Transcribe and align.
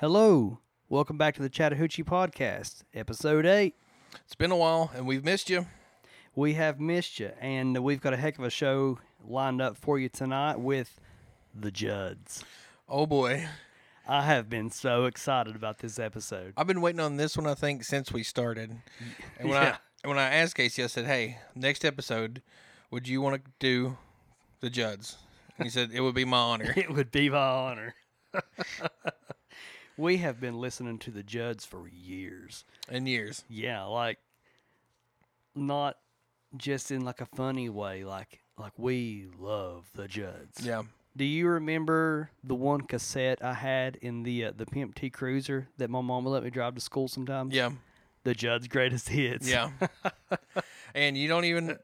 Hello. 0.00 0.60
Welcome 0.88 1.18
back 1.18 1.34
to 1.34 1.42
the 1.42 1.50
Chattahoochee 1.50 2.04
Podcast, 2.04 2.84
episode 2.94 3.44
8. 3.44 3.74
It's 4.24 4.34
been 4.34 4.50
a 4.50 4.56
while, 4.56 4.90
and 4.94 5.06
we've 5.06 5.22
missed 5.22 5.50
you. 5.50 5.66
We 6.34 6.54
have 6.54 6.80
missed 6.80 7.20
you, 7.20 7.32
and 7.38 7.76
we've 7.84 8.00
got 8.00 8.14
a 8.14 8.16
heck 8.16 8.38
of 8.38 8.44
a 8.44 8.48
show 8.50 8.98
lined 9.22 9.60
up 9.60 9.76
for 9.76 9.98
you 9.98 10.08
tonight 10.08 10.58
with 10.58 10.98
the 11.54 11.70
Judds. 11.70 12.42
Oh 12.88 13.04
boy, 13.04 13.46
I 14.08 14.22
have 14.22 14.48
been 14.48 14.70
so 14.70 15.04
excited 15.04 15.54
about 15.54 15.80
this 15.80 15.98
episode. 15.98 16.54
I've 16.56 16.66
been 16.66 16.80
waiting 16.80 17.00
on 17.00 17.18
this 17.18 17.36
one. 17.36 17.46
I 17.46 17.54
think 17.54 17.84
since 17.84 18.10
we 18.10 18.22
started, 18.22 18.70
and 19.38 19.50
when 19.50 19.62
Yeah. 19.62 19.76
I 20.02 20.08
when 20.08 20.18
I 20.18 20.30
asked 20.30 20.54
Casey, 20.54 20.82
I 20.82 20.86
said, 20.86 21.04
"Hey, 21.04 21.38
next 21.54 21.84
episode, 21.84 22.40
would 22.90 23.06
you 23.06 23.20
want 23.20 23.44
to 23.44 23.50
do 23.58 23.98
the 24.60 24.70
Judds?" 24.70 25.18
And 25.58 25.66
he 25.66 25.70
said, 25.70 25.90
"It 25.92 26.00
would 26.00 26.14
be 26.14 26.24
my 26.24 26.38
honor." 26.38 26.72
It 26.76 26.90
would 26.90 27.10
be 27.12 27.28
my 27.28 27.36
honor. 27.38 27.94
we 30.00 30.16
have 30.18 30.40
been 30.40 30.58
listening 30.60 30.98
to 30.98 31.10
the 31.10 31.22
Judds 31.22 31.64
for 31.64 31.86
years. 31.88 32.64
and 32.88 33.06
years, 33.08 33.44
Yeah, 33.48 33.84
like 33.84 34.18
not 35.54 35.96
just 36.56 36.90
in 36.90 37.04
like 37.04 37.20
a 37.20 37.26
funny 37.26 37.68
way, 37.68 38.04
like 38.04 38.40
like 38.58 38.72
we 38.76 39.28
love 39.38 39.88
the 39.94 40.08
Judds. 40.08 40.64
yeah, 40.64 40.82
Do 41.16 41.24
you 41.24 41.46
remember 41.48 42.30
the 42.44 42.54
one 42.54 42.82
cassette 42.82 43.42
I 43.42 43.54
had 43.54 43.96
in 43.96 44.22
the 44.22 44.46
uh, 44.46 44.52
the 44.56 44.66
Pimp 44.66 44.94
T 44.94 45.10
Cruiser 45.10 45.68
that 45.78 45.90
my 45.90 46.00
mom 46.00 46.24
would 46.24 46.30
let 46.30 46.42
me 46.44 46.50
drive 46.50 46.74
to 46.74 46.80
school 46.80 47.08
sometimes? 47.08 47.54
yeah, 47.54 47.70
The 48.24 48.34
Judd's 48.34 48.68
greatest 48.68 49.08
hits. 49.08 49.48
yeah. 49.48 49.70
and 50.94 51.16
you 51.16 51.28
don't 51.28 51.44
even, 51.44 51.78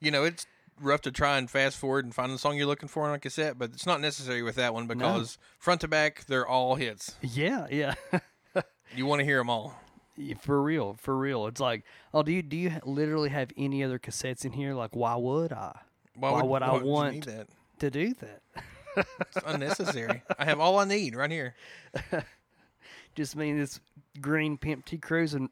you 0.00 0.10
know, 0.10 0.24
it's 0.24 0.46
rough 0.80 1.00
to 1.02 1.12
try 1.12 1.38
and 1.38 1.50
fast 1.50 1.76
forward 1.76 2.04
and 2.04 2.14
find 2.14 2.32
the 2.32 2.38
song 2.38 2.56
you're 2.56 2.66
looking 2.66 2.88
for 2.88 3.04
on 3.08 3.14
a 3.14 3.18
cassette, 3.18 3.58
but 3.58 3.70
it's 3.72 3.86
not 3.86 4.00
necessary 4.00 4.42
with 4.42 4.56
that 4.56 4.74
one 4.74 4.86
because 4.86 5.38
front 5.58 5.80
to 5.82 5.88
back, 5.88 6.24
they're 6.26 6.46
all 6.46 6.74
hits. 6.76 7.14
Yeah, 7.22 7.66
yeah. 7.70 7.94
You 8.94 9.06
want 9.06 9.20
to 9.20 9.24
hear 9.24 9.38
them 9.38 9.50
all. 9.50 9.80
Yeah, 10.16 10.34
for 10.40 10.62
real, 10.62 10.94
for 11.00 11.16
real. 11.16 11.46
It's 11.48 11.58
like, 11.58 11.82
oh, 12.12 12.22
do 12.22 12.30
you 12.30 12.42
do 12.42 12.56
you 12.56 12.72
literally 12.84 13.30
have 13.30 13.50
any 13.56 13.82
other 13.82 13.98
cassettes 13.98 14.44
in 14.44 14.52
here? 14.52 14.72
Like, 14.74 14.94
why 14.94 15.16
would 15.16 15.52
I 15.52 15.76
Why 16.14 16.40
would 16.42 16.62
I 16.62 16.76
you 16.76 16.84
want- 16.84 17.26
to 17.80 17.90
do 17.90 18.14
that? 18.14 18.42
It's 19.22 19.38
unnecessary. 19.44 20.22
I 20.38 20.44
have 20.44 20.60
all 20.60 20.78
I 20.78 20.84
need 20.84 21.16
right 21.16 21.30
here. 21.30 21.56
Just 23.16 23.34
mean 23.34 23.58
this 23.58 23.80
green 24.20 24.56
Pimp 24.58 24.84
T 24.84 24.98
Cruiser 24.98 25.38
and 25.38 25.48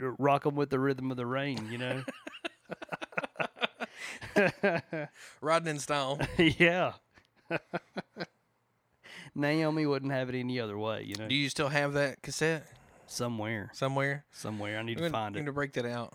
rock 0.00 0.46
'em 0.46 0.54
with 0.54 0.70
the 0.70 0.78
rhythm 0.80 1.10
of 1.10 1.18
the 1.18 1.26
rain, 1.26 1.68
you 1.70 1.76
know? 1.76 2.02
Riding 5.40 5.68
in 5.68 5.78
style. 5.78 6.18
yeah. 6.38 6.92
Naomi 9.34 9.86
wouldn't 9.86 10.12
have 10.12 10.28
it 10.28 10.38
any 10.38 10.60
other 10.60 10.78
way, 10.78 11.02
you 11.02 11.16
know. 11.16 11.26
Do 11.28 11.34
you 11.34 11.48
still 11.48 11.68
have 11.68 11.94
that 11.94 12.22
cassette 12.22 12.66
somewhere, 13.06 13.70
somewhere? 13.72 14.24
somewhere. 14.32 14.78
I 14.78 14.82
need 14.82 14.92
I'm 14.92 14.96
to 14.96 15.02
gonna, 15.02 15.10
find 15.12 15.36
I'm 15.36 15.40
it. 15.40 15.44
gonna 15.44 15.52
break 15.52 15.72
that 15.72 15.86
out. 15.86 16.12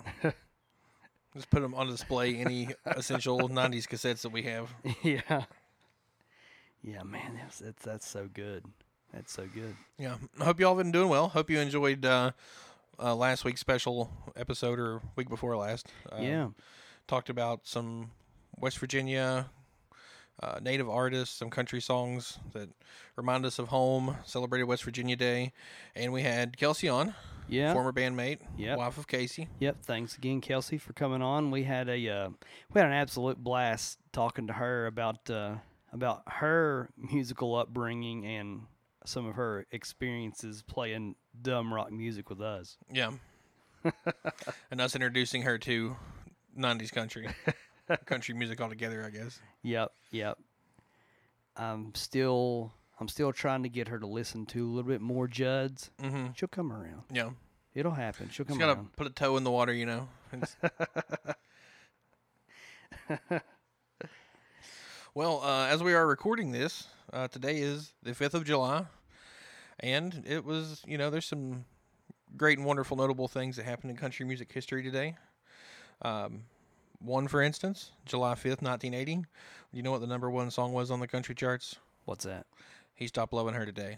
Just 1.36 1.50
put 1.50 1.62
them 1.62 1.76
on 1.76 1.88
display. 1.88 2.36
Any 2.38 2.70
essential 2.86 3.38
'90s 3.50 3.88
cassettes 3.88 4.22
that 4.22 4.32
we 4.32 4.44
have. 4.44 4.74
yeah. 5.04 5.44
Yeah, 6.82 7.04
man, 7.04 7.38
that's, 7.42 7.60
that's 7.60 7.84
that's 7.84 8.08
so 8.08 8.30
good. 8.34 8.64
That's 9.14 9.34
so 9.34 9.48
good. 9.54 9.76
Yeah. 9.98 10.16
I 10.40 10.46
hope 10.46 10.60
y'all 10.60 10.76
been 10.76 10.92
doing 10.92 11.10
well. 11.10 11.28
Hope 11.30 11.50
you 11.50 11.60
enjoyed 11.60 12.06
uh, 12.06 12.32
uh, 13.02 13.16
last 13.16 13.44
week's 13.44 13.60
special 13.60 14.12
episode 14.36 14.80
or 14.80 15.02
week 15.16 15.30
before 15.30 15.58
last. 15.58 15.88
Uh, 16.12 16.20
yeah. 16.22 16.48
Talked 17.10 17.32
about 17.32 17.62
some 17.64 18.12
West 18.60 18.78
Virginia 18.78 19.48
uh, 20.44 20.60
native 20.62 20.88
artists, 20.88 21.36
some 21.36 21.50
country 21.50 21.82
songs 21.82 22.38
that 22.54 22.70
remind 23.16 23.48
us 23.48 23.58
of 23.58 23.70
home. 23.70 24.16
Celebrated 24.26 24.66
West 24.66 24.84
Virginia 24.84 25.16
Day, 25.16 25.52
and 25.96 26.14
we 26.14 26.22
had 26.22 26.56
Kelsey 26.56 26.88
on, 26.88 27.16
Yeah. 27.48 27.74
former 27.74 27.92
bandmate, 27.92 28.42
Yep. 28.60 28.78
wife 28.78 28.98
of 29.00 29.08
Casey. 29.08 29.48
Yep. 29.60 29.78
Thanks 29.82 30.16
again, 30.18 30.40
Kelsey, 30.40 30.78
for 30.78 30.94
coming 30.94 31.24
on. 31.24 31.50
We 31.50 31.64
had 31.64 31.90
a 31.90 32.08
uh, 32.10 32.30
we 32.72 32.80
had 32.80 32.86
an 32.86 32.94
absolute 32.94 33.40
blast 33.44 33.98
talking 34.14 34.46
to 34.46 34.54
her 34.54 34.86
about 34.86 35.32
uh, 35.32 35.56
about 35.92 36.22
her 36.28 36.92
musical 36.96 37.56
upbringing 37.56 38.24
and 38.24 38.68
some 39.04 39.26
of 39.26 39.34
her 39.34 39.66
experiences 39.72 40.62
playing 40.62 41.16
dumb 41.42 41.74
rock 41.74 41.92
music 41.92 42.30
with 42.30 42.40
us. 42.40 42.78
Yeah. 42.94 43.14
and 44.70 44.80
us 44.80 44.94
introducing 44.94 45.42
her 45.42 45.58
to 45.58 45.96
90s 46.60 46.92
country. 46.92 47.28
country 48.06 48.36
music 48.36 48.62
altogether, 48.62 49.04
I 49.06 49.10
guess. 49.10 49.40
Yep. 49.64 49.92
Yep. 50.12 50.38
I'm 51.58 51.94
still 51.96 52.72
I'm 53.00 53.08
still 53.08 53.32
trying 53.34 53.64
to 53.64 53.70
get 53.70 53.88
her 53.88 54.00
to 54.00 54.08
listen 54.08 54.46
to 54.48 54.66
a 54.66 54.70
little 54.70 54.90
bit 54.90 55.02
more 55.02 55.28
Judds. 55.28 55.90
Mm-hmm. 56.02 56.28
She'll 56.36 56.48
come 56.50 56.72
around. 56.72 57.04
Yeah. 57.12 57.32
It'll 57.74 57.92
happen. 57.92 58.30
She'll 58.32 58.46
come 58.46 58.58
got 58.58 58.68
to 58.68 58.74
around. 58.74 58.96
put 58.96 59.08
a 59.08 59.12
toe 59.12 59.38
in 59.38 59.44
the 59.44 59.52
water, 59.52 59.74
you 59.74 59.86
know. 59.86 60.08
Well, 65.16 65.42
uh, 65.44 65.66
as 65.66 65.82
we 65.82 65.96
are 65.96 66.06
recording 66.06 66.52
this, 66.52 66.88
uh, 67.12 67.28
today 67.28 67.58
is 67.58 67.94
the 68.04 68.12
5th 68.12 68.36
of 68.36 68.46
July. 68.46 68.86
And 69.80 70.24
it 70.28 70.46
was, 70.46 70.84
you 70.86 70.98
know, 71.00 71.10
there's 71.10 71.26
some 71.26 71.66
great 72.38 72.60
and 72.60 72.68
wonderful, 72.68 72.96
notable 72.96 73.28
things 73.28 73.56
that 73.56 73.66
happened 73.66 73.90
in 73.90 73.98
country 73.98 74.26
music 74.26 74.52
history 74.52 74.84
today. 74.84 75.18
Um, 76.02 76.44
one, 77.00 77.28
for 77.28 77.42
instance, 77.42 77.92
July 78.06 78.34
5th, 78.34 78.62
1980. 78.62 79.26
You 79.72 79.84
know 79.84 79.92
what 79.92 80.02
the 80.02 80.08
number 80.08 80.30
one 80.30 80.52
song 80.52 80.74
was 80.74 80.92
on 80.92 81.00
the 81.00 81.08
country 81.08 81.36
charts? 81.36 81.76
What's 82.06 82.26
that? 82.26 82.46
He 82.96 83.08
Stopped 83.08 83.34
Loving 83.34 83.54
Her 83.54 83.66
Today. 83.66 83.98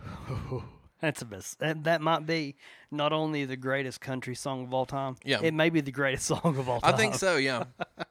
That's 1.00 1.20
the 1.20 1.26
best. 1.26 1.58
That, 1.58 1.84
that 1.84 2.00
might 2.00 2.26
be 2.26 2.56
not 2.90 3.12
only 3.12 3.44
the 3.44 3.56
greatest 3.56 4.00
country 4.00 4.34
song 4.34 4.64
of 4.64 4.72
all 4.72 4.86
time. 4.86 5.16
Yeah. 5.24 5.40
It 5.42 5.52
may 5.52 5.68
be 5.70 5.80
the 5.80 5.92
greatest 5.92 6.26
song 6.26 6.40
of 6.58 6.68
all 6.68 6.80
time. 6.80 6.94
I 6.94 6.96
think 6.96 7.14
so, 7.14 7.36
yeah. 7.36 7.64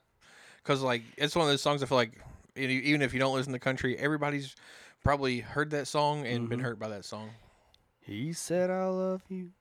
Because 0.64 0.82
like 0.82 1.03
it's 1.16 1.36
one 1.36 1.46
of 1.46 1.52
those 1.52 1.62
songs 1.62 1.84
I 1.84 1.86
feel 1.86 1.96
like 1.96 2.20
even 2.56 3.03
if 3.03 3.14
you 3.14 3.20
don't 3.20 3.36
listen 3.36 3.53
to 3.53 3.59
country, 3.59 3.96
everybody's 4.00 4.56
probably 5.03 5.40
heard 5.40 5.70
that 5.70 5.86
song 5.86 6.26
and 6.26 6.50
been 6.50 6.59
hurt 6.59 6.80
by 6.80 6.88
that 6.88 7.06
song. 7.06 7.30
He 8.00 8.34
said, 8.34 8.72
"I 8.72 8.88
love 8.88 9.22
you 9.30 9.52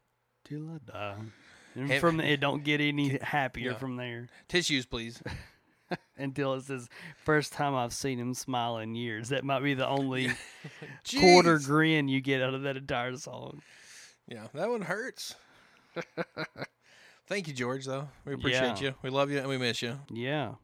till 0.47 0.67
I 0.71 0.79
die." 0.91 1.17
And 1.75 1.93
from 2.01 2.21
it, 2.21 2.41
don't 2.41 2.63
get 2.65 2.81
any 2.81 3.19
happier 3.21 3.75
from 3.75 3.97
there 3.97 4.29
Tissues, 4.49 4.87
please. 4.87 5.23
until 6.17 6.55
it 6.55 6.65
says, 6.65 6.89
first 7.25 7.53
time 7.53 7.75
I've 7.75 7.93
seen 7.93 8.19
him 8.19 8.35
smile 8.35 8.79
in 8.79 8.95
years." 8.95 9.29
That 9.31 9.45
might 9.45 9.63
be 9.63 9.75
the 9.75 9.87
only 9.87 10.31
quarter 11.19 11.59
grin 11.59 12.09
you 12.09 12.21
get 12.21 12.43
out 12.43 12.55
of 12.55 12.63
that 12.63 12.77
entire 12.77 13.17
song. 13.17 13.63
Yeah, 14.29 14.47
that 14.55 14.71
one 14.71 14.83
hurts. 14.83 15.35
Thank 17.27 17.49
you, 17.49 17.55
George. 17.55 17.87
Though 17.87 18.09
we 18.25 18.35
appreciate 18.35 18.81
Yeah. 18.81 18.89
you, 18.91 18.95
we 19.03 19.11
love 19.11 19.31
you, 19.31 19.39
and 19.39 19.49
we 19.49 19.59
miss 19.59 19.83
you. 19.83 19.99
Yeah. 20.11 20.55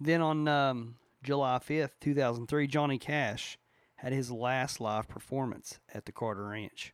Then 0.00 0.20
on 0.20 0.46
um, 0.46 0.96
July 1.22 1.58
5th, 1.58 1.92
2003, 2.00 2.66
Johnny 2.66 2.98
Cash 2.98 3.58
had 3.96 4.12
his 4.12 4.30
last 4.30 4.80
live 4.80 5.08
performance 5.08 5.78
at 5.92 6.04
the 6.04 6.12
Carter 6.12 6.46
Ranch. 6.48 6.92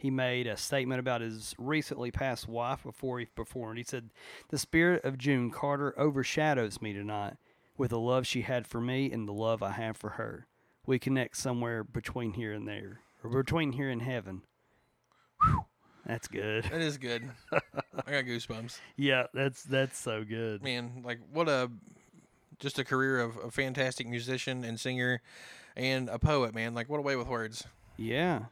He 0.00 0.10
made 0.10 0.46
a 0.46 0.56
statement 0.56 0.98
about 0.98 1.20
his 1.20 1.54
recently 1.58 2.10
passed 2.10 2.48
wife 2.48 2.82
before 2.82 3.18
he 3.18 3.26
performed. 3.26 3.76
He 3.76 3.84
said, 3.84 4.08
The 4.48 4.56
spirit 4.56 5.04
of 5.04 5.18
June 5.18 5.50
Carter 5.50 5.92
overshadows 5.98 6.80
me 6.80 6.94
tonight 6.94 7.34
with 7.76 7.90
the 7.90 7.98
love 7.98 8.26
she 8.26 8.40
had 8.40 8.66
for 8.66 8.80
me 8.80 9.12
and 9.12 9.28
the 9.28 9.32
love 9.32 9.62
I 9.62 9.72
have 9.72 9.98
for 9.98 10.10
her. 10.10 10.46
We 10.86 10.98
connect 10.98 11.36
somewhere 11.36 11.84
between 11.84 12.32
here 12.32 12.54
and 12.54 12.66
there, 12.66 13.00
or 13.22 13.28
between 13.30 13.72
here 13.72 13.90
and 13.90 14.00
heaven. 14.00 14.40
Whew, 15.44 15.64
that's 16.06 16.28
good. 16.28 16.64
That 16.64 16.80
is 16.80 16.96
good. 16.96 17.30
I 17.52 18.10
got 18.10 18.24
goosebumps, 18.24 18.78
Yeah, 18.96 19.26
that's 19.34 19.62
that's 19.64 19.98
so 19.98 20.24
good. 20.24 20.62
man. 20.62 21.02
Like 21.04 21.18
what 21.30 21.46
a 21.48 21.70
just 22.58 22.78
a 22.78 22.84
career 22.84 23.20
of 23.20 23.36
a 23.36 23.50
fantastic 23.50 24.06
musician 24.08 24.64
and 24.64 24.80
singer, 24.80 25.20
and 25.76 26.08
a 26.08 26.18
poet, 26.18 26.54
man. 26.54 26.74
Like 26.74 26.88
what 26.88 26.98
a 26.98 27.02
way 27.02 27.16
with 27.16 27.28
words. 27.28 27.64
Yeah. 27.98 28.44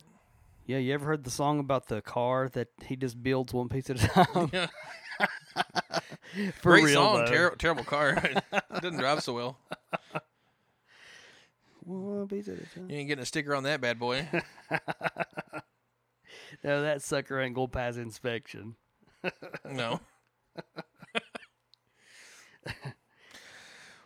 Yeah, 0.68 0.76
you 0.76 0.92
ever 0.92 1.06
heard 1.06 1.24
the 1.24 1.30
song 1.30 1.60
about 1.60 1.88
the 1.88 2.02
car 2.02 2.50
that 2.50 2.68
he 2.84 2.94
just 2.94 3.22
builds 3.22 3.54
one 3.54 3.70
piece 3.70 3.88
at 3.88 4.04
a 4.04 4.08
time? 4.08 4.50
Yeah. 4.52 4.66
For 6.60 6.72
Great 6.72 6.84
real, 6.84 6.94
song, 6.94 7.26
ter- 7.26 7.54
terrible 7.56 7.84
car. 7.84 8.10
it 8.52 8.82
doesn't 8.82 8.98
drive 8.98 9.22
so 9.22 9.32
well. 9.32 9.58
One 11.84 12.28
piece 12.28 12.48
at 12.48 12.58
a 12.58 12.66
time. 12.66 12.90
You 12.90 12.98
ain't 12.98 13.08
getting 13.08 13.22
a 13.22 13.26
sticker 13.26 13.54
on 13.54 13.62
that 13.62 13.80
bad 13.80 13.98
boy. 13.98 14.28
No, 16.62 16.82
that 16.82 17.02
sucker 17.02 17.40
ain't 17.40 17.54
gonna 17.54 17.68
pass 17.68 17.96
inspection. 17.96 18.76
No. 19.64 20.00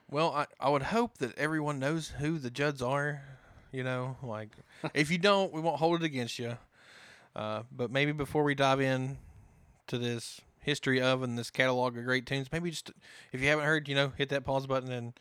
well, 0.09 0.33
I, 0.33 0.47
I 0.61 0.69
would 0.69 0.83
hope 0.83 1.19
that 1.19 1.37
everyone 1.37 1.81
knows 1.81 2.09
who 2.21 2.39
the 2.39 2.51
Judds 2.51 2.81
are. 2.81 3.23
You 3.73 3.83
know, 3.85 4.17
like 4.23 4.51
if 4.95 5.11
you 5.11 5.19
don't, 5.19 5.53
we 5.53 5.61
won't 5.61 5.79
hold 5.79 6.03
it 6.03 6.05
against 6.05 6.39
you. 6.39 6.57
Uh, 7.35 7.63
but 7.75 7.91
maybe 7.91 8.13
before 8.13 8.45
we 8.45 8.55
dive 8.55 8.81
in 8.81 9.17
to 9.87 9.97
this 9.99 10.41
history 10.61 11.01
of 11.01 11.23
and 11.23 11.39
this 11.39 11.51
catalog 11.51 11.97
of 11.97 12.05
great 12.05 12.27
tunes, 12.27 12.49
maybe 12.53 12.71
just 12.71 12.91
if 13.33 13.41
you 13.41 13.49
haven't 13.49 13.65
heard, 13.65 13.89
you 13.89 13.95
know, 13.95 14.13
hit 14.17 14.29
that 14.29 14.45
pause 14.45 14.67
button 14.67 14.93
and 14.93 15.15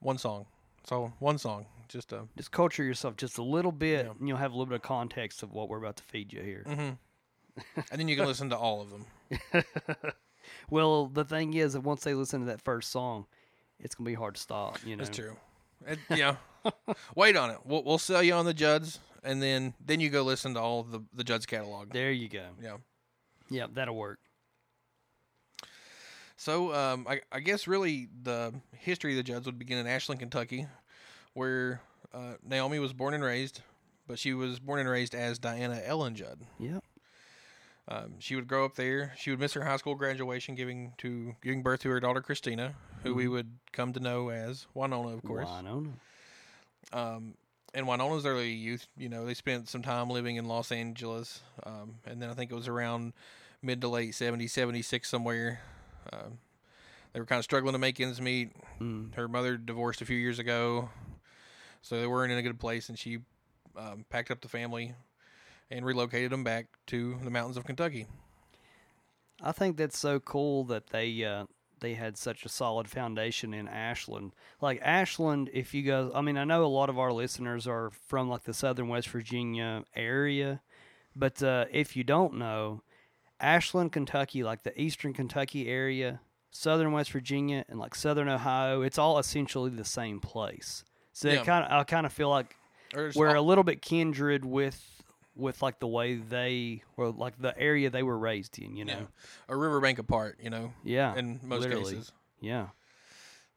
one 0.00 0.18
song. 0.18 0.46
So 0.84 1.12
one 1.18 1.38
song. 1.38 1.66
just 1.88 2.12
a 2.12 2.26
Just 2.36 2.52
culture 2.52 2.84
yourself 2.84 3.16
just 3.16 3.38
a 3.38 3.42
little 3.42 3.72
bit, 3.72 4.04
Yeah. 4.06 4.12
and 4.18 4.28
you'll 4.28 4.36
have 4.36 4.52
a 4.52 4.54
little 4.54 4.66
bit 4.66 4.76
of 4.76 4.82
context 4.82 5.42
of 5.42 5.52
what 5.52 5.68
we're 5.68 5.78
about 5.78 5.96
to 5.96 6.02
feed 6.04 6.32
you 6.32 6.40
here. 6.42 6.64
Mm-hmm. 6.66 6.90
and 7.90 8.00
then 8.00 8.08
you 8.08 8.16
can 8.16 8.26
listen 8.26 8.50
to 8.50 8.56
all 8.56 8.80
of 8.82 8.90
them. 8.90 9.06
Well, 10.70 11.06
the 11.06 11.24
thing 11.24 11.54
is 11.54 11.74
that 11.74 11.82
once 11.82 12.02
they 12.02 12.14
listen 12.14 12.40
to 12.40 12.46
that 12.46 12.60
first 12.62 12.90
song, 12.90 13.26
it's 13.78 13.94
gonna 13.94 14.08
be 14.08 14.14
hard 14.14 14.34
to 14.36 14.40
stop. 14.40 14.78
You 14.84 14.96
know, 14.96 15.04
That's 15.04 15.16
true. 15.16 15.36
It, 15.86 15.98
yeah. 16.10 16.36
Wait 17.14 17.36
on 17.36 17.50
it. 17.50 17.58
We'll 17.64 17.82
we'll 17.84 17.98
sell 17.98 18.22
you 18.22 18.34
on 18.34 18.44
the 18.44 18.54
Judds, 18.54 18.98
and 19.24 19.42
then 19.42 19.74
then 19.84 20.00
you 20.00 20.10
go 20.10 20.22
listen 20.22 20.54
to 20.54 20.60
all 20.60 20.82
the 20.82 21.02
the 21.14 21.24
Judds 21.24 21.46
catalog. 21.46 21.92
There 21.92 22.10
you 22.10 22.28
go. 22.28 22.44
Yeah. 22.62 22.76
Yeah, 23.48 23.66
that'll 23.72 23.96
work. 23.96 24.20
So 26.36 26.72
um, 26.72 27.06
I, 27.08 27.20
I 27.30 27.40
guess 27.40 27.66
really 27.66 28.08
the 28.22 28.54
history 28.72 29.12
of 29.12 29.16
the 29.18 29.22
Judds 29.22 29.44
would 29.44 29.58
begin 29.58 29.76
in 29.76 29.86
Ashland, 29.86 30.20
Kentucky, 30.20 30.66
where 31.34 31.82
uh, 32.14 32.34
Naomi 32.42 32.78
was 32.78 32.94
born 32.94 33.12
and 33.12 33.22
raised, 33.22 33.60
but 34.06 34.18
she 34.18 34.32
was 34.32 34.58
born 34.58 34.80
and 34.80 34.88
raised 34.88 35.14
as 35.14 35.38
Diana 35.38 35.82
Ellen 35.84 36.14
Judd. 36.14 36.40
Yeah. 36.58 36.78
Um, 37.88 38.14
she 38.20 38.36
would 38.36 38.48
grow 38.48 38.64
up 38.64 38.76
there. 38.76 39.12
She 39.18 39.30
would 39.30 39.40
miss 39.40 39.52
her 39.52 39.64
high 39.64 39.76
school 39.76 39.96
graduation, 39.96 40.54
giving 40.54 40.94
to 40.98 41.34
giving 41.42 41.62
birth 41.62 41.80
to 41.80 41.90
her 41.90 42.00
daughter 42.00 42.22
Christina, 42.22 42.74
who 43.02 43.14
we 43.14 43.28
would 43.28 43.50
come 43.72 43.92
to 43.92 44.00
know 44.00 44.30
as 44.30 44.66
Wynonna, 44.76 45.14
of 45.14 45.22
course. 45.22 45.48
Wynonna. 45.48 45.92
Um, 46.92 47.34
in 47.74 47.86
Wynonna's 47.86 48.26
early 48.26 48.52
youth, 48.52 48.86
you 48.96 49.08
know, 49.08 49.24
they 49.24 49.34
spent 49.34 49.68
some 49.68 49.82
time 49.82 50.10
living 50.10 50.36
in 50.36 50.46
Los 50.46 50.72
Angeles, 50.72 51.40
um, 51.64 51.96
and 52.04 52.20
then 52.20 52.30
I 52.30 52.34
think 52.34 52.50
it 52.50 52.54
was 52.54 52.68
around 52.68 53.12
mid 53.62 53.80
to 53.82 53.88
late 53.88 54.12
70s, 54.12 54.50
76 54.50 55.08
somewhere. 55.08 55.60
Um, 56.12 56.38
they 57.12 57.20
were 57.20 57.26
kind 57.26 57.38
of 57.38 57.44
struggling 57.44 57.72
to 57.72 57.78
make 57.78 58.00
ends 58.00 58.20
meet. 58.20 58.52
Mm. 58.80 59.14
Her 59.14 59.28
mother 59.28 59.56
divorced 59.56 60.00
a 60.00 60.04
few 60.04 60.16
years 60.16 60.38
ago, 60.38 60.90
so 61.82 62.00
they 62.00 62.06
weren't 62.06 62.32
in 62.32 62.38
a 62.38 62.42
good 62.42 62.58
place, 62.58 62.88
and 62.88 62.98
she 62.98 63.18
um, 63.76 64.04
packed 64.10 64.30
up 64.30 64.40
the 64.40 64.48
family 64.48 64.94
and 65.70 65.84
relocated 65.84 66.32
them 66.32 66.44
back 66.44 66.66
to 66.88 67.18
the 67.22 67.30
mountains 67.30 67.56
of 67.56 67.64
Kentucky. 67.64 68.06
I 69.42 69.52
think 69.52 69.76
that's 69.76 69.98
so 69.98 70.20
cool 70.20 70.64
that 70.64 70.88
they 70.88 71.24
uh, 71.24 71.46
they 71.80 71.94
had 71.94 72.16
such 72.16 72.44
a 72.44 72.48
solid 72.48 72.88
foundation 72.88 73.52
in 73.54 73.66
Ashland. 73.68 74.32
Like 74.60 74.80
Ashland, 74.82 75.50
if 75.52 75.74
you 75.74 75.82
guys, 75.82 76.10
I 76.14 76.20
mean, 76.20 76.36
I 76.38 76.44
know 76.44 76.64
a 76.64 76.66
lot 76.66 76.88
of 76.90 76.98
our 76.98 77.12
listeners 77.12 77.66
are 77.66 77.90
from 78.06 78.28
like 78.28 78.44
the 78.44 78.54
Southern 78.54 78.88
West 78.88 79.08
Virginia 79.08 79.84
area, 79.96 80.60
but 81.16 81.42
uh, 81.42 81.64
if 81.72 81.96
you 81.96 82.04
don't 82.04 82.34
know, 82.34 82.82
Ashland, 83.40 83.92
Kentucky, 83.92 84.42
like 84.42 84.62
the 84.62 84.78
Eastern 84.80 85.12
Kentucky 85.14 85.68
area, 85.68 86.20
Southern 86.50 86.92
West 86.92 87.10
Virginia, 87.12 87.64
and 87.68 87.78
like 87.78 87.94
Southern 87.94 88.28
Ohio, 88.28 88.82
it's 88.82 88.98
all 88.98 89.18
essentially 89.18 89.70
the 89.70 89.84
same 89.84 90.20
place. 90.20 90.84
So 91.12 91.28
Yeah. 91.28 91.40
it 91.40 91.46
kind 91.46 91.64
of, 91.64 91.72
I 91.72 91.84
kind 91.84 92.04
of 92.06 92.12
feel 92.12 92.28
like 92.28 92.56
we're 93.16 93.28
all- 93.36 93.42
a 93.42 93.46
little 93.46 93.64
bit 93.64 93.80
kindred 93.82 94.44
with 94.44 94.99
with 95.36 95.62
like 95.62 95.78
the 95.80 95.86
way 95.88 96.14
they 96.16 96.82
or 96.96 97.10
like 97.10 97.40
the 97.40 97.56
area 97.58 97.90
they 97.90 98.02
were 98.02 98.18
raised 98.18 98.58
in. 98.58 98.76
You 98.76 98.84
know. 98.84 98.92
yeah, 98.92 99.06
a 99.48 99.56
riverbank 99.56 99.98
apart, 99.98 100.38
you 100.42 100.50
know, 100.50 100.72
Yeah, 100.84 101.16
in 101.16 101.40
most 101.42 101.62
literally. 101.62 101.94
cases. 101.94 102.12
Yeah, 102.40 102.68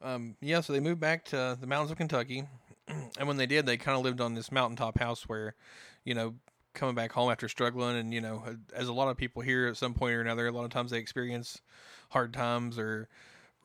Um, 0.01 0.35
yeah, 0.41 0.59
so 0.59 0.73
they 0.73 0.81
moved 0.81 0.99
back 0.99 1.23
to 1.25 1.57
the 1.59 1.67
mountains 1.67 1.91
of 1.91 1.97
Kentucky, 1.97 2.43
and 2.87 3.27
when 3.27 3.37
they 3.37 3.45
did, 3.45 3.65
they 3.65 3.77
kind 3.77 3.97
of 3.97 4.03
lived 4.03 4.19
on 4.19 4.33
this 4.33 4.51
mountaintop 4.51 4.99
house 4.99 5.23
where, 5.29 5.55
you 6.03 6.13
know, 6.13 6.35
coming 6.73 6.95
back 6.95 7.13
home 7.13 7.31
after 7.31 7.47
struggling, 7.47 7.95
and 7.95 8.13
you 8.13 8.19
know, 8.19 8.43
as 8.73 8.87
a 8.89 8.93
lot 8.93 9.07
of 9.07 9.15
people 9.15 9.41
here 9.41 9.67
at 9.67 9.77
some 9.77 9.93
point 9.93 10.13
or 10.15 10.21
another, 10.21 10.47
a 10.47 10.51
lot 10.51 10.65
of 10.65 10.71
times 10.71 10.91
they 10.91 10.97
experience 10.97 11.61
hard 12.09 12.33
times 12.33 12.77
or 12.77 13.07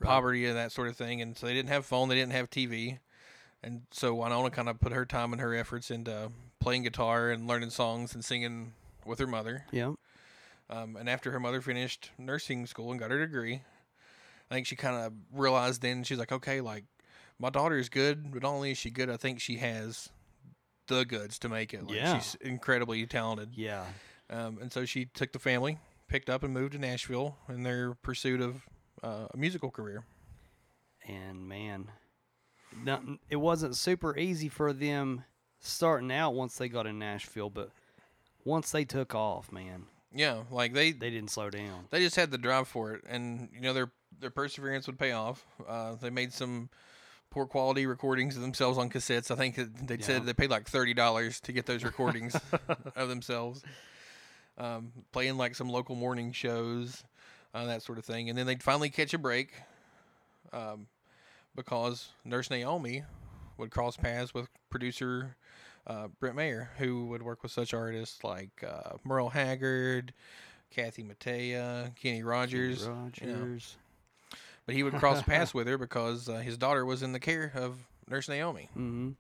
poverty 0.01 0.47
and 0.47 0.57
that 0.57 0.71
sort 0.71 0.87
of 0.89 0.97
thing, 0.97 1.21
and 1.21 1.37
so 1.37 1.47
they 1.47 1.55
didn't 1.55 1.71
have 1.71 1.85
phone, 1.85 2.09
they 2.09 2.15
didn't 2.15 2.33
have 2.33 2.49
TV, 2.49 2.99
and 3.63 3.83
so 3.91 4.15
Wynonna 4.17 4.53
kind 4.53 4.69
of 4.69 4.79
put 4.79 4.93
her 4.93 5.05
time 5.05 5.33
and 5.33 5.41
her 5.43 5.55
efforts 5.57 5.91
into 5.91 6.31
playing 6.61 6.83
guitar 6.83 7.31
and 7.31 7.47
learning 7.47 7.71
songs 7.71 8.15
and 8.15 8.25
singing 8.25 8.73
with 9.05 9.19
her 9.19 9.27
mother. 9.27 9.65
yeah, 9.71 9.93
Um, 10.71 10.97
and 10.97 11.09
after 11.09 11.31
her 11.31 11.41
mother 11.41 11.61
finished 11.61 12.11
nursing 12.19 12.67
school 12.67 12.91
and 12.91 13.01
got 13.01 13.11
her 13.11 13.19
degree, 13.19 13.63
I 14.51 14.55
think 14.55 14.67
she 14.67 14.77
kind 14.77 14.97
of 14.97 15.13
realized 15.33 15.83
then 15.83 16.05
she's 16.05 16.19
like, 16.19 16.33
okay, 16.33 16.61
like 16.61 16.85
my 17.39 17.51
daughter 17.51 17.77
is 17.79 17.89
good, 17.89 18.33
but 18.33 18.43
not 18.43 18.51
only 18.53 18.73
is 18.73 18.79
she 18.79 18.91
good, 18.91 19.09
I 19.09 19.17
think 19.17 19.41
she 19.41 19.57
has 19.57 20.09
the 20.89 21.05
goods 21.05 21.39
to 21.41 21.49
make 21.49 21.73
it. 21.75 21.85
Like, 21.87 21.97
Yeah. 21.97 22.19
she's 22.19 22.35
incredibly 22.41 23.07
talented. 23.07 23.51
yeah. 23.55 23.85
Um, 24.31 24.59
and 24.61 24.71
so 24.73 24.85
she 24.85 25.07
took 25.07 25.33
the 25.33 25.39
family, 25.39 25.79
picked 26.09 26.29
up, 26.29 26.43
and 26.43 26.53
moved 26.53 26.73
to 26.73 26.79
Nashville 26.79 27.39
in 27.49 27.63
their 27.63 27.95
pursuit 27.95 28.41
of 28.43 28.63
uh, 29.03 29.27
a 29.33 29.37
musical 29.39 29.71
career. 29.71 30.05
And 31.07 31.49
man, 31.49 31.91
it 33.31 33.37
wasn't 33.37 33.75
super 33.77 34.17
easy 34.19 34.49
for 34.51 34.75
them 34.75 35.25
starting 35.61 36.11
out 36.13 36.35
once 36.35 36.57
they 36.57 36.69
got 36.69 36.87
in 36.87 36.99
Nashville, 36.99 37.51
but 37.51 37.71
once 38.45 38.71
they 38.71 38.85
took 38.85 39.15
off, 39.15 39.51
man, 39.53 39.85
Yeah, 40.15 40.43
like 40.51 40.73
they 40.73 40.93
they 40.93 41.11
didn't 41.11 41.31
slow 41.31 41.51
down. 41.51 41.87
they 41.91 42.01
just 42.01 42.17
had 42.17 42.31
the 42.31 42.39
drive 42.39 42.69
for 42.69 42.93
it, 42.95 43.05
and 43.09 43.49
you 43.55 43.61
know 43.61 43.73
their 43.73 43.91
their 44.21 44.31
perseverance 44.31 44.87
would 44.87 44.99
pay 44.99 45.13
off. 45.13 45.45
Uh, 45.67 45.95
they 45.97 46.11
made 46.11 46.33
some 46.33 46.69
poor 47.31 47.45
quality 47.47 47.85
recordings 47.87 48.35
of 48.37 48.43
themselves 48.43 48.79
on 48.79 48.89
cassettes. 48.89 49.31
I 49.31 49.35
think 49.37 49.57
they 49.87 49.97
Yeah. 49.97 50.05
said 50.05 50.25
they 50.27 50.33
paid 50.35 50.51
like 50.51 50.67
thirty 50.69 50.95
dollars 50.95 51.41
to 51.43 51.53
get 51.53 51.67
those 51.67 51.85
recordings 51.85 52.35
of 52.97 53.09
themselves, 53.09 53.63
um, 54.57 54.93
playing 55.13 55.37
like 55.37 55.55
some 55.55 55.69
local 55.69 55.95
morning 55.95 56.33
shows, 56.33 57.05
uh, 57.55 57.67
that 57.67 57.83
sort 57.83 57.99
of 57.99 58.05
thing, 58.05 58.29
and 58.31 58.39
then 58.39 58.47
they'd 58.47 58.63
finally 58.63 58.89
catch 58.91 59.13
a 59.13 59.19
break, 59.19 59.53
um, 60.53 60.87
because 61.55 62.09
Nurse 62.25 62.51
Naomi 62.51 63.03
would 63.59 63.71
cross 63.71 63.97
paths 63.97 64.33
with 64.33 64.49
producer. 64.71 65.37
Uh, 65.87 66.09
Brent 66.21 66.37
Maher, 66.37 66.71
who 66.79 67.07
would 67.07 67.23
work 67.23 67.43
with 67.43 67.53
such 67.53 67.73
artists 67.73 68.23
like 68.23 68.65
uh, 68.67 68.97
Merle 69.05 69.31
Haggard, 69.31 70.13
Kathy 70.71 71.03
Mattea, 71.03 71.95
Kenny 71.97 72.23
Rogers, 72.23 72.89
you 73.21 73.27
know. 73.27 73.59
But 74.67 74.75
he 74.75 74.83
would 74.83 74.95
cross 74.95 75.23
paths 75.23 75.55
with 75.55 75.67
her 75.67 75.79
because 75.79 76.29
uh, 76.29 76.37
his 76.37 76.59
daughter 76.59 76.85
was 76.85 77.03
in 77.03 77.13
the 77.13 77.21
care 77.21 77.53
of 77.55 77.79
Nurse 78.09 78.29
Naomi. 78.29 78.69
Mm-hmm. 78.77 79.11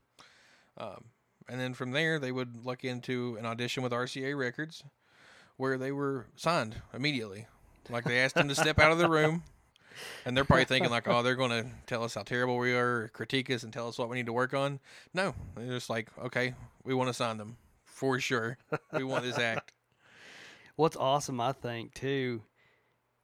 Um, 0.76 1.04
and 1.48 1.60
then 1.60 1.72
from 1.72 1.92
there, 1.92 2.18
they 2.18 2.32
would 2.32 2.66
look 2.66 2.84
into 2.84 3.36
an 3.38 3.46
audition 3.46 3.82
with 3.82 3.92
RCA 3.92 4.36
Records, 4.36 4.84
where 5.56 5.78
they 5.78 5.92
were 5.92 6.26
signed 6.36 6.76
immediately. 6.92 7.46
Like 7.88 8.04
they 8.04 8.20
asked 8.20 8.36
him 8.36 8.48
to 8.48 8.54
step 8.54 8.78
out 8.78 8.92
of 8.92 8.98
the 8.98 9.08
room, 9.08 9.42
and 10.24 10.36
they're 10.36 10.44
probably 10.44 10.64
thinking 10.64 10.90
like, 10.90 11.06
"Oh, 11.08 11.22
they're 11.22 11.34
going 11.36 11.50
to 11.50 11.66
tell 11.86 12.02
us 12.04 12.14
how 12.14 12.22
terrible 12.22 12.56
we 12.58 12.74
are, 12.74 13.08
critique 13.08 13.50
us, 13.50 13.62
and 13.62 13.72
tell 13.72 13.88
us 13.88 13.98
what 13.98 14.08
we 14.08 14.16
need 14.16 14.26
to 14.26 14.32
work 14.32 14.54
on." 14.54 14.80
No, 15.14 15.34
they're 15.56 15.66
just 15.68 15.90
like, 15.90 16.08
"Okay, 16.18 16.54
we 16.84 16.94
want 16.94 17.08
to 17.08 17.14
sign 17.14 17.36
them 17.38 17.56
for 17.84 18.18
sure. 18.20 18.58
We 18.92 19.04
want 19.04 19.24
this 19.24 19.38
act." 19.38 19.72
What's 20.76 20.96
awesome, 20.96 21.40
I 21.40 21.52
think, 21.52 21.92
too, 21.94 22.42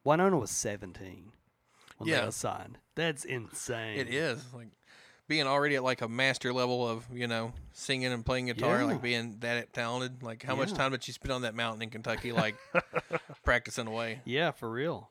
Wynonna 0.04 0.40
was 0.40 0.50
17 0.50 1.30
when 1.98 2.08
Yeah. 2.08 2.20
they 2.20 2.26
was 2.26 2.34
signed. 2.34 2.78
That's 2.96 3.24
insane. 3.24 3.96
It 3.98 4.12
is 4.12 4.42
like 4.52 4.68
being 5.28 5.46
already 5.46 5.76
at 5.76 5.84
like 5.84 6.02
a 6.02 6.08
master 6.08 6.52
level 6.52 6.86
of 6.88 7.06
you 7.12 7.26
know 7.28 7.52
singing 7.72 8.12
and 8.12 8.26
playing 8.26 8.46
guitar, 8.46 8.80
Yeah. 8.80 8.84
like 8.86 9.02
being 9.02 9.38
that 9.40 9.72
talented. 9.72 10.22
Like 10.22 10.42
how 10.42 10.56
much 10.56 10.72
time 10.72 10.90
did 10.90 11.06
you 11.06 11.14
spend 11.14 11.30
on 11.32 11.42
that 11.42 11.54
mountain 11.54 11.82
in 11.82 11.90
Kentucky, 11.90 12.32
like 12.32 12.56
practicing 13.44 13.86
away? 13.86 14.20
Yeah, 14.24 14.50
for 14.50 14.68
real. 14.68 15.10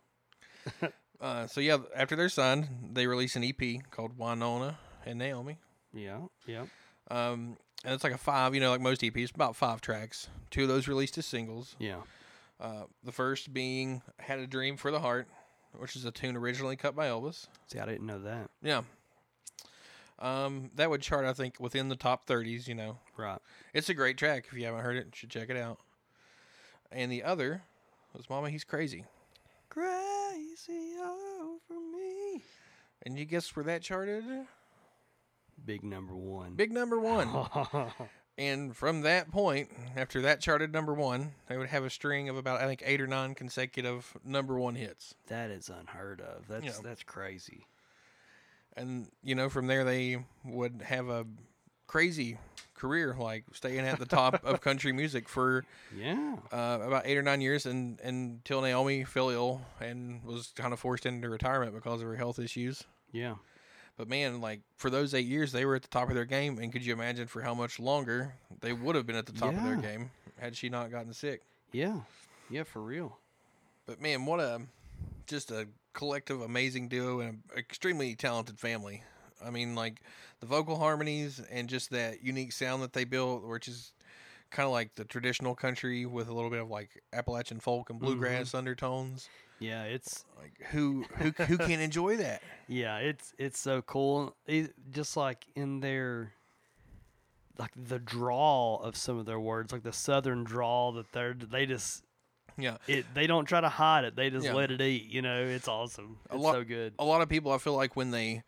Uh, 1.23 1.47
so 1.47 1.61
yeah, 1.61 1.77
after 1.95 2.17
they're 2.17 2.27
signed, 2.27 2.67
they 2.91 3.07
release 3.07 3.37
an 3.37 3.43
EP 3.45 3.89
called 3.91 4.17
Wynonna 4.17 4.75
and 5.05 5.17
Naomi. 5.17 5.57
Yeah, 5.93 6.19
yeah. 6.45 6.65
Um, 7.09 7.57
and 7.85 7.93
it's 7.93 8.03
like 8.03 8.11
a 8.13 8.17
five, 8.17 8.53
you 8.53 8.59
know, 8.59 8.71
like 8.71 8.81
most 8.81 8.99
EPs, 9.01 9.33
about 9.33 9.55
five 9.55 9.79
tracks. 9.79 10.27
Two 10.51 10.63
of 10.63 10.67
those 10.67 10.87
released 10.89 11.17
as 11.17 11.25
singles. 11.25 11.77
Yeah. 11.79 12.01
Uh, 12.59 12.83
the 13.05 13.13
first 13.13 13.53
being 13.53 14.01
"Had 14.19 14.39
a 14.39 14.47
Dream 14.47 14.75
for 14.75 14.91
the 14.91 14.99
Heart," 14.99 15.29
which 15.77 15.95
is 15.95 16.03
a 16.03 16.11
tune 16.11 16.35
originally 16.35 16.75
cut 16.75 16.93
by 16.93 17.07
Elvis. 17.07 17.47
See, 17.67 17.79
I 17.79 17.85
didn't 17.85 18.05
know 18.05 18.19
that. 18.19 18.49
Yeah. 18.61 18.81
Um, 20.19 20.71
that 20.75 20.89
would 20.89 21.01
chart, 21.01 21.25
I 21.25 21.33
think, 21.33 21.59
within 21.59 21.87
the 21.89 21.95
top 21.95 22.27
30s. 22.27 22.67
You 22.67 22.75
know, 22.75 22.99
Right. 23.17 23.39
it's 23.73 23.87
a 23.89 23.93
great 23.93 24.17
track. 24.17 24.45
If 24.51 24.57
you 24.57 24.65
haven't 24.65 24.81
heard 24.81 24.97
it, 24.97 25.05
you 25.05 25.11
should 25.13 25.29
check 25.29 25.49
it 25.49 25.57
out. 25.57 25.79
And 26.91 27.09
the 27.11 27.23
other 27.23 27.63
was 28.13 28.29
"Mama, 28.29 28.49
He's 28.49 28.63
Crazy." 28.63 29.05
Crazy 29.73 30.93
over 31.01 31.79
me. 31.97 32.43
And 33.05 33.17
you 33.17 33.25
guess 33.25 33.55
where 33.55 33.65
that 33.65 33.81
charted? 33.81 34.23
Big 35.65 35.83
number 35.83 36.15
one. 36.15 36.53
Big 36.55 36.71
number 36.71 36.99
one. 36.99 37.29
And 38.35 38.75
from 38.75 39.01
that 39.01 39.29
point, 39.29 39.69
after 39.95 40.21
that 40.21 40.41
charted 40.41 40.73
number 40.73 40.95
one, 40.95 41.33
they 41.47 41.55
would 41.55 41.69
have 41.69 41.83
a 41.85 41.89
string 41.91 42.29
of 42.29 42.35
about 42.35 42.61
I 42.61 42.65
think 42.65 42.81
eight 42.83 42.99
or 42.99 43.05
nine 43.05 43.35
consecutive 43.35 44.11
number 44.25 44.57
one 44.57 44.73
hits. 44.73 45.13
that 45.27 45.51
is 45.51 45.69
unheard 45.69 46.19
of. 46.19 46.47
That's 46.47 46.65
Yeah. 46.65 46.71
that's 46.83 47.03
crazy. 47.03 47.67
And 48.75 49.07
you 49.21 49.35
know, 49.35 49.49
from 49.49 49.67
there 49.67 49.83
they 49.83 50.25
would 50.43 50.81
have 50.83 51.09
a 51.09 51.27
crazy 51.85 52.39
career, 52.83 53.15
like 53.17 53.45
staying 53.53 53.79
at 53.79 53.97
the 53.97 54.05
top 54.05 54.43
of 54.43 54.59
country 54.59 54.91
music 54.91 55.29
for 55.29 55.63
Yeah. 55.97 56.35
uh, 56.51 56.79
about 56.85 57.03
eight 57.05 57.17
or 57.17 57.21
nine 57.23 57.39
years, 57.39 57.65
and 57.65 57.97
until 58.01 58.61
Naomi 58.61 59.05
fell 59.05 59.29
ill 59.29 59.61
and 59.79 60.21
was 60.23 60.51
kind 60.55 60.73
of 60.73 60.79
forced 60.79 61.05
into 61.05 61.29
retirement 61.29 61.73
because 61.73 62.01
of 62.01 62.07
her 62.07 62.15
health 62.17 62.39
issues. 62.39 62.83
Yeah. 63.13 63.35
But 63.97 64.09
man, 64.09 64.41
like 64.41 64.61
for 64.75 64.89
those 64.89 65.13
eight 65.13 65.27
years, 65.27 65.51
they 65.53 65.65
were 65.65 65.75
at 65.75 65.83
the 65.83 65.87
top 65.87 66.09
of 66.09 66.15
their 66.15 66.25
game, 66.25 66.57
and 66.59 66.73
could 66.73 66.85
you 66.85 66.91
imagine 66.93 67.27
for 67.27 67.41
how 67.41 67.53
much 67.53 67.79
longer 67.79 68.33
they 68.59 68.73
would 68.73 68.95
have 68.95 69.05
been 69.05 69.15
at 69.15 69.27
the 69.27 69.31
top 69.33 69.53
of 69.53 69.63
their 69.63 69.75
game 69.77 70.09
had 70.39 70.57
she 70.57 70.67
not 70.67 70.91
gotten 70.91 71.13
sick? 71.13 71.41
Yeah. 71.71 71.99
Yeah, 72.49 72.63
for 72.63 72.81
real. 72.81 73.17
But 73.85 74.01
man, 74.01 74.25
what 74.25 74.39
a 74.41 74.61
just 75.27 75.51
a 75.51 75.67
collective 75.93 76.41
amazing 76.41 76.89
duo 76.89 77.19
and 77.21 77.29
an 77.29 77.57
extremely 77.57 78.15
talented 78.15 78.59
family. 78.59 79.03
I 79.45 79.49
mean, 79.49 79.75
like 79.75 80.01
the 80.39 80.45
vocal 80.45 80.77
harmonies 80.77 81.41
and 81.51 81.67
just 81.67 81.89
that 81.91 82.23
unique 82.23 82.51
sound 82.51 82.83
that 82.83 82.93
they 82.93 83.03
built, 83.03 83.43
which 83.43 83.67
is 83.67 83.93
kind 84.51 84.65
of 84.65 84.71
like 84.71 84.95
the 84.95 85.03
traditional 85.03 85.55
country 85.55 86.05
with 86.05 86.29
a 86.29 86.33
little 86.33 86.49
bit 86.49 86.59
of 86.59 86.69
like 86.69 87.01
Appalachian 87.11 87.59
folk 87.59 87.89
and 87.89 87.99
bluegrass 87.99 88.49
mm-hmm. 88.49 88.57
undertones. 88.57 89.29
Yeah, 89.59 89.83
it's 89.83 90.25
Like 90.37 90.53
who 90.71 91.05
who 91.17 91.31
who 91.45 91.57
can 91.57 91.79
enjoy 91.79 92.17
that? 92.17 92.41
yeah, 92.67 92.97
it's 92.97 93.33
it's 93.37 93.59
so 93.59 93.81
cool. 93.81 94.35
It, 94.45 94.73
just 94.91 95.15
like 95.15 95.45
in 95.55 95.79
their 95.79 96.33
like 97.57 97.71
the 97.75 97.99
drawl 97.99 98.81
of 98.81 98.95
some 98.97 99.17
of 99.17 99.25
their 99.25 99.39
words, 99.39 99.71
like 99.71 99.83
the 99.83 99.93
southern 99.93 100.43
drawl 100.43 100.91
that 100.93 101.11
they're 101.11 101.33
they 101.33 101.65
just 101.65 102.03
Yeah. 102.57 102.77
it 102.87 103.05
they 103.13 103.27
don't 103.27 103.45
try 103.45 103.61
to 103.61 103.69
hide 103.69 104.05
it. 104.05 104.15
They 104.15 104.29
just 104.29 104.45
Yeah. 104.45 104.53
let 104.53 104.71
it 104.71 104.81
eat. 104.81 105.05
You 105.09 105.21
know, 105.21 105.43
it's 105.43 105.67
awesome. 105.67 106.17
A 106.29 106.37
lot- 106.37 106.53
so 106.53 106.63
good. 106.63 106.93
A 106.99 107.05
lot 107.05 107.21
of 107.21 107.29
people, 107.29 107.51
I 107.51 107.57
feel 107.57 107.73
like 107.75 107.95
when 107.95 108.11
they 108.11 108.43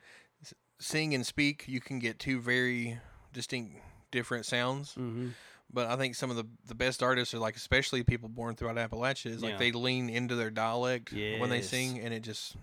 sing 0.79 1.13
and 1.15 1.25
speak, 1.25 1.65
you 1.67 1.79
can 1.81 1.99
get 1.99 2.19
two 2.19 2.39
very 2.39 2.99
distinct, 3.33 3.77
different 4.11 4.45
sounds. 4.45 4.93
hmm 4.93 5.29
But 5.73 5.87
I 5.87 5.95
think 5.95 6.15
some 6.15 6.29
of 6.29 6.35
the 6.37 6.45
the 6.67 6.75
best 6.75 7.01
artists 7.03 7.33
are 7.33 7.39
like, 7.39 7.55
especially 7.55 8.03
people 8.03 8.29
born 8.29 8.55
throughout 8.55 8.75
Appalachia, 8.77 9.27
is 9.31 9.41
like 9.41 9.53
Yeah. 9.53 9.57
they 9.57 9.71
lean 9.71 10.09
into 10.09 10.35
their 10.35 10.51
dialect 10.51 11.11
when 11.11 11.49
they 11.49 11.61
sing, 11.61 11.99
and 11.99 12.13
it 12.13 12.21
just 12.21 12.55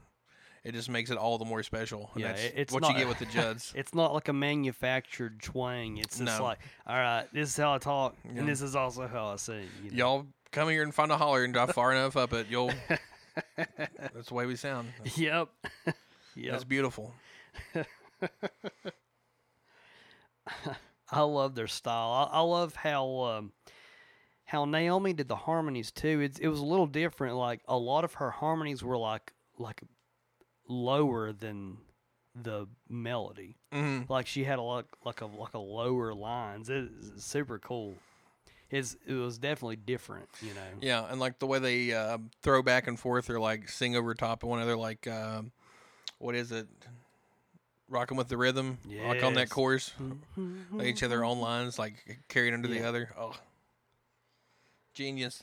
it 0.64 0.73
just 0.75 0.88
makes 0.88 1.11
it 1.11 1.19
all 1.19 1.38
the 1.38 1.45
more 1.45 1.61
special. 1.64 2.11
And 2.14 2.23
Yeah, 2.23 2.28
that's 2.28 2.42
it's 2.54 2.73
what 2.73 2.83
not- 2.83 2.92
you 2.92 2.99
get 2.99 3.09
with 3.09 3.19
the 3.19 3.26
Judds. 3.38 3.73
It's 3.75 3.95
not 3.95 4.14
like 4.14 4.28
a 4.28 4.33
manufactured 4.33 5.42
twang. 5.42 5.97
It's 5.99 6.19
just 6.19 6.38
No. 6.38 6.45
like, 6.45 6.61
all 6.87 6.95
right, 6.97 7.26
this 7.33 7.49
is 7.50 7.57
how 7.57 7.75
I 7.75 7.78
talk, 7.78 8.14
Yeah. 8.25 8.38
and 8.38 8.49
this 8.49 8.62
is 8.62 8.76
also 8.76 9.09
how 9.09 9.26
I 9.33 9.37
sing. 9.37 9.69
You 9.83 9.90
know? 9.90 9.97
Y'all 9.97 10.26
come 10.52 10.69
here 10.69 10.85
and 10.85 10.95
find 10.95 11.11
a 11.11 11.16
holler 11.16 11.42
and 11.42 11.52
drive 11.52 11.73
far 11.73 11.90
enough 11.97 12.16
up 12.16 12.33
it, 12.33 12.47
you'll. 12.49 12.71
that's 13.57 14.28
the 14.28 14.35
way 14.35 14.47
we 14.47 14.54
sound. 14.54 14.92
That's, 15.02 15.19
Yep. 15.19 15.49
yep. 16.37 16.52
that's 16.52 16.64
beautiful. 16.64 17.12
I 21.11 21.21
love 21.23 21.55
their 21.55 21.67
style. 21.69 22.29
I, 22.33 22.38
I 22.38 22.41
love 22.41 22.75
how 22.75 23.21
um, 23.21 23.52
how 24.45 24.64
Naomi 24.64 25.12
did 25.12 25.29
the 25.29 25.37
harmonies 25.37 25.91
too. 25.91 26.21
It's 26.21 26.38
it 26.38 26.49
was 26.49 26.61
a 26.61 26.64
little 26.64 26.87
different. 26.87 27.37
Like 27.37 27.61
a 27.69 27.76
lot 27.76 28.05
of 28.05 28.14
her 28.14 28.31
harmonies 28.31 28.83
were 28.83 28.97
like 28.99 29.33
like 29.59 29.83
lower 30.69 31.33
than 31.33 31.79
the 32.35 32.67
melody. 32.88 33.57
hmm 33.73 34.00
Like 34.09 34.26
she 34.26 34.45
had 34.45 34.59
a 34.59 34.62
lot 34.62 34.87
like 35.05 35.21
a 35.21 35.26
like 35.26 35.55
a 35.55 35.59
lower 35.59 36.14
lines. 36.14 36.69
It's 36.71 37.25
super 37.25 37.59
cool. 37.59 37.95
It's 38.71 38.97
it 39.07 39.14
was 39.14 39.37
definitely 39.38 39.76
different. 39.76 40.29
You 40.41 40.55
know. 40.55 40.79
Yeah, 40.81 41.05
and 41.11 41.21
like 41.21 41.38
the 41.38 41.47
way 41.47 41.59
they 41.59 41.93
uh, 41.93 42.19
throw 42.43 42.62
back 42.62 42.87
and 42.88 42.99
forth 42.99 43.29
or 43.29 43.38
like 43.38 43.69
sing 43.69 43.97
over 43.97 44.14
top 44.14 44.43
of 44.43 44.49
one 44.49 44.61
another, 44.61 44.76
like 44.79 45.07
um, 45.07 45.52
what 46.19 46.35
is 46.35 46.52
it? 46.52 46.69
Rocking 47.93 48.17
with 48.17 48.29
the 48.29 48.39
rhythm, 48.39 48.79
like 48.89 49.23
on 49.23 49.35
that 49.35 49.41
Yes. 49.43 49.49
chorus. 49.51 49.93
They 50.79 50.89
each 50.89 51.03
other 51.03 51.17
their 51.17 51.25
own 51.25 51.41
lines, 51.41 51.79
like 51.79 52.21
carried 52.29 52.55
under 52.55 52.67
the 52.67 52.83
other. 52.83 53.11
Oh, 53.19 53.37
genius! 54.95 55.43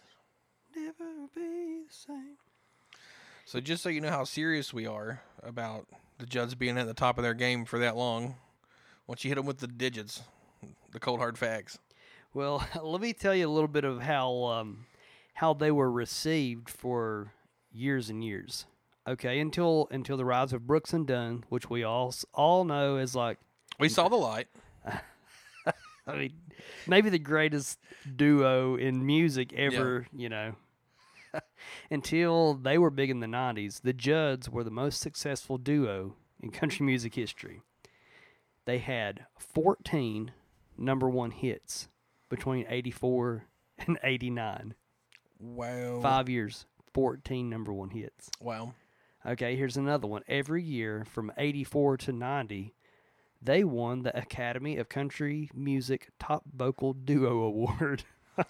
Never 0.75 1.27
be 1.35 1.83
the 1.87 1.93
same. 1.93 2.37
So 3.45 3.59
just 3.59 3.83
so 3.83 3.89
you 3.89 4.01
know 4.01 4.09
how 4.09 4.23
serious 4.23 4.73
we 4.73 4.87
are 4.87 5.21
about 5.43 5.85
the 6.17 6.25
Judds 6.25 6.55
being 6.55 6.77
at 6.79 6.87
the 6.87 6.93
top 6.95 7.19
of 7.19 7.23
their 7.23 7.35
game 7.35 7.65
for 7.65 7.77
that 7.77 7.95
long, 7.95 8.35
once 9.05 9.23
you 9.23 9.29
hit 9.29 9.35
them 9.35 9.45
with 9.45 9.59
the 9.59 9.67
digits, 9.67 10.23
the 10.91 10.99
cold 10.99 11.19
hard 11.19 11.37
facts. 11.37 11.77
Well, 12.33 12.67
let 12.81 12.99
me 12.99 13.13
tell 13.13 13.35
you 13.35 13.47
a 13.47 13.51
little 13.53 13.67
bit 13.67 13.83
of 13.85 14.01
how 14.01 14.45
um, 14.45 14.87
how 15.35 15.53
they 15.53 15.69
were 15.69 15.91
received 15.91 16.67
for 16.67 17.31
years 17.71 18.09
and 18.09 18.23
years. 18.23 18.65
Okay, 19.07 19.39
until 19.39 19.87
until 19.91 20.17
the 20.17 20.25
rise 20.25 20.53
of 20.53 20.67
Brooks 20.67 20.93
and 20.93 21.07
Dunn, 21.07 21.43
which 21.49 21.69
we 21.69 21.83
all 21.83 22.13
all 22.33 22.63
know 22.63 22.97
is 22.97 23.15
like 23.15 23.37
We 23.79 23.89
saw 23.89 24.07
the 24.09 24.15
light. 24.15 24.47
I 26.07 26.15
mean 26.15 26.33
maybe 26.87 27.09
the 27.09 27.19
greatest 27.19 27.79
duo 28.15 28.75
in 28.75 29.05
music 29.05 29.53
ever. 29.53 30.07
You 30.11 30.29
know, 30.29 30.55
until 31.91 32.55
they 32.55 32.77
were 32.77 32.89
big 32.89 33.09
in 33.09 33.19
the 33.19 33.27
'90s, 33.27 33.81
the 33.81 33.93
Judds 33.93 34.49
were 34.49 34.63
the 34.63 34.71
most 34.71 34.99
successful 34.99 35.57
duo 35.57 36.15
in 36.41 36.51
country 36.51 36.85
music 36.85 37.15
history. 37.15 37.61
They 38.65 38.79
had 38.79 39.25
14 39.37 40.31
number 40.77 41.09
one 41.09 41.31
hits 41.31 41.89
between 42.29 42.65
84 42.69 43.45
and 43.79 43.97
89. 44.03 44.75
Wow! 45.39 45.99
Five 46.01 46.29
years, 46.29 46.65
14 46.93 47.49
number 47.49 47.73
one 47.73 47.89
hits. 47.89 48.29
Wow! 48.39 48.73
Okay, 49.29 49.55
here's 49.55 49.77
another 49.77 50.07
one. 50.07 50.23
Every 50.27 50.63
year 50.63 51.05
from 51.05 51.31
84 51.37 51.97
to 51.97 52.11
90, 52.11 52.73
they 53.41 53.63
won 53.63 54.01
the 54.01 54.17
Academy 54.17 54.77
of 54.77 54.89
Country 54.89 55.51
Music 55.53 56.09
Top 56.19 56.43
Vocal 56.51 56.93
Duo 56.93 57.43
Award. 57.43 58.03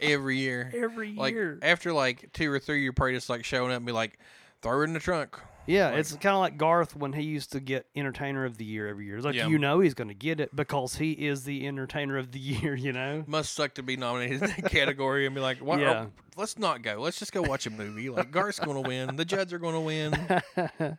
Every 0.00 0.38
year, 0.38 0.72
Every 0.74 1.12
like 1.14 1.34
year. 1.34 1.58
after 1.60 1.92
like 1.92 2.32
two 2.32 2.50
or 2.50 2.58
three, 2.58 2.82
you're 2.82 2.94
probably 2.94 3.14
just 3.14 3.28
like 3.28 3.44
showing 3.44 3.70
up 3.70 3.76
and 3.78 3.86
be 3.86 3.92
like, 3.92 4.18
throw 4.62 4.80
it 4.80 4.84
in 4.84 4.92
the 4.94 5.00
trunk. 5.00 5.38
Yeah, 5.66 5.90
like- 5.90 5.98
it's 6.00 6.12
kind 6.12 6.34
of 6.34 6.40
like 6.40 6.56
Garth 6.58 6.94
when 6.94 7.12
he 7.14 7.22
used 7.22 7.52
to 7.52 7.60
get 7.60 7.86
Entertainer 7.96 8.44
of 8.44 8.58
the 8.58 8.64
Year 8.64 8.86
every 8.88 9.06
year. 9.06 9.16
It's 9.16 9.24
like 9.24 9.34
Yeah. 9.34 9.46
you 9.48 9.58
know 9.58 9.80
he's 9.80 9.94
going 9.94 10.08
to 10.08 10.14
get 10.14 10.40
it 10.40 10.54
because 10.54 10.96
he 10.96 11.12
is 11.12 11.44
the 11.44 11.66
Entertainer 11.66 12.18
of 12.18 12.32
the 12.32 12.38
Year, 12.40 12.74
you 12.74 12.92
know? 12.92 13.24
Must 13.26 13.52
suck 13.52 13.74
to 13.74 13.82
be 13.82 13.96
nominated 13.96 14.42
in 14.42 14.48
that 14.50 14.64
category 14.70 15.24
and 15.26 15.34
be 15.34 15.40
like, 15.40 15.58
what? 15.58 15.78
Oh, 15.78 15.82
yeah. 15.82 16.06
let's 16.36 16.58
not 16.58 16.82
go. 16.82 16.96
Let's 17.00 17.18
just 17.18 17.32
go 17.32 17.42
watch 17.42 17.66
a 17.66 17.70
movie. 17.70 18.10
Like 18.10 18.30
Garth's 18.30 18.58
going 18.58 18.82
to 18.82 18.86
win. 18.88 19.16
The 19.16 19.24
Judds 19.24 19.52
are 19.52 19.58
going 19.58 19.74
to 19.74 19.80
win. 19.80 20.98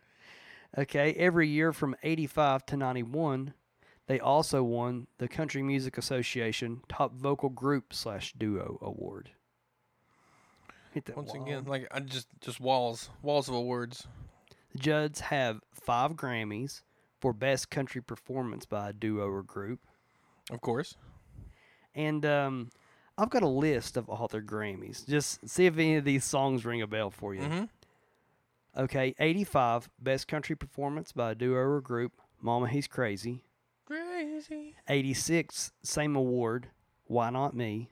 Okay, 0.78 1.14
every 1.14 1.48
year 1.48 1.72
from 1.72 1.96
85 2.02 2.66
to 2.66 2.76
91, 2.76 3.54
they 4.08 4.20
also 4.20 4.62
won 4.62 5.06
the 5.16 5.26
Country 5.28 5.62
Music 5.62 5.96
Association 5.96 6.82
Top 6.86 7.14
Vocal 7.14 7.48
Group 7.48 7.94
slash 7.94 8.34
Duo 8.36 8.78
Award. 8.82 9.30
Once 11.14 11.32
wall. 11.32 11.42
again, 11.46 11.64
like 11.64 11.86
I 11.90 12.00
just 12.00 12.26
just 12.40 12.60
walls, 12.60 13.08
walls 13.22 13.48
of 13.48 13.54
awards. 13.54 14.06
The 14.76 14.82
Judds 14.82 15.20
have 15.20 15.60
five 15.72 16.16
Grammys 16.16 16.82
for 17.18 17.32
Best 17.32 17.70
Country 17.70 18.02
Performance 18.02 18.66
by 18.66 18.90
a 18.90 18.92
Duo 18.92 19.26
or 19.26 19.42
Group. 19.42 19.80
Of 20.50 20.60
course. 20.60 20.96
And 21.94 22.26
um, 22.26 22.68
I've 23.16 23.30
got 23.30 23.42
a 23.42 23.48
list 23.48 23.96
of 23.96 24.10
all 24.10 24.28
their 24.28 24.42
Grammys. 24.42 25.08
Just 25.08 25.48
see 25.48 25.64
if 25.64 25.78
any 25.78 25.96
of 25.96 26.04
these 26.04 26.26
songs 26.26 26.66
ring 26.66 26.82
a 26.82 26.86
bell 26.86 27.10
for 27.10 27.34
you. 27.34 27.40
hmm 27.42 27.64
Okay, 28.76 29.14
85, 29.18 29.88
Best 29.98 30.28
Country 30.28 30.54
Performance 30.54 31.10
by 31.10 31.30
a 31.30 31.34
Duo 31.34 31.56
or 31.56 31.80
Group, 31.80 32.12
Mama 32.42 32.68
He's 32.68 32.86
Crazy. 32.86 33.44
Crazy. 33.86 34.74
86, 34.86 35.72
same 35.82 36.14
award, 36.14 36.68
Why 37.06 37.30
Not 37.30 37.56
Me? 37.56 37.88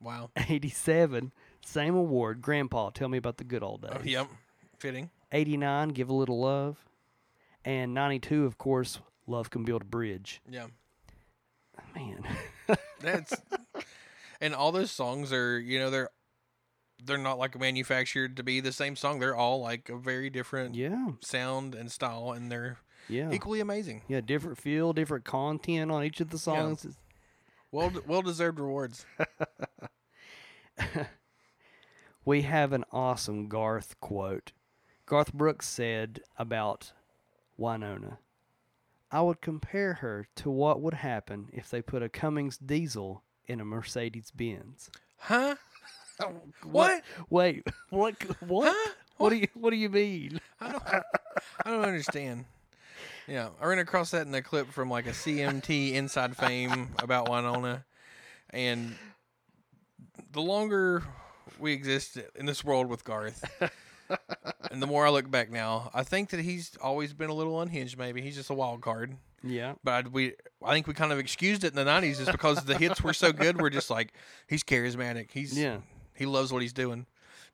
Wow. 0.00 0.30
87, 0.48 1.30
same 1.64 1.94
award, 1.94 2.42
Grandpa, 2.42 2.90
Tell 2.90 3.08
Me 3.08 3.18
About 3.18 3.36
the 3.36 3.44
Good 3.44 3.62
Old 3.62 3.82
Days. 3.82 3.92
Oh, 3.94 4.00
yep. 4.02 4.26
Fitting. 4.80 5.10
89, 5.34 5.90
Give 5.90 6.08
a 6.08 6.14
Little 6.14 6.40
Love. 6.40 6.78
And 7.64 7.92
92, 7.94 8.44
of 8.44 8.56
course, 8.56 9.00
Love 9.26 9.50
Can 9.50 9.64
Build 9.64 9.82
a 9.82 9.86
Bridge. 9.86 10.40
Yeah. 10.48 10.66
Man. 11.94 12.24
That's 13.00 13.34
and 14.40 14.54
all 14.54 14.72
those 14.72 14.90
songs 14.90 15.32
are 15.32 15.58
you 15.58 15.78
know 15.78 15.90
they're 15.90 16.10
they're 17.04 17.18
not 17.18 17.38
like 17.38 17.58
manufactured 17.58 18.36
to 18.36 18.42
be 18.42 18.60
the 18.60 18.72
same 18.72 18.96
song. 18.96 19.18
They're 19.18 19.36
all 19.36 19.60
like 19.60 19.88
a 19.88 19.96
very 19.96 20.30
different 20.30 20.74
yeah, 20.74 21.08
sound 21.20 21.74
and 21.74 21.90
style, 21.90 22.32
and 22.32 22.50
they're 22.50 22.78
yeah. 23.08 23.30
equally 23.30 23.60
amazing. 23.60 24.02
Yeah, 24.08 24.20
different 24.20 24.58
feel, 24.58 24.92
different 24.92 25.24
content 25.24 25.90
on 25.90 26.04
each 26.04 26.20
of 26.20 26.30
the 26.30 26.38
songs. 26.38 26.84
It's- 26.84 26.98
Well, 27.70 27.92
well 28.06 28.22
deserved 28.22 28.60
rewards. 28.60 29.04
We 32.26 32.42
have 32.42 32.72
an 32.72 32.84
awesome 32.90 33.48
Garth 33.48 34.00
quote. 34.00 34.52
Garth 35.06 35.32
Brooks 35.32 35.68
said 35.68 36.20
about 36.38 36.92
Wynonna 37.58 38.18
I 39.14 39.20
would 39.20 39.40
compare 39.40 39.94
her 39.94 40.26
to 40.36 40.50
what 40.50 40.80
would 40.80 40.94
happen 40.94 41.48
if 41.52 41.70
they 41.70 41.80
put 41.80 42.02
a 42.02 42.08
Cummins 42.08 42.58
diesel 42.58 43.22
in 43.46 43.60
a 43.60 43.64
Mercedes 43.64 44.32
Benz. 44.32 44.90
Huh? 45.18 45.54
What? 46.62 47.02
Wait, 47.28 47.66
what? 47.90 48.14
What? 48.40 48.72
Huh? 48.72 48.90
What 49.16 49.30
do 49.30 49.36
you 49.36 49.48
What 49.54 49.70
do 49.70 49.76
you 49.76 49.88
mean? 49.88 50.40
I 50.60 50.70
don't. 50.70 50.82
I 50.86 51.70
don't 51.70 51.84
understand. 51.84 52.44
Yeah, 53.26 53.48
I 53.60 53.66
ran 53.66 53.80
across 53.80 54.12
that 54.12 54.24
in 54.24 54.34
a 54.34 54.40
clip 54.40 54.70
from 54.70 54.88
like 54.88 55.08
a 55.08 55.10
CMT 55.10 55.94
Inside 55.94 56.36
Fame 56.36 56.90
about 57.00 57.28
Wynonna, 57.28 57.82
and 58.50 58.94
the 60.30 60.40
longer 60.40 61.02
we 61.58 61.72
exist 61.72 62.16
in 62.36 62.46
this 62.46 62.64
world 62.64 62.88
with 62.88 63.02
Garth, 63.02 63.44
and 64.70 64.82
the 64.82 64.86
more 64.86 65.06
I 65.06 65.10
look 65.10 65.30
back 65.30 65.50
now, 65.50 65.90
I 65.94 66.02
think 66.02 66.30
that 66.30 66.40
he's 66.40 66.76
always 66.82 67.12
been 67.12 67.30
a 67.30 67.34
little 67.34 67.60
unhinged. 67.60 67.98
Maybe 67.98 68.20
he's 68.20 68.36
just 68.36 68.50
a 68.50 68.54
wild 68.54 68.80
card. 68.80 69.16
Yeah. 69.42 69.74
But 69.82 70.12
we, 70.12 70.34
I 70.64 70.72
think 70.72 70.86
we 70.86 70.94
kind 70.94 71.12
of 71.12 71.18
excused 71.18 71.64
it 71.64 71.68
in 71.68 71.76
the 71.76 71.90
'90s 71.90 72.18
just 72.18 72.32
because 72.32 72.64
the 72.64 72.76
hits 72.76 73.02
were 73.02 73.12
so 73.12 73.32
good. 73.32 73.60
We're 73.60 73.70
just 73.70 73.90
like, 73.90 74.12
he's 74.48 74.64
charismatic. 74.64 75.30
He's 75.32 75.58
Yeah. 75.58 75.78
He 76.14 76.26
loves 76.26 76.52
what 76.52 76.62
he's 76.62 76.72
doing. 76.72 77.06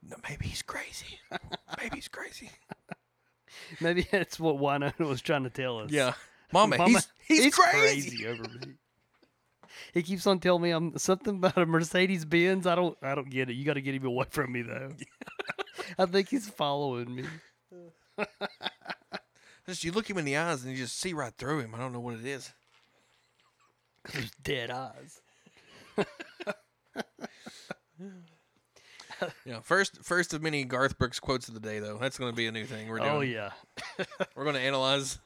No, 0.03 0.17
maybe 0.29 0.47
he's 0.47 0.63
crazy. 0.63 1.19
maybe 1.79 1.97
he's 1.97 2.09
crazy. 2.09 2.51
Maybe 3.81 4.07
that's 4.11 4.41
what 4.41 4.57
Wynonna 4.57 4.99
was 4.99 5.21
trying 5.21 5.45
to 5.45 5.51
tell 5.51 5.79
us. 5.79 5.91
Yeah, 5.91 6.15
Mama, 6.53 6.79
Mama, 6.79 7.01
he's 7.27 7.39
he's, 7.45 7.55
crazy. 7.55 8.11
crazy. 8.11 8.27
over 8.27 8.43
me. 8.43 8.75
He 9.93 10.03
keeps 10.03 10.27
on 10.27 10.41
telling 10.41 10.63
me 10.63 10.71
I'm 10.71 10.97
something 10.99 11.37
about 11.37 11.59
a 11.59 11.67
Mercedes 11.67 12.25
Benz. 12.25 12.67
I 12.67 12.75
don't 12.75 12.97
I 13.03 13.15
don't 13.15 13.31
get 13.31 13.51
it. 13.51 13.55
You 13.55 13.65
got 13.65 13.75
to 13.75 13.81
get 13.81 13.95
him 13.95 14.05
away 14.05 14.27
from 14.31 14.53
me 14.53 14.63
though. 14.63 14.91
I 15.99 16.07
think 16.07 16.29
he's 16.29 16.49
following 16.49 17.15
me. 17.15 17.25
Just 19.67 19.85
you 19.85 19.93
look 19.93 20.09
him 20.09 20.19
in 20.19 20.25
the 20.25 20.37
eyes 20.37 20.65
and 20.65 20.73
you 20.73 20.79
just 20.79 20.99
see 20.99 21.13
right 21.13 21.33
through 21.37 21.61
him. 21.61 21.75
I 21.75 21.79
don't 21.79 21.93
know 21.93 22.01
what 22.01 22.15
it 22.15 22.25
is. 22.25 22.51
There's 24.13 24.31
dead 24.43 24.71
eyes. 24.71 25.21
Yeah, 29.45 29.61
first 29.63 30.03
first 30.03 30.33
of 30.33 30.43
many 30.43 30.65
Garth 30.65 30.99
Brooks 30.99 31.21
quotes 31.21 31.49
of 31.49 31.55
the 31.55 31.61
day 31.61 31.79
though. 31.79 31.99
That's 31.99 32.19
going 32.19 32.33
to 32.33 32.37
be 32.37 32.47
a 32.47 32.53
new 32.53 32.65
thing 32.65 32.89
we're 32.89 33.01
oh, 33.01 33.05
doing. 33.05 33.17
Oh 33.17 33.21
yeah. 33.21 33.51
We're 34.35 34.45
going 34.45 34.57
to 34.57 34.63
analyze 34.63 35.19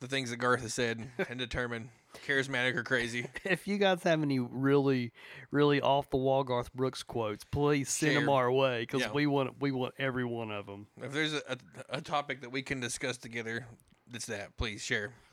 the 0.00 0.08
things 0.08 0.30
that 0.30 0.38
Garth 0.38 0.62
has 0.62 0.74
said 0.74 1.08
and 1.28 1.38
determine 1.38 1.90
charismatic 2.26 2.76
or 2.76 2.82
crazy. 2.82 3.26
If 3.44 3.66
you 3.68 3.78
guys 3.78 4.02
have 4.02 4.22
any 4.22 4.38
really, 4.38 5.12
really 5.50 5.80
off 5.80 6.10
the 6.10 6.16
wall 6.16 6.44
Garth 6.44 6.72
Brooks 6.74 7.02
quotes, 7.02 7.44
please 7.44 7.88
send 7.88 8.16
them 8.16 8.28
our 8.28 8.50
way 8.52 8.80
because 8.82 9.02
Yeah. 9.02 9.12
we 9.12 9.26
want 9.26 9.60
we 9.60 9.72
want 9.72 9.94
every 9.98 10.24
one 10.24 10.50
of 10.50 10.66
them. 10.66 10.86
If 11.02 11.12
there's 11.12 11.34
a, 11.34 11.42
a, 11.48 11.56
a 11.98 12.00
topic 12.00 12.40
that 12.42 12.50
we 12.50 12.62
can 12.62 12.80
discuss 12.80 13.16
together, 13.18 13.66
that's 14.10 14.26
that. 14.26 14.56
Please 14.56 14.82
share. 14.82 15.12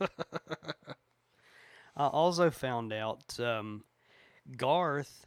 I 1.96 2.08
also 2.08 2.52
found 2.52 2.94
out 2.94 3.40
um, 3.40 3.84
Garth. 4.56 5.26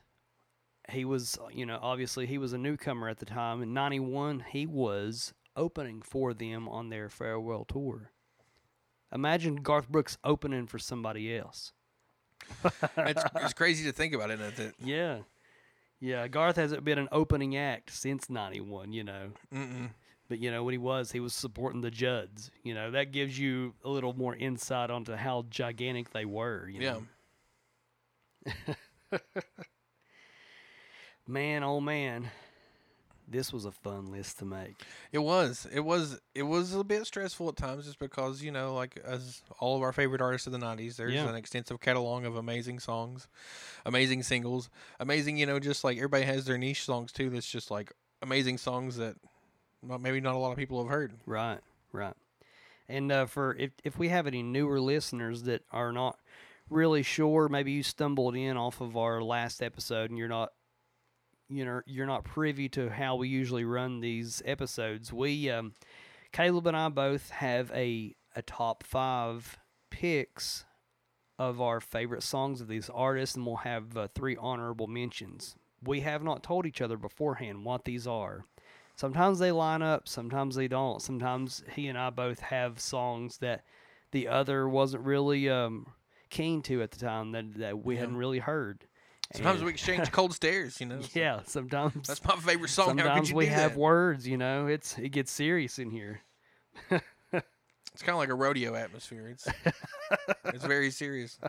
He 0.88 1.04
was, 1.04 1.38
you 1.52 1.66
know, 1.66 1.78
obviously 1.80 2.26
he 2.26 2.38
was 2.38 2.52
a 2.52 2.58
newcomer 2.58 3.08
at 3.08 3.18
the 3.18 3.26
time. 3.26 3.62
In 3.62 3.72
'91, 3.74 4.44
he 4.50 4.66
was 4.66 5.34
opening 5.56 6.00
for 6.02 6.32
them 6.32 6.68
on 6.68 6.88
their 6.90 7.08
farewell 7.08 7.64
tour. 7.64 8.12
Imagine 9.12 9.56
Garth 9.56 9.88
Brooks 9.88 10.16
opening 10.24 10.66
for 10.66 10.78
somebody 10.78 11.36
else. 11.36 11.72
It's, 12.96 13.22
it's 13.36 13.52
crazy 13.52 13.84
to 13.84 13.92
think 13.92 14.14
about 14.14 14.30
it. 14.30 14.40
Isn't 14.40 14.60
it? 14.68 14.74
Yeah, 14.82 15.18
yeah. 16.00 16.26
Garth 16.28 16.56
hasn't 16.56 16.84
been 16.84 16.98
an 16.98 17.08
opening 17.12 17.56
act 17.56 17.90
since 17.92 18.28
'91. 18.30 18.92
You 18.92 19.04
know, 19.04 19.30
Mm-mm. 19.54 19.90
but 20.28 20.38
you 20.38 20.50
know 20.50 20.64
when 20.64 20.72
he 20.72 20.78
was, 20.78 21.12
he 21.12 21.20
was 21.20 21.32
supporting 21.34 21.80
the 21.80 21.90
Judds. 21.90 22.50
You 22.64 22.74
know 22.74 22.90
that 22.92 23.12
gives 23.12 23.38
you 23.38 23.74
a 23.84 23.88
little 23.90 24.14
more 24.14 24.34
insight 24.34 24.90
onto 24.90 25.14
how 25.14 25.44
gigantic 25.50 26.10
they 26.10 26.24
were. 26.24 26.68
You 26.68 26.80
Yeah. 26.80 26.98
know? 29.12 29.18
man, 31.26 31.62
oh 31.62 31.80
man, 31.80 32.30
this 33.30 33.52
was 33.52 33.64
a 33.64 33.70
fun 33.70 34.10
list 34.10 34.38
to 34.40 34.44
make. 34.44 34.82
It 35.12 35.18
was. 35.20 35.66
It 35.72 35.80
was. 35.80 36.20
It 36.34 36.42
was 36.42 36.74
a 36.74 36.82
bit 36.84 37.06
stressful 37.06 37.48
at 37.48 37.56
times, 37.56 37.86
just 37.86 37.98
because 37.98 38.42
you 38.42 38.50
know, 38.50 38.74
like 38.74 38.98
as 39.04 39.42
all 39.60 39.76
of 39.76 39.82
our 39.82 39.92
favorite 39.92 40.20
artists 40.20 40.46
of 40.46 40.52
the 40.52 40.58
'90s, 40.58 40.96
there's 40.96 41.14
Yeah. 41.14 41.28
an 41.28 41.34
extensive 41.36 41.80
catalog 41.80 42.24
of 42.24 42.36
amazing 42.36 42.80
songs, 42.80 43.28
amazing 43.86 44.22
singles, 44.24 44.68
amazing. 44.98 45.36
You 45.38 45.46
know, 45.46 45.58
just 45.60 45.84
like 45.84 45.96
everybody 45.96 46.24
has 46.24 46.44
their 46.44 46.58
niche 46.58 46.84
songs 46.84 47.12
too. 47.12 47.30
That's 47.30 47.50
just 47.50 47.70
like 47.70 47.92
amazing 48.22 48.58
songs 48.58 48.96
that 48.96 49.16
not, 49.82 50.00
maybe 50.00 50.20
not 50.20 50.34
a 50.34 50.38
lot 50.38 50.50
of 50.50 50.58
people 50.58 50.78
have 50.82 50.90
heard. 50.90 51.12
Right, 51.24 51.60
right. 51.92 52.14
And 52.88 53.12
uh, 53.12 53.26
for 53.26 53.54
if 53.58 53.70
if 53.84 53.98
we 53.98 54.08
have 54.08 54.26
any 54.26 54.42
newer 54.42 54.80
listeners 54.80 55.44
that 55.44 55.62
are 55.70 55.92
not 55.92 56.18
really 56.68 57.02
sure, 57.02 57.48
maybe 57.48 57.72
you 57.72 57.82
stumbled 57.82 58.34
in 58.36 58.56
off 58.56 58.80
of 58.80 58.96
our 58.96 59.22
last 59.22 59.62
episode 59.62 60.10
and 60.10 60.18
you're 60.18 60.28
not 60.28 60.52
you 61.50 61.64
know 61.64 61.80
you're 61.86 62.06
not 62.06 62.24
privy 62.24 62.68
to 62.70 62.88
how 62.88 63.16
we 63.16 63.28
usually 63.28 63.64
run 63.64 64.00
these 64.00 64.42
episodes. 64.44 65.12
We 65.12 65.50
um, 65.50 65.74
Caleb 66.32 66.66
and 66.66 66.76
I 66.76 66.88
both 66.88 67.30
have 67.30 67.70
a 67.74 68.14
a 68.36 68.42
top 68.42 68.84
five 68.84 69.58
picks 69.90 70.64
of 71.38 71.60
our 71.60 71.80
favorite 71.80 72.22
songs 72.22 72.60
of 72.60 72.68
these 72.68 72.90
artists, 72.90 73.34
and 73.36 73.46
we'll 73.46 73.56
have 73.56 73.96
uh, 73.96 74.08
three 74.14 74.36
honorable 74.38 74.86
mentions. 74.86 75.56
We 75.82 76.00
have 76.00 76.22
not 76.22 76.42
told 76.42 76.66
each 76.66 76.80
other 76.82 76.96
beforehand 76.98 77.64
what 77.64 77.84
these 77.84 78.06
are. 78.06 78.44
Sometimes 78.96 79.38
they 79.38 79.50
line 79.50 79.80
up, 79.80 80.06
sometimes 80.06 80.54
they 80.54 80.68
don't. 80.68 81.00
Sometimes 81.00 81.64
he 81.74 81.88
and 81.88 81.96
I 81.96 82.10
both 82.10 82.40
have 82.40 82.78
songs 82.78 83.38
that 83.38 83.64
the 84.12 84.28
other 84.28 84.68
wasn't 84.68 85.04
really 85.04 85.48
um, 85.48 85.86
keen 86.28 86.60
to 86.62 86.82
at 86.82 86.90
the 86.90 86.98
time 86.98 87.32
that, 87.32 87.54
that 87.54 87.82
we 87.82 87.94
Yeah. 87.94 88.00
hadn't 88.00 88.16
really 88.16 88.40
heard. 88.40 88.84
Sometimes 89.32 89.58
And- 89.60 89.66
we 89.66 89.72
exchange 89.72 90.10
cold 90.12 90.34
stares. 90.34 90.80
You 90.80 90.86
know. 90.86 91.00
Yeah, 91.14 91.40
sometimes 91.46 92.06
That's 92.08 92.24
my 92.24 92.36
favorite 92.36 92.68
song. 92.70 92.98
How 92.98 93.04
could 93.04 93.08
sometimes 93.26 93.32
we 93.32 93.46
have 93.46 93.72
that? 93.72 93.78
words, 93.78 94.26
you 94.26 94.36
know. 94.36 94.66
It's 94.66 94.98
it 94.98 95.10
gets 95.10 95.30
serious 95.30 95.78
in 95.78 95.90
here. 95.90 96.20
It's 97.92 98.02
kind 98.02 98.14
of 98.14 98.18
like 98.18 98.28
a 98.28 98.34
rodeo 98.34 98.74
atmosphere. 98.76 99.28
It's 99.28 99.48
it's 100.46 100.64
very 100.64 100.90
serious. 100.90 101.38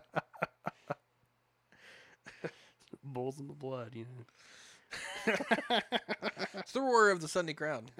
Bulls 3.04 3.40
in 3.40 3.48
the 3.48 3.54
blood, 3.54 3.94
you 3.96 4.06
know. 4.06 4.26
It's 6.56 6.72
the 6.74 6.82
roar 6.82 7.10
of 7.12 7.22
the 7.22 7.28
Sunday 7.28 7.54
crowd. 7.54 7.92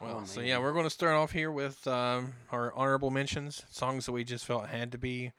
Well, 0.00 0.20
Oh, 0.22 0.24
so 0.24 0.40
yeah, 0.40 0.58
we're 0.58 0.72
going 0.72 0.84
to 0.84 0.90
start 0.90 1.14
off 1.14 1.32
here 1.32 1.50
with 1.50 1.86
um, 1.86 2.34
our 2.50 2.72
honorable 2.74 3.10
mentions, 3.10 3.62
songs 3.70 4.06
that 4.06 4.12
we 4.12 4.24
just 4.24 4.44
felt 4.44 4.66
had 4.68 4.92
to 4.92 4.98
be 4.98 5.32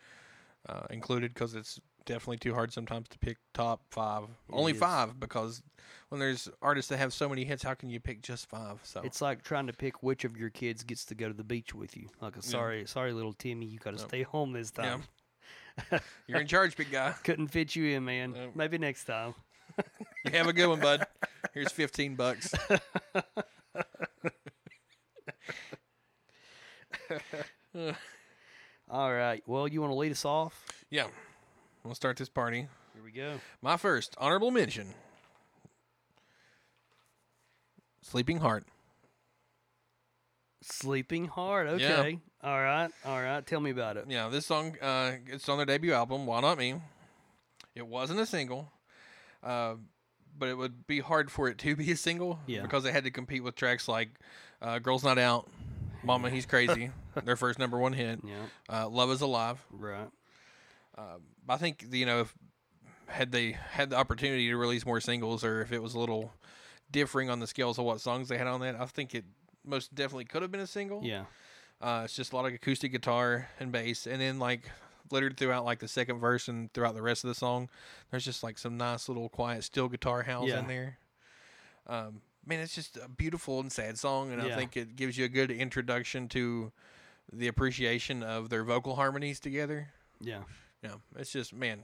uh, 0.68 0.86
included 0.90 1.34
because 1.34 1.56
it's 1.56 1.80
definitely 2.06 2.38
too 2.38 2.54
hard 2.54 2.72
sometimes 2.72 3.08
to 3.10 3.18
pick 3.20 3.38
top 3.54 3.82
five. 3.90 4.26
Only 4.52 4.74
is. 4.74 4.78
five 4.80 5.20
because 5.20 5.62
when 6.10 6.20
there's 6.20 6.50
artists 6.62 6.90
that 6.90 6.98
have 6.98 7.14
so 7.14 7.28
many 7.28 7.44
hits, 7.46 7.64
how 7.64 7.74
can 7.74 7.90
you 7.90 8.00
pick 8.00 8.22
just 8.22 8.48
five? 8.48 8.80
So 8.84 9.02
It's 9.04 9.22
like 9.22 9.44
trying 9.44 9.68
to 9.68 9.74
pick 9.74 10.04
which 10.04 10.24
of 10.24 10.38
your 10.38 10.50
kids 10.50 10.84
gets 10.84 11.06
to 11.06 11.16
go 11.16 11.28
to 11.28 11.34
the 11.34 11.44
beach 11.44 11.74
with 11.74 11.98
you. 11.98 12.10
Like, 12.22 12.38
a 12.38 12.42
sorry, 12.42 12.86
sorry, 12.86 13.14
little 13.14 13.34
Timmy, 13.34 13.66
you 13.66 13.80
got 13.80 13.92
to 13.96 14.00
Yep. 14.00 14.08
stay 14.08 14.24
home 14.24 14.54
this 14.54 14.72
Yeah. 14.78 15.00
time. 15.92 16.02
you're 16.28 16.40
in 16.42 16.48
charge, 16.48 16.76
big 16.78 16.92
guy. 16.92 17.12
Couldn't 17.24 17.48
fit 17.50 17.76
you 17.76 17.96
in, 17.96 18.06
man. 18.06 18.34
Nope. 18.34 18.52
Maybe 18.56 18.78
next 18.78 19.06
time. 19.06 19.34
You 20.24 20.32
have 20.32 20.48
a 20.48 20.54
good 20.54 20.68
one, 20.68 20.80
bud. 20.80 21.06
Here's 21.54 21.72
fifteen 21.72 22.16
bucks. 22.16 22.54
All 28.90 29.14
right. 29.14 29.42
Well, 29.48 29.68
you 29.68 29.82
want 29.82 29.92
to 29.92 29.96
lead 29.98 30.12
us 30.12 30.26
off? 30.26 30.66
Yeah, 30.90 31.08
we'll 31.84 31.96
start 31.96 32.18
this 32.18 32.30
party. 32.30 32.68
Here 32.94 33.04
we 33.04 33.12
go. 33.12 33.40
My 33.62 33.78
first 33.78 34.16
honorable 34.20 34.52
mention: 34.52 34.94
"Sleeping 38.02 38.38
Heart." 38.38 38.66
Sleeping. 40.62 41.30
Yeah. 41.82 42.00
Okay. 42.00 42.20
All 42.44 42.60
right. 42.62 42.90
All 43.06 43.22
right. 43.22 43.46
Tell 43.46 43.60
me 43.60 43.70
about 43.72 43.98
it. 43.98 44.06
Yeah, 44.08 44.30
this 44.30 44.46
song 44.48 44.76
uh, 44.82 45.14
it's 45.28 45.48
on 45.50 45.58
their 45.58 45.66
debut 45.66 45.94
album, 45.94 46.26
Why 46.26 46.42
Not 46.42 46.58
Me. 46.58 46.76
It 47.76 47.86
wasn't 47.86 48.20
a 48.20 48.26
single, 48.26 48.72
uh, 49.44 49.76
but 50.38 50.50
it 50.50 50.56
would 50.58 50.88
be 50.88 51.00
hard 51.02 51.30
for 51.30 51.50
it 51.50 51.58
to 51.60 51.76
be 51.76 51.92
a 51.92 51.98
single 51.98 52.40
Yeah. 52.48 52.62
because 52.62 52.84
they 52.84 52.92
had 52.92 53.04
to 53.04 53.12
compete 53.12 53.44
with 53.44 53.56
tracks 53.56 53.88
like 53.88 54.10
uh, 54.62 54.80
"Girls 54.80 55.04
Night 55.04 55.18
Out," 55.20 55.48
"Mama 56.06 56.30
He's 56.30 56.46
Crazy," 56.46 56.92
their 57.24 57.36
first 57.36 57.60
number 57.60 57.78
one 57.78 57.94
hit, 57.94 58.20
Yeah. 58.24 58.46
uh, 58.70 58.88
"Love 58.90 59.12
Is 59.12 59.22
Alive." 59.22 59.60
Right. 59.72 60.10
I 61.48 61.58
think 61.58 61.86
you 61.92 62.06
know 62.06 62.22
if 62.22 62.34
had 63.08 63.32
they 63.32 63.52
had 63.52 63.90
the 63.92 63.98
opportunity 63.98 64.48
to 64.50 64.56
release 64.58 64.86
more 64.86 65.00
singles, 65.00 65.44
or 65.44 65.62
if 65.62 65.72
it 65.72 65.82
was 65.82 65.94
a 65.94 66.00
little 66.00 66.34
differing 66.92 67.30
on 67.30 67.40
the 67.40 67.48
scales 67.48 67.78
of 67.78 67.86
what 67.86 68.02
songs 68.02 68.30
they 68.30 68.38
had 68.38 68.48
on 68.48 68.62
that, 68.62 68.76
I 68.80 68.86
think 68.86 69.14
it 69.14 69.26
most 69.64 69.94
definitely 69.94 70.26
could 70.26 70.42
have 70.42 70.52
been 70.52 70.62
a 70.62 70.68
single. 70.68 71.02
Yeah. 71.04 71.26
Uh, 71.82 72.02
it's 72.06 72.16
just 72.16 72.32
a 72.32 72.36
lot 72.36 72.46
of 72.46 72.54
acoustic 72.54 72.92
guitar 72.92 73.50
and 73.60 73.72
bass, 73.72 74.08
and 74.08 74.22
then 74.22 74.40
like 74.40 74.72
littered 75.12 75.38
throughout 75.38 75.66
like 75.66 75.80
the 75.80 75.88
second 75.88 76.20
verse 76.20 76.48
and 76.48 76.74
throughout 76.74 76.96
the 76.96 77.02
rest 77.02 77.24
of 77.24 77.28
the 77.28 77.36
song, 77.36 77.70
there's 78.10 78.26
just 78.26 78.42
like 78.42 78.58
some 78.58 78.76
nice 78.78 79.08
little 79.08 79.30
quiet 79.30 79.64
steel 79.64 79.88
guitar 79.88 80.24
howls 80.24 80.50
Yeah. 80.50 80.60
in 80.60 80.68
there. 80.68 80.98
Um, 81.88 82.22
man, 82.46 82.60
it's 82.60 82.76
just 82.76 82.98
a 82.98 83.08
beautiful 83.10 83.60
and 83.60 83.72
sad 83.72 83.98
song, 83.98 84.32
and 84.32 84.42
Yeah. 84.42 84.54
I 84.54 84.56
think 84.58 84.78
it 84.78 84.96
gives 84.96 85.18
you 85.18 85.26
a 85.26 85.30
good 85.30 85.52
introduction 85.52 86.28
to 86.30 86.72
the 87.32 87.48
appreciation 87.48 88.22
of 88.24 88.50
their 88.50 88.64
vocal 88.64 88.96
harmonies 88.96 89.40
together. 89.40 89.90
Yeah. 90.20 90.44
Yeah, 90.84 90.96
it's 91.18 91.32
just 91.32 91.54
man, 91.54 91.84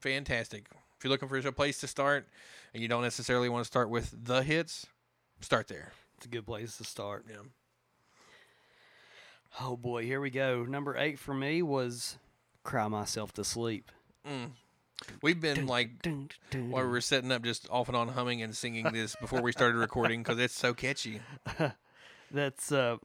fantastic. 0.00 0.66
If 0.96 1.04
you're 1.04 1.10
looking 1.10 1.28
for 1.28 1.36
a 1.36 1.52
place 1.52 1.78
to 1.80 1.86
start, 1.86 2.26
and 2.72 2.82
you 2.82 2.88
don't 2.88 3.02
necessarily 3.02 3.48
want 3.48 3.62
to 3.64 3.66
start 3.66 3.90
with 3.90 4.24
the 4.24 4.42
hits, 4.42 4.86
start 5.40 5.68
there. 5.68 5.92
It's 6.16 6.26
a 6.26 6.28
good 6.28 6.46
place 6.46 6.76
to 6.78 6.84
start. 6.84 7.26
Yeah. 7.28 7.36
Oh 9.60 9.76
boy, 9.76 10.04
here 10.04 10.20
we 10.20 10.30
go. 10.30 10.64
Number 10.64 10.96
eight 10.96 11.18
for 11.18 11.34
me 11.34 11.62
was 11.62 12.16
"Cry 12.64 12.88
Myself 12.88 13.32
to 13.34 13.44
Sleep." 13.44 13.90
Mm. 14.26 14.50
We've 15.22 15.40
been 15.40 15.66
like 15.66 16.02
dun, 16.02 16.28
dun, 16.50 16.70
while 16.70 16.82
we 16.84 16.90
were 16.90 17.00
setting 17.00 17.30
up, 17.32 17.42
just 17.42 17.68
off 17.70 17.88
and 17.88 17.96
on 17.96 18.08
humming 18.08 18.42
and 18.42 18.54
singing 18.56 18.84
this 18.92 19.14
before 19.20 19.40
we 19.42 19.52
started 19.52 19.76
recording 19.78 20.22
because 20.22 20.38
it's 20.38 20.54
so 20.58 20.74
catchy. 20.74 21.20
That's 22.30 22.72
uh, 22.72 22.96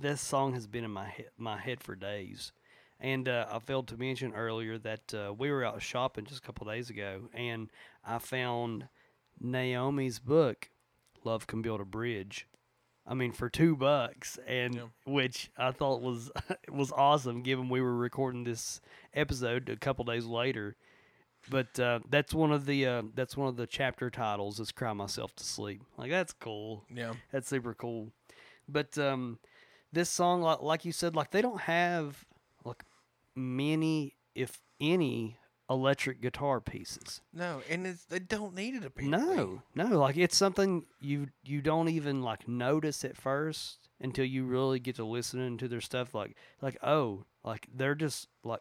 this 0.00 0.20
song 0.20 0.54
has 0.54 0.66
been 0.66 0.84
in 0.84 0.90
my 0.90 1.08
head, 1.08 1.26
my 1.36 1.58
head 1.58 1.82
for 1.82 1.94
days, 1.94 2.52
and 3.00 3.28
uh, 3.28 3.46
I 3.50 3.58
failed 3.58 3.88
to 3.88 3.96
mention 3.96 4.32
earlier 4.34 4.78
that 4.78 5.12
uh, 5.14 5.32
we 5.36 5.50
were 5.50 5.64
out 5.64 5.82
shopping 5.82 6.24
just 6.24 6.42
a 6.42 6.46
couple 6.46 6.66
days 6.66 6.88
ago, 6.90 7.22
and 7.34 7.68
I 8.06 8.18
found 8.18 8.88
Naomi's 9.40 10.18
book, 10.20 10.70
"Love 11.24 11.46
Can 11.46 11.60
Build 11.60 11.80
a 11.80 11.84
Bridge." 11.84 12.46
I 13.06 13.14
mean, 13.14 13.32
for 13.32 13.50
two 13.50 13.74
bucks, 13.76 14.38
and 14.46 14.74
Yeah. 14.76 14.82
which 15.04 15.50
I 15.58 15.72
thought 15.72 16.00
was 16.00 16.30
was 16.70 16.92
awesome, 16.92 17.42
given 17.42 17.68
we 17.68 17.80
were 17.80 17.96
recording 17.96 18.44
this 18.44 18.80
episode 19.12 19.68
a 19.68 19.76
couple 19.76 20.04
days 20.04 20.24
later. 20.24 20.76
But 21.50 21.78
uh, 21.78 22.00
that's 22.08 22.32
one 22.32 22.52
of 22.52 22.66
the 22.66 22.86
uh, 22.86 23.02
that's 23.14 23.36
one 23.36 23.48
of 23.48 23.56
the 23.56 23.66
chapter 23.66 24.10
titles 24.10 24.60
is 24.60 24.70
"Cry 24.72 24.92
Myself 24.92 25.34
to 25.36 25.44
Sleep." 25.44 25.82
Like 25.96 26.10
that's 26.10 26.32
cool. 26.32 26.84
Yeah, 26.94 27.14
That's 27.32 27.48
super 27.48 27.74
cool. 27.74 28.12
But 28.68 28.96
um, 28.96 29.38
this 29.92 30.08
song, 30.08 30.42
like, 30.42 30.62
like 30.62 30.84
you 30.84 30.92
said, 30.92 31.16
like 31.16 31.30
they 31.30 31.42
don't 31.42 31.62
have 31.62 32.24
like 32.64 32.84
many, 33.34 34.14
if 34.34 34.60
any, 34.80 35.36
electric 35.68 36.20
guitar 36.20 36.60
pieces. 36.60 37.20
no, 37.32 37.60
and 37.68 37.86
it's, 37.86 38.04
they 38.04 38.18
don't 38.18 38.54
need 38.54 38.74
it 38.74 38.84
apparently. 38.84 39.18
No, 39.18 39.62
no, 39.74 39.98
like 39.98 40.16
it's 40.16 40.36
something 40.36 40.84
you 41.00 41.28
you 41.44 41.60
don't 41.60 41.88
even 41.88 42.22
like 42.22 42.46
notice 42.46 43.04
at 43.04 43.16
first 43.16 43.88
until 44.00 44.24
you 44.24 44.44
really 44.44 44.78
get 44.78 44.96
to 44.96 45.04
listening 45.04 45.58
to 45.58 45.68
their 45.68 45.80
stuff. 45.80 46.14
Like 46.14 46.36
like 46.60 46.76
oh, 46.82 47.24
like 47.44 47.68
they're 47.74 47.94
just 47.94 48.28
like 48.44 48.60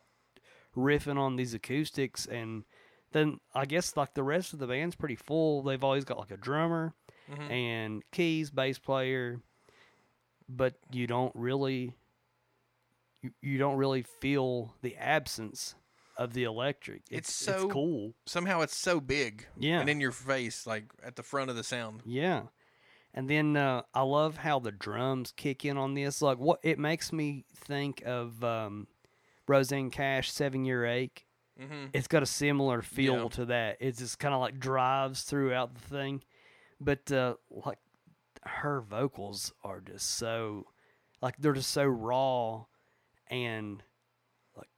riffing 0.76 1.18
on 1.18 1.36
these 1.36 1.54
acoustics, 1.54 2.26
and 2.26 2.64
then 3.12 3.40
I 3.54 3.66
guess 3.66 3.96
like 3.98 4.14
the 4.14 4.24
rest 4.24 4.54
of 4.54 4.60
the 4.60 4.68
band's 4.68 4.96
pretty 4.96 5.16
full. 5.16 5.62
They've 5.64 5.84
always 5.84 6.06
got 6.06 6.18
like 6.20 6.32
a 6.32 6.38
drummer 6.38 6.94
Mhm. 7.30 7.50
and 7.52 8.04
keys, 8.12 8.50
bass 8.50 8.80
player, 8.80 9.42
but 10.50 10.76
you 10.92 11.08
don't 11.08 11.36
really 11.36 11.96
you, 13.22 13.32
you 13.42 13.58
don't 13.60 13.78
really 13.78 14.02
feel 14.02 14.74
the 14.82 14.96
absence 14.98 15.76
of 16.18 16.34
the 16.34 16.44
electric. 16.44 17.04
It's 17.12 17.30
It's, 17.30 17.34
so- 17.36 17.64
it's 17.66 17.74
cool. 17.74 18.14
somehow 18.26 18.62
it's 18.62 18.76
so 18.76 19.00
big 19.00 19.46
Yeah. 19.58 19.80
and 19.80 19.90
in 19.90 20.00
your 20.02 20.12
face, 20.12 20.66
like 20.66 20.86
at 21.04 21.16
the 21.16 21.24
front 21.24 21.50
of 21.52 21.56
the 21.56 21.64
sound. 21.64 22.02
Yeah. 22.06 22.44
And 23.14 23.30
then 23.30 23.58
uh, 23.58 23.84
I 23.94 24.02
love 24.04 24.38
how 24.38 24.58
the 24.60 24.72
drums 24.72 25.34
kick 25.36 25.66
in 25.66 25.78
on 25.78 25.94
this. 25.94 26.22
Like 26.22 26.38
what 26.40 26.60
it 26.64 26.80
makes 26.80 27.12
me 27.14 27.46
think 27.54 28.02
of 28.06 28.44
um, 28.44 28.88
Rosanne 29.52 29.90
Cash, 29.92 30.32
Seven 30.32 30.64
Year 30.64 30.86
Ache. 30.86 31.26
Mm-hmm. 31.60 31.88
It's 31.94 32.08
got 32.08 32.24
a 32.24 32.26
similar 32.26 32.82
feel 32.82 33.24
Yeah. 33.24 33.28
to 33.30 33.46
that. 33.46 33.78
It 33.82 33.98
just 33.98 34.18
kind 34.18 34.34
of 34.34 34.40
like 34.40 34.60
drives 34.60 35.24
throughout 35.24 35.74
the 35.74 35.82
thing, 35.82 36.24
but 36.80 37.12
uh, 37.12 37.36
like 37.50 37.78
her 38.44 38.80
vocals 38.82 39.54
are 39.64 39.82
just 39.82 40.12
so 40.18 40.66
like 41.22 41.36
they're 41.38 41.54
just 41.54 41.70
so 41.72 41.86
raw 41.86 42.64
and 43.28 43.84
like 44.56 44.70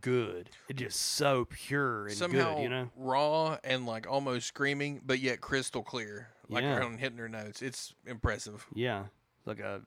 good. 0.00 0.48
It's 0.68 0.80
just 0.80 1.00
so 1.00 1.44
pure 1.48 2.06
and 2.06 2.16
Somehow 2.16 2.54
good. 2.56 2.62
You 2.62 2.68
know. 2.70 2.90
raw 2.96 3.58
and 3.62 3.84
like 3.86 4.06
almost 4.10 4.46
screaming, 4.48 5.02
but 5.04 5.20
yet 5.20 5.40
crystal 5.42 5.82
clear, 5.82 6.28
like 6.48 6.64
Yeah. 6.64 6.78
around 6.78 6.98
hitting 6.98 7.18
her 7.18 7.28
notes. 7.28 7.60
It's 7.62 7.94
impressive. 8.06 8.66
Yeah, 8.74 9.04
like 9.44 9.60
a 9.60 9.82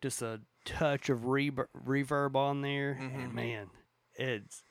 just 0.00 0.22
a 0.22 0.40
touch 0.64 1.08
of 1.10 1.24
rever- 1.26 1.68
reverb 1.76 2.36
on 2.36 2.62
there, 2.62 2.94
Mhm. 3.00 3.24
and 3.24 3.34
man, 3.34 3.70
it's 4.18 4.62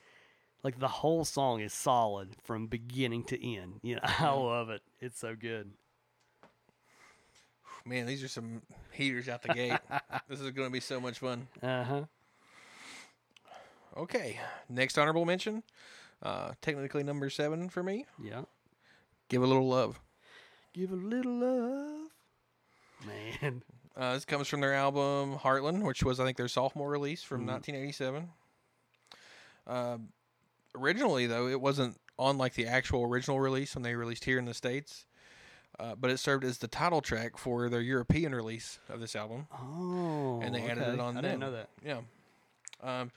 like 0.63 0.79
the 0.79 0.87
whole 0.87 1.25
song 1.25 1.61
is 1.61 1.73
solid 1.73 2.35
from 2.43 2.67
beginning 2.67 3.23
to 3.25 3.53
end. 3.55 3.79
You 3.81 3.95
know, 3.95 4.01
I 4.19 4.29
love 4.31 4.69
it. 4.69 4.81
It's 4.99 5.19
so 5.19 5.35
good. 5.35 5.71
Man, 7.85 8.05
these 8.05 8.21
are 8.23 8.27
some 8.27 8.61
heaters 8.91 9.29
out 9.29 9.41
the 9.43 9.53
gate. 9.53 9.79
this 10.27 10.41
is 10.41 10.51
going 10.51 10.67
to 10.67 10.71
be 10.73 10.81
so 10.81 10.99
much 10.99 11.19
fun. 11.19 11.47
Uh 11.63 11.83
huh. 11.83 12.01
Okay, 13.95 14.39
next 14.69 14.97
honorable 14.97 15.25
mention. 15.25 15.63
Uh, 16.21 16.51
technically 16.61 17.03
number 17.03 17.29
seven 17.29 17.69
for 17.69 17.81
me. 17.81 18.05
Yeah. 18.21 18.41
Give 19.29 19.41
a 19.41 19.47
little 19.47 19.67
love. 19.67 19.99
Give 20.73 20.91
a 20.91 20.95
little 20.95 21.33
love, 21.39 22.09
man. 23.05 23.63
Uh, 23.95 24.13
this 24.13 24.25
comes 24.25 24.47
from 24.47 24.61
their 24.61 24.73
album 24.75 25.37
Heartland, 25.37 25.81
which 25.83 26.03
was 26.03 26.19
I 26.19 26.25
think 26.25 26.37
their 26.37 26.47
sophomore 26.47 26.89
release 26.89 27.23
from 27.23 27.41
Mhm. 27.43 27.47
1987. 27.47 28.29
Uh, 29.67 29.97
originally, 30.75 31.27
though, 31.27 31.47
it 31.47 31.59
wasn't 31.61 31.99
on 32.17 32.37
like 32.37 32.53
the 32.53 32.65
actual 32.65 33.03
original 33.03 33.39
release 33.39 33.75
when 33.75 33.83
they 33.83 33.95
released 33.95 34.23
here 34.25 34.39
in 34.39 34.45
the 34.45 34.53
states, 34.53 35.05
uh, 35.79 35.95
but 35.95 36.09
it 36.09 36.17
served 36.19 36.43
as 36.43 36.57
the 36.59 36.67
title 36.67 37.01
track 37.01 37.37
for 37.37 37.69
their 37.69 37.81
European 37.81 38.33
release 38.33 38.79
of 38.89 38.99
this 38.99 39.15
album. 39.15 39.47
Oh, 39.53 40.39
And 40.41 40.55
they 40.55 40.63
added 40.63 40.83
it 40.87 40.91
okay. 40.91 41.01
on 41.01 41.09
I 41.17 41.21
them. 41.21 41.23
didn't 41.23 41.39
know 41.39 41.51
that. 41.51 41.69
Yeah. 41.85 41.99
Um, 42.81 43.11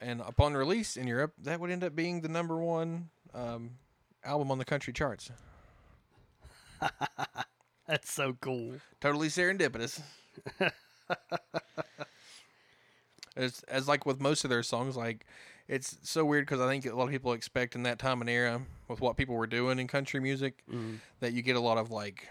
and 0.00 0.20
upon 0.20 0.54
release 0.54 0.96
in 0.96 1.06
Europe, 1.06 1.34
that 1.42 1.60
would 1.60 1.70
end 1.70 1.84
up 1.84 1.94
being 1.94 2.20
the 2.22 2.28
number 2.28 2.56
one 2.58 3.10
um, 3.34 3.72
album 4.24 4.50
on 4.50 4.58
the 4.58 4.64
country 4.64 4.92
charts. 4.92 5.30
That's 7.86 8.10
so 8.10 8.36
cool. 8.40 8.74
Totally 9.00 9.28
serendipitous. 9.28 10.00
as 13.36 13.62
as 13.68 13.88
like 13.88 14.06
with 14.06 14.20
most 14.20 14.44
of 14.44 14.50
their 14.50 14.62
songs, 14.62 14.96
like 14.96 15.26
it's 15.72 15.96
so 16.02 16.24
weird 16.24 16.46
because 16.46 16.60
I 16.60 16.68
think 16.68 16.84
a 16.84 16.94
lot 16.94 17.04
of 17.04 17.10
people 17.10 17.32
expect 17.32 17.74
in 17.76 17.84
that 17.84 17.98
time 18.00 18.20
and 18.20 18.28
era 18.28 18.60
with 18.88 19.00
what 19.00 19.16
people 19.16 19.36
were 19.36 19.46
doing 19.46 19.78
in 19.78 19.86
country 19.86 20.18
music 20.20 20.64
Mm. 20.70 20.98
that 21.20 21.32
you 21.32 21.42
get 21.42 21.54
a 21.56 21.60
lot 21.60 21.78
of 21.78 21.90
like 21.92 22.28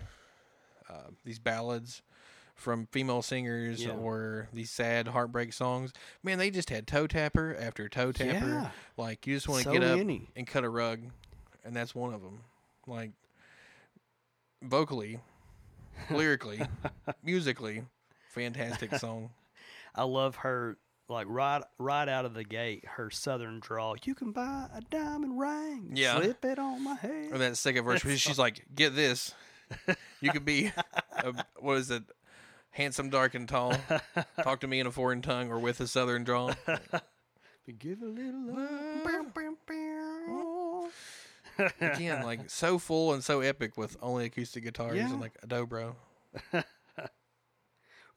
uh, 0.90 1.10
these 1.24 1.40
ballads 1.40 2.02
from 2.56 2.86
female 2.92 3.22
singers 3.22 3.86
Yeah. 3.86 3.92
or 3.94 4.50
these 4.52 4.70
sad 4.70 5.08
heartbreak 5.08 5.54
songs. 5.54 5.94
Man, 6.22 6.38
they 6.38 6.50
just 6.52 6.70
had 6.70 6.86
toe 6.86 7.08
tapper 7.08 7.56
after 7.58 7.88
toe 7.88 8.12
tapper. 8.12 8.48
Yeah. 8.48 8.72
Like 8.98 9.26
you 9.26 9.36
just 9.36 9.48
want 9.48 9.64
to 9.64 9.70
So 9.70 9.72
get 9.74 9.84
up 9.84 9.98
many. 9.98 10.28
and 10.36 10.46
cut 10.46 10.66
a 10.66 10.70
rug, 10.70 11.00
and 11.64 11.74
that's 11.76 11.96
one 11.96 12.14
of 12.14 12.22
them. 12.22 12.42
Like 12.88 13.12
vocally, 14.62 15.20
lyrically, 16.12 16.62
musically, 17.24 17.84
fantastic 18.34 18.94
song. 18.96 19.30
I 19.96 20.04
love 20.04 20.38
her 20.38 20.78
like 21.10 21.28
right 21.30 21.62
right 21.78 22.08
out 22.08 22.26
of 22.26 22.34
the 22.34 22.44
gate. 22.44 22.86
Her 22.86 23.10
southern 23.10 23.60
drawl. 23.60 23.96
You 24.04 24.16
can 24.16 24.32
buy 24.32 24.68
a 24.74 24.82
diamond 24.82 25.40
ring. 25.40 25.92
Yeah. 25.94 26.20
Slip 26.22 26.46
it 26.46 26.60
on 26.60 26.84
my 26.84 26.96
head. 26.96 27.30
Or 27.32 27.38
that 27.40 27.58
second 27.58 27.84
verse, 27.86 28.04
where 28.06 28.16
she's 28.18 28.40
like, 28.40 28.66
"Get 28.74 28.96
this, 28.96 29.34
you 30.22 30.32
could 30.32 30.46
be, 30.46 30.72
a, 31.18 31.34
what 31.58 31.78
is 31.78 31.92
it, 31.92 32.04
handsome, 32.72 33.10
dark, 33.10 33.36
and 33.36 33.48
tall. 33.50 33.74
Talk 34.44 34.60
to 34.62 34.68
me 34.68 34.80
in 34.80 34.88
a 34.88 34.92
foreign 34.92 35.22
tongue 35.22 35.52
or 35.52 35.60
with 35.60 35.80
a 35.82 35.88
southern 35.88 36.24
drawl." 36.24 36.54
Give 37.78 38.02
a 38.02 38.06
little 38.06 38.56
love. 38.56 39.04
Again, 41.82 42.24
like 42.24 42.50
so 42.50 42.80
full 42.80 43.14
and 43.14 43.24
so 43.24 43.42
epic 43.42 43.78
with 43.78 43.96
only 44.02 44.26
acoustic 44.26 44.64
guitars 44.64 44.96
Yeah. 44.98 45.12
and 45.12 45.20
like 45.22 45.34
a 45.44 45.48
dobro. 45.48 45.94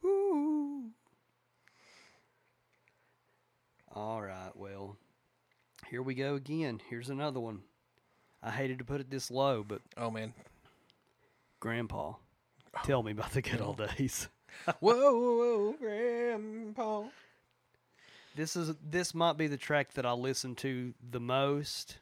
Ooh. 0.05 0.42
All 3.95 4.21
right, 4.21 4.49
well, 4.55 4.97
here 5.89 6.01
we 6.01 6.15
go 6.15 6.33
again. 6.33 6.81
Here's 6.89 7.09
another 7.09 7.39
one. 7.39 7.61
I 8.41 8.49
hated 8.49 8.79
to 8.79 8.83
put 8.83 9.01
it 9.01 9.11
this 9.11 9.29
low, 9.29 9.63
but 9.63 9.81
Oh 9.95 10.09
man, 10.09 10.33
Grandpa, 11.59 12.13
oh. 12.13 12.17
tell 12.83 13.03
me 13.03 13.11
about 13.11 13.31
the 13.33 13.41
good 13.43 13.61
old 13.61 13.77
days. 13.77 14.27
whoa, 14.79 14.95
whoa, 14.95 15.37
whoa, 15.37 15.75
Grandpa. 15.79 17.03
This 18.35 18.55
is 18.55 18.75
this 18.83 19.13
might 19.13 19.37
be 19.37 19.45
the 19.45 19.57
track 19.57 19.93
that 19.93 20.07
I 20.07 20.13
listen 20.13 20.55
to 20.55 20.95
the 21.11 21.19
most. 21.19 21.99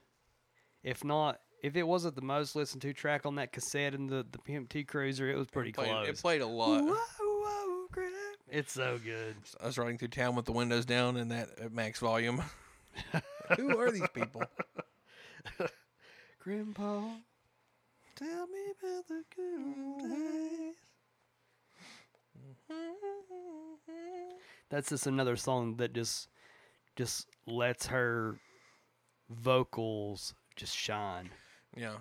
If 0.83 1.03
not, 1.03 1.41
if 1.61 1.75
it 1.75 1.83
wasn't 1.83 2.15
the 2.15 2.21
most 2.21 2.55
listened 2.55 2.81
to 2.83 2.93
track 2.93 3.25
on 3.25 3.35
that 3.35 3.51
cassette 3.51 3.93
in 3.93 4.07
the 4.07 4.25
the 4.31 4.39
Pimp 4.39 4.69
T 4.69 4.85
Cruiser, 4.85 5.29
it 5.29 5.37
was 5.37 5.47
pretty 5.47 5.73
played, 5.73 5.89
close. 5.89 6.07
it 6.07 6.17
played 6.21 6.41
a 6.41 6.47
lot. 6.47 6.97
Whoa, 8.51 8.57
whoa, 8.57 8.57
Grand- 8.57 8.59
It's 8.59 8.73
so 8.73 8.99
good. 9.03 9.35
I 9.61 9.65
was 9.67 9.77
riding 9.77 9.97
through 9.97 10.09
town 10.09 10.35
with 10.35 10.45
the 10.45 10.51
windows 10.51 10.85
down 10.85 11.17
and 11.17 11.31
that 11.31 11.49
at 11.59 11.71
max 11.71 11.99
volume. 11.99 12.41
Who 13.57 13.77
are 13.79 13.91
these 13.91 14.07
people? 14.13 14.43
Grandpa, 16.43 17.01
tell 18.15 18.47
me 18.47 18.59
about 18.79 19.07
the 19.07 19.23
good 19.35 20.09
days. 20.09 20.75
Mm-hmm. 22.71 24.35
That's 24.69 24.89
just 24.89 25.05
another 25.07 25.35
song 25.35 25.75
that 25.77 25.93
just 25.93 26.29
just 26.95 27.27
lets 27.45 27.87
her 27.87 28.37
vocals 29.29 30.33
just 30.55 30.75
shine. 30.75 31.29
Yeah, 31.75 31.95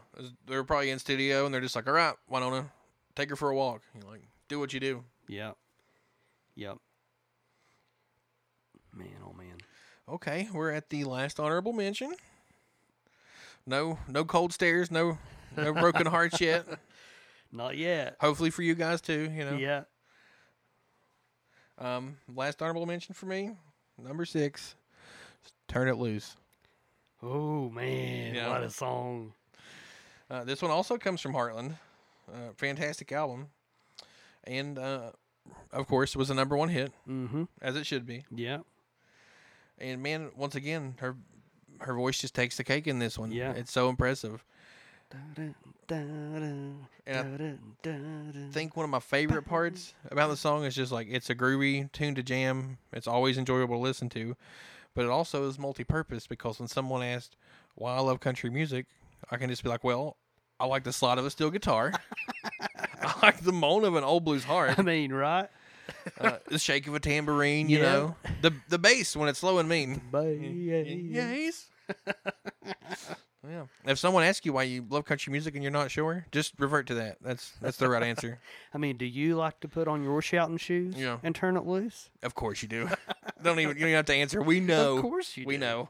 they're 0.46 0.64
probably 0.64 0.90
in 0.90 0.98
studio 0.98 1.44
and 1.44 1.54
they're 1.54 1.60
just 1.60 1.76
like, 1.76 1.86
"All 1.86 1.92
right, 1.94 2.14
why 2.26 2.40
don't 2.40 2.52
Wynonna, 2.52 2.70
take 3.14 3.30
her 3.30 3.36
for 3.36 3.50
a 3.50 3.56
walk." 3.56 3.82
You're 3.94 4.10
like, 4.10 4.22
"Do 4.48 4.58
what 4.58 4.72
you 4.72 4.80
do." 4.80 5.04
Yep. 5.28 5.56
Yep. 6.60 6.76
Man, 8.94 9.08
oh 9.26 9.32
man. 9.32 9.56
Okay, 10.06 10.46
we're 10.52 10.70
at 10.72 10.90
the 10.90 11.04
last 11.04 11.40
honorable 11.40 11.72
mention. 11.72 12.14
No, 13.66 13.98
no 14.06 14.26
cold 14.26 14.52
stares, 14.52 14.90
no, 14.90 15.16
no 15.56 15.72
broken 15.72 16.04
hearts 16.06 16.38
yet. 16.38 16.66
Not 17.50 17.78
yet. 17.78 18.16
Hopefully 18.20 18.50
for 18.50 18.60
you 18.60 18.74
guys 18.74 19.00
too. 19.00 19.30
You 19.34 19.44
know. 19.46 19.56
Yeah. 19.56 19.84
Um, 21.78 22.18
last 22.34 22.60
honorable 22.60 22.84
mention 22.84 23.14
for 23.14 23.24
me, 23.24 23.52
number 23.96 24.26
six, 24.26 24.74
"Turn 25.66 25.88
It 25.88 25.96
Loose." 25.96 26.36
Oh 27.22 27.70
man, 27.70 28.34
Yeah. 28.34 28.50
what 28.50 28.62
a 28.62 28.68
song! 28.68 29.32
Uh, 30.30 30.44
this 30.44 30.60
one 30.60 30.70
also 30.70 30.98
comes 30.98 31.22
from 31.22 31.32
Heartland. 31.32 31.78
Uh, 32.30 32.52
fantastic 32.58 33.12
album, 33.12 33.48
and 34.44 34.78
uh, 34.78 35.12
of 35.72 35.86
course 35.86 36.14
was 36.16 36.30
a 36.30 36.34
number 36.34 36.56
one 36.56 36.68
hit 36.68 36.92
Mm-hmm. 37.08 37.44
as 37.62 37.76
it 37.76 37.86
should 37.86 38.06
be. 38.06 38.24
Yeah. 38.34 38.58
And 39.78 40.02
man, 40.02 40.30
once 40.36 40.54
again, 40.54 40.94
her 41.00 41.16
her 41.80 41.94
voice 41.94 42.18
just 42.18 42.34
takes 42.34 42.56
the 42.58 42.64
cake 42.64 42.86
in 42.86 42.98
this 42.98 43.18
one. 43.18 43.32
Yeah. 43.32 43.52
it's 43.52 43.72
so 43.72 43.88
impressive. 43.88 44.44
And 45.88 46.86
And 47.06 47.58
I 47.84 48.52
think 48.52 48.76
one 48.76 48.84
of 48.84 48.90
my 48.90 49.00
favorite 49.00 49.42
parts 49.44 49.94
about 50.10 50.28
the 50.28 50.36
song 50.36 50.64
is 50.64 50.74
just 50.74 50.92
like 50.92 51.08
it's 51.10 51.30
a 51.30 51.34
groovy 51.34 51.90
tune 51.92 52.14
to 52.14 52.22
jam. 52.22 52.78
It's 52.92 53.06
always 53.08 53.38
enjoyable 53.38 53.76
to 53.76 53.80
listen 53.82 54.08
to, 54.10 54.36
but 54.94 55.04
it 55.04 55.10
also 55.10 55.48
is 55.48 55.58
multi-purpose 55.58 56.26
because 56.26 56.58
when 56.60 56.68
someone 56.68 57.02
asked 57.02 57.36
why 57.74 57.96
I 57.96 58.00
love 58.00 58.20
country 58.20 58.50
music, 58.50 58.86
I 59.30 59.36
can 59.36 59.48
just 59.50 59.62
be 59.64 59.68
like, 59.68 59.82
well, 59.84 60.16
I 60.60 60.66
like 60.66 60.84
the 60.84 60.92
slide 60.92 61.18
of 61.18 61.24
a 61.26 61.30
steel 61.30 61.50
guitar. 61.50 61.92
Like 63.22 63.40
the 63.40 63.52
moan 63.52 63.84
of 63.84 63.94
an 63.96 64.04
old 64.04 64.24
blues 64.24 64.44
harp, 64.44 64.78
I 64.78 64.82
mean, 64.82 65.12
right? 65.12 65.48
uh, 66.20 66.38
the 66.48 66.58
shake 66.58 66.86
of 66.86 66.94
a 66.94 67.00
tambourine. 67.00 67.68
You 67.68 67.78
Yeah. 67.78 67.92
know, 67.92 68.16
the 68.42 68.52
the 68.68 68.78
bass 68.78 69.16
when 69.16 69.28
it's 69.28 69.40
slow 69.40 69.58
and 69.58 69.68
mean. 69.68 70.00
Yes. 70.12 71.66
yeah. 73.48 73.64
If 73.84 73.98
someone 73.98 74.22
asks 74.22 74.46
you 74.46 74.52
why 74.52 74.62
you 74.64 74.86
love 74.88 75.04
country 75.04 75.32
music 75.32 75.54
and 75.54 75.62
you're 75.64 75.72
not 75.72 75.90
sure, 75.90 76.26
just 76.30 76.54
revert 76.58 76.86
to 76.88 76.94
that. 76.94 77.16
That's 77.20 77.52
that's 77.60 77.76
the 77.78 77.88
right 77.88 78.02
answer. 78.02 78.38
I 78.74 78.78
mean, 78.78 78.96
do 78.96 79.04
you 79.04 79.34
like 79.36 79.58
to 79.60 79.68
put 79.68 79.88
on 79.88 80.02
your 80.04 80.22
shouting 80.22 80.56
shoes 80.58 80.94
Yeah. 80.96 81.18
and 81.22 81.34
turn 81.34 81.56
it 81.56 81.66
loose? 81.66 82.10
Of 82.22 82.34
course 82.34 82.62
you 82.62 82.68
do. 82.68 82.88
don't 83.42 83.58
even 83.58 83.76
you 83.76 83.80
don't 83.80 83.88
even 83.88 83.96
have 83.96 84.06
to 84.06 84.14
answer. 84.14 84.40
We 84.42 84.60
know. 84.60 84.96
Of 84.96 85.02
course 85.02 85.36
you 85.36 85.44
do. 85.44 85.48
we 85.48 85.56
do. 85.56 85.60
know. 85.60 85.88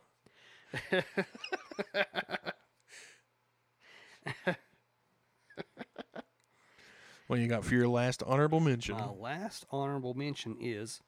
What 7.31 7.38
you 7.38 7.47
got 7.47 7.64
for 7.64 7.75
your 7.75 7.88
last 7.88 8.25
honorable 8.27 8.59
mention? 8.59 8.97
My 8.97 9.09
last 9.09 9.64
honorable 9.71 10.14
mention 10.14 10.57
is 10.61 11.01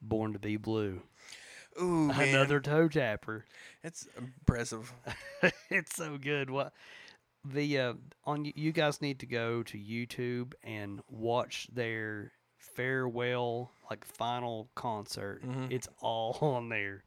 "Born 0.00 0.32
to 0.32 0.38
Be 0.38 0.56
Blue." 0.56 1.02
Ooh, 1.80 2.08
man. 2.08 2.28
Another 2.30 2.60
toe 2.60 2.88
tapper. 2.88 3.44
It's 3.84 4.08
impressive. 4.16 4.90
it's 5.70 5.94
so 5.94 6.16
good. 6.16 6.48
What 6.48 6.72
the 7.44 7.78
uh, 7.78 7.94
on 8.24 8.50
you 8.54 8.72
guys 8.72 9.02
need 9.02 9.18
to 9.20 9.26
go 9.26 9.62
to 9.64 9.78
YouTube 9.78 10.54
and 10.64 11.02
watch 11.08 11.68
their 11.72 12.32
farewell 12.56 13.70
like 13.90 14.04
final 14.06 14.70
concert. 14.74 15.42
Mhm. 15.44 15.70
It's 15.70 15.88
all 16.00 16.38
on 16.40 16.70
there. 16.70 17.04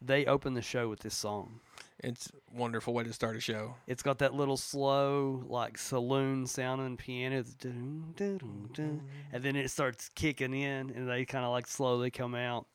They 0.00 0.24
open 0.26 0.54
the 0.54 0.62
show 0.62 0.88
with 0.88 1.00
this 1.00 1.14
song. 1.16 1.60
It's 2.00 2.28
a 2.28 2.58
wonderful 2.58 2.92
way 2.92 3.04
to 3.04 3.12
start 3.12 3.36
a 3.36 3.40
show. 3.40 3.74
It's 3.86 4.02
got 4.02 4.18
that 4.18 4.34
little 4.34 4.56
slow 4.58 5.42
like 5.48 5.78
saloon 5.78 6.46
sounding 6.46 6.96
piano, 6.98 7.42
and 7.64 9.42
then 9.42 9.56
it 9.56 9.70
starts 9.70 10.10
kicking 10.14 10.52
in, 10.54 10.90
and 10.90 11.08
they 11.08 11.24
kind 11.24 11.44
of 11.44 11.50
like 11.52 11.66
slowly 11.66 12.10
come 12.10 12.34
out. 12.34 12.66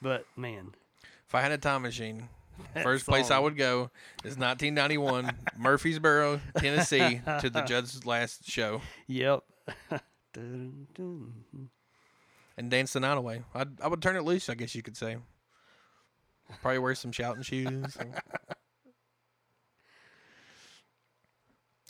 But 0.00 0.24
man, 0.36 0.72
If 1.28 1.34
I 1.34 1.40
had 1.42 1.52
a 1.52 1.58
time 1.58 1.82
machine, 1.82 2.28
that 2.74 2.84
first 2.84 3.06
place 3.06 3.30
I 3.30 3.38
would 3.38 3.56
go 3.56 3.90
is 4.24 4.38
1991, 4.38 5.30
Murfreesboro, 5.58 6.40
Tennessee, 6.58 7.20
to 7.40 7.50
the 7.50 7.62
Judd's 7.62 8.06
last 8.06 8.48
show 8.48 8.80
Yep. 9.08 9.42
Dun, 9.90 10.00
dun, 10.32 10.86
dun. 11.52 11.68
and 12.56 12.70
dance 12.70 12.92
the 12.94 13.00
night 13.00 13.16
away. 13.18 13.42
I'd, 13.54 13.80
I 13.80 13.88
would 13.88 14.02
turn 14.02 14.16
it 14.16 14.22
loose, 14.24 14.48
I 14.48 14.54
guess 14.54 14.74
you 14.74 14.82
could 14.82 14.96
say. 14.96 15.16
Probably 16.62 16.78
wear 16.78 16.94
some 16.94 17.12
shouting 17.12 17.42
shoes. 17.42 17.96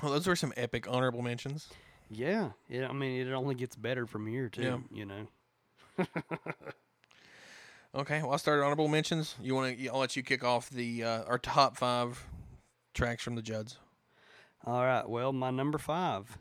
well, 0.02 0.12
those 0.12 0.26
were 0.26 0.36
some 0.36 0.52
epic 0.56 0.86
honorable 0.88 1.22
mentions. 1.22 1.68
Yeah, 2.10 2.50
yeah. 2.68 2.88
I 2.88 2.92
mean, 2.92 3.26
it 3.26 3.32
only 3.32 3.54
gets 3.54 3.76
better 3.76 4.06
from 4.06 4.26
here 4.26 4.48
too. 4.48 4.62
Yeah. 4.62 4.78
You 4.92 5.06
know. 5.06 5.26
Okay, 7.96 8.22
well, 8.22 8.32
I'll 8.32 8.38
start 8.38 8.60
honorable 8.60 8.88
mentions. 8.88 9.36
You 9.40 9.54
want 9.54 9.78
to? 9.78 9.86
I'll 9.88 10.00
let 10.00 10.16
you 10.16 10.24
kick 10.24 10.42
off 10.42 10.68
the 10.68 11.04
uh, 11.04 11.22
our 11.28 11.38
top 11.38 11.76
five 11.76 12.26
tracks 12.92 13.22
from 13.22 13.36
the 13.36 13.42
Judds. 13.42 13.78
All 14.66 14.84
right. 14.84 15.08
Well, 15.08 15.32
my 15.32 15.50
number 15.50 15.78
five. 15.78 16.36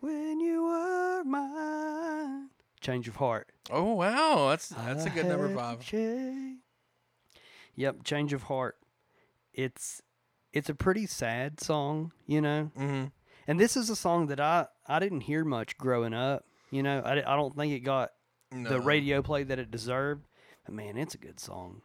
When 0.00 0.40
you 0.40 0.64
were 0.64 1.22
mine, 1.24 2.48
change 2.80 3.08
of 3.08 3.16
heart. 3.16 3.50
Oh 3.70 3.92
wow, 3.92 4.48
that's 4.48 4.70
that's 4.70 5.04
a 5.04 5.10
good 5.10 5.26
number 5.26 5.54
five. 5.54 5.84
cha- 5.84 6.54
Yep, 7.76 8.04
change 8.04 8.32
of 8.32 8.44
heart. 8.44 8.76
It's 9.52 10.02
it's 10.52 10.68
a 10.68 10.74
pretty 10.74 11.06
sad 11.06 11.60
song, 11.60 12.12
you 12.26 12.40
know. 12.40 12.70
Mm-hmm. 12.78 13.04
And 13.46 13.58
this 13.58 13.76
is 13.76 13.90
a 13.90 13.96
song 13.96 14.26
that 14.26 14.40
I 14.40 14.66
I 14.86 14.98
didn't 14.98 15.22
hear 15.22 15.44
much 15.44 15.76
growing 15.76 16.14
up. 16.14 16.44
You 16.70 16.82
know, 16.82 17.00
I, 17.00 17.12
I 17.12 17.36
don't 17.36 17.54
think 17.54 17.72
it 17.72 17.80
got 17.80 18.10
the 18.50 18.80
radio 18.80 19.22
play 19.22 19.44
that 19.44 19.58
it 19.58 19.70
deserved. 19.70 20.26
But 20.64 20.74
man, 20.74 20.96
it's 20.96 21.14
a 21.14 21.18
good 21.18 21.40
song. 21.40 21.82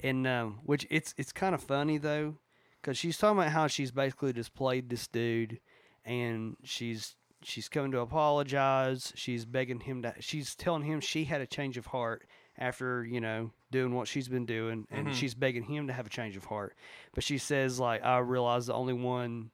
And 0.00 0.26
um, 0.26 0.60
which 0.64 0.86
it's 0.90 1.14
it's 1.16 1.32
kind 1.32 1.54
of 1.54 1.62
funny 1.62 1.98
though, 1.98 2.36
because 2.80 2.96
she's 2.96 3.18
talking 3.18 3.38
about 3.38 3.52
how 3.52 3.66
she's 3.66 3.90
basically 3.90 4.32
just 4.32 4.54
played 4.54 4.88
this 4.88 5.06
dude, 5.08 5.58
and 6.04 6.56
she's 6.62 7.16
she's 7.42 7.68
coming 7.68 7.90
to 7.92 8.00
apologize. 8.00 9.12
She's 9.16 9.44
begging 9.44 9.80
him 9.80 10.02
to. 10.02 10.14
She's 10.20 10.54
telling 10.54 10.84
him 10.84 11.00
she 11.00 11.24
had 11.24 11.40
a 11.40 11.46
change 11.46 11.76
of 11.76 11.86
heart 11.86 12.28
after 12.56 13.04
you 13.04 13.20
know 13.20 13.52
doing 13.70 13.94
what 13.94 14.08
she's 14.08 14.28
been 14.28 14.46
doing, 14.46 14.86
and 14.90 15.08
Mhm. 15.08 15.14
she's 15.14 15.34
begging 15.34 15.64
him 15.64 15.86
to 15.88 15.92
have 15.92 16.06
a 16.06 16.10
change 16.10 16.36
of 16.36 16.46
heart. 16.46 16.74
But 17.14 17.22
she 17.24 17.38
says 17.38 17.78
like, 17.78 18.02
I 18.04 18.18
realize 18.18 18.66
the 18.66 18.74
only 18.74 18.94
one, 18.94 19.50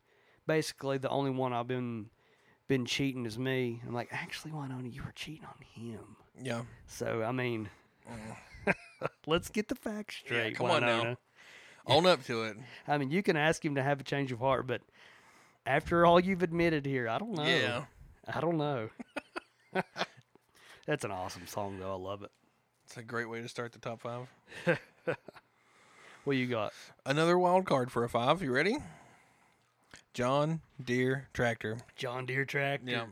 basically 0.46 0.98
the 0.98 1.08
only 1.10 1.30
one 1.30 1.52
I've 1.52 1.66
been 1.68 2.10
been 2.66 2.86
cheating 2.86 3.26
is 3.26 3.38
me. 3.38 3.82
I'm 3.86 3.92
like, 3.92 4.08
actually, 4.10 4.50
Wynonna, 4.52 4.90
you 4.92 5.02
were 5.02 5.12
cheating 5.12 5.44
on 5.44 5.60
him. 5.82 6.16
Yeah. 6.40 6.62
So 6.86 7.22
I 7.22 7.32
mean, 7.32 7.68
let's 9.26 9.48
get 9.50 9.68
the 9.68 9.74
facts 9.74 10.22
Yeah, 10.24 10.28
straight. 10.28 10.56
come 10.56 10.70
on 10.70 10.80
now. 10.82 11.16
Own 11.86 12.06
up 12.06 12.24
to 12.24 12.44
it. 12.44 12.56
I 12.88 12.96
mean, 12.96 13.10
you 13.10 13.22
can 13.22 13.36
ask 13.36 13.62
him 13.64 13.74
to 13.74 13.82
have 13.82 14.00
a 14.00 14.04
change 14.04 14.32
of 14.32 14.38
heart, 14.38 14.66
but 14.66 14.80
after 15.66 16.06
all 16.06 16.18
you've 16.18 16.42
admitted 16.42 16.86
here, 16.86 17.08
I 17.08 17.18
don't 17.18 17.32
know. 17.34 17.44
Yeah. 17.44 17.84
I 18.26 18.40
don't 18.40 18.56
know. 18.56 18.88
That's 20.86 21.04
an 21.04 21.10
awesome 21.10 21.46
song, 21.46 21.78
though. 21.78 21.92
I 21.92 21.96
love 21.96 22.22
it. 22.22 22.30
It's 22.94 23.00
a 23.00 23.02
great 23.02 23.28
way 23.28 23.42
to 23.42 23.48
start 23.48 23.72
the 23.72 23.80
top 23.80 24.00
five. 24.02 24.28
What 26.22 26.36
you 26.36 26.46
got? 26.46 26.72
Another 27.04 27.36
wild 27.36 27.64
card 27.66 27.90
for 27.90 28.04
a 28.04 28.08
five. 28.08 28.40
You 28.40 28.52
ready? 28.52 28.76
John 30.12 30.60
Deere 30.82 31.26
Tractor. 31.34 31.78
John 31.96 32.24
Deere 32.24 32.44
tractor. 32.44 32.88
Yeah. 32.88 33.06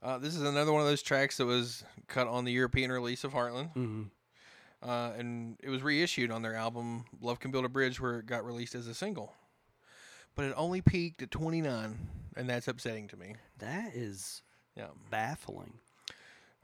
Uh, 0.00 0.18
this 0.18 0.36
is 0.36 0.42
another 0.42 0.72
one 0.72 0.80
of 0.80 0.86
those 0.86 1.02
tracks 1.02 1.38
that 1.38 1.44
was 1.46 1.82
cut 2.06 2.28
on 2.28 2.44
the 2.44 2.52
European 2.52 2.92
release 2.92 3.24
of 3.24 3.32
Heartland, 3.32 3.72
hmm 3.72 4.04
uh, 4.80 5.10
and 5.18 5.56
it 5.60 5.68
was 5.68 5.82
reissued 5.82 6.30
on 6.30 6.42
their 6.42 6.54
album 6.54 7.04
"Love 7.20 7.40
Can 7.40 7.50
Build 7.50 7.64
a 7.64 7.68
Bridge," 7.68 8.00
where 8.00 8.20
it 8.20 8.26
got 8.26 8.44
released 8.46 8.76
as 8.76 8.86
a 8.86 8.94
single. 8.94 9.34
But 10.36 10.44
it 10.44 10.54
only 10.56 10.82
peaked 10.82 11.20
at 11.20 11.32
29, 11.32 11.98
and 12.36 12.48
that's 12.48 12.68
upsetting 12.68 13.08
to 13.08 13.16
me. 13.16 13.34
That 13.58 13.96
is 13.96 14.40
Yeah. 14.76 14.90
baffling. 15.10 15.80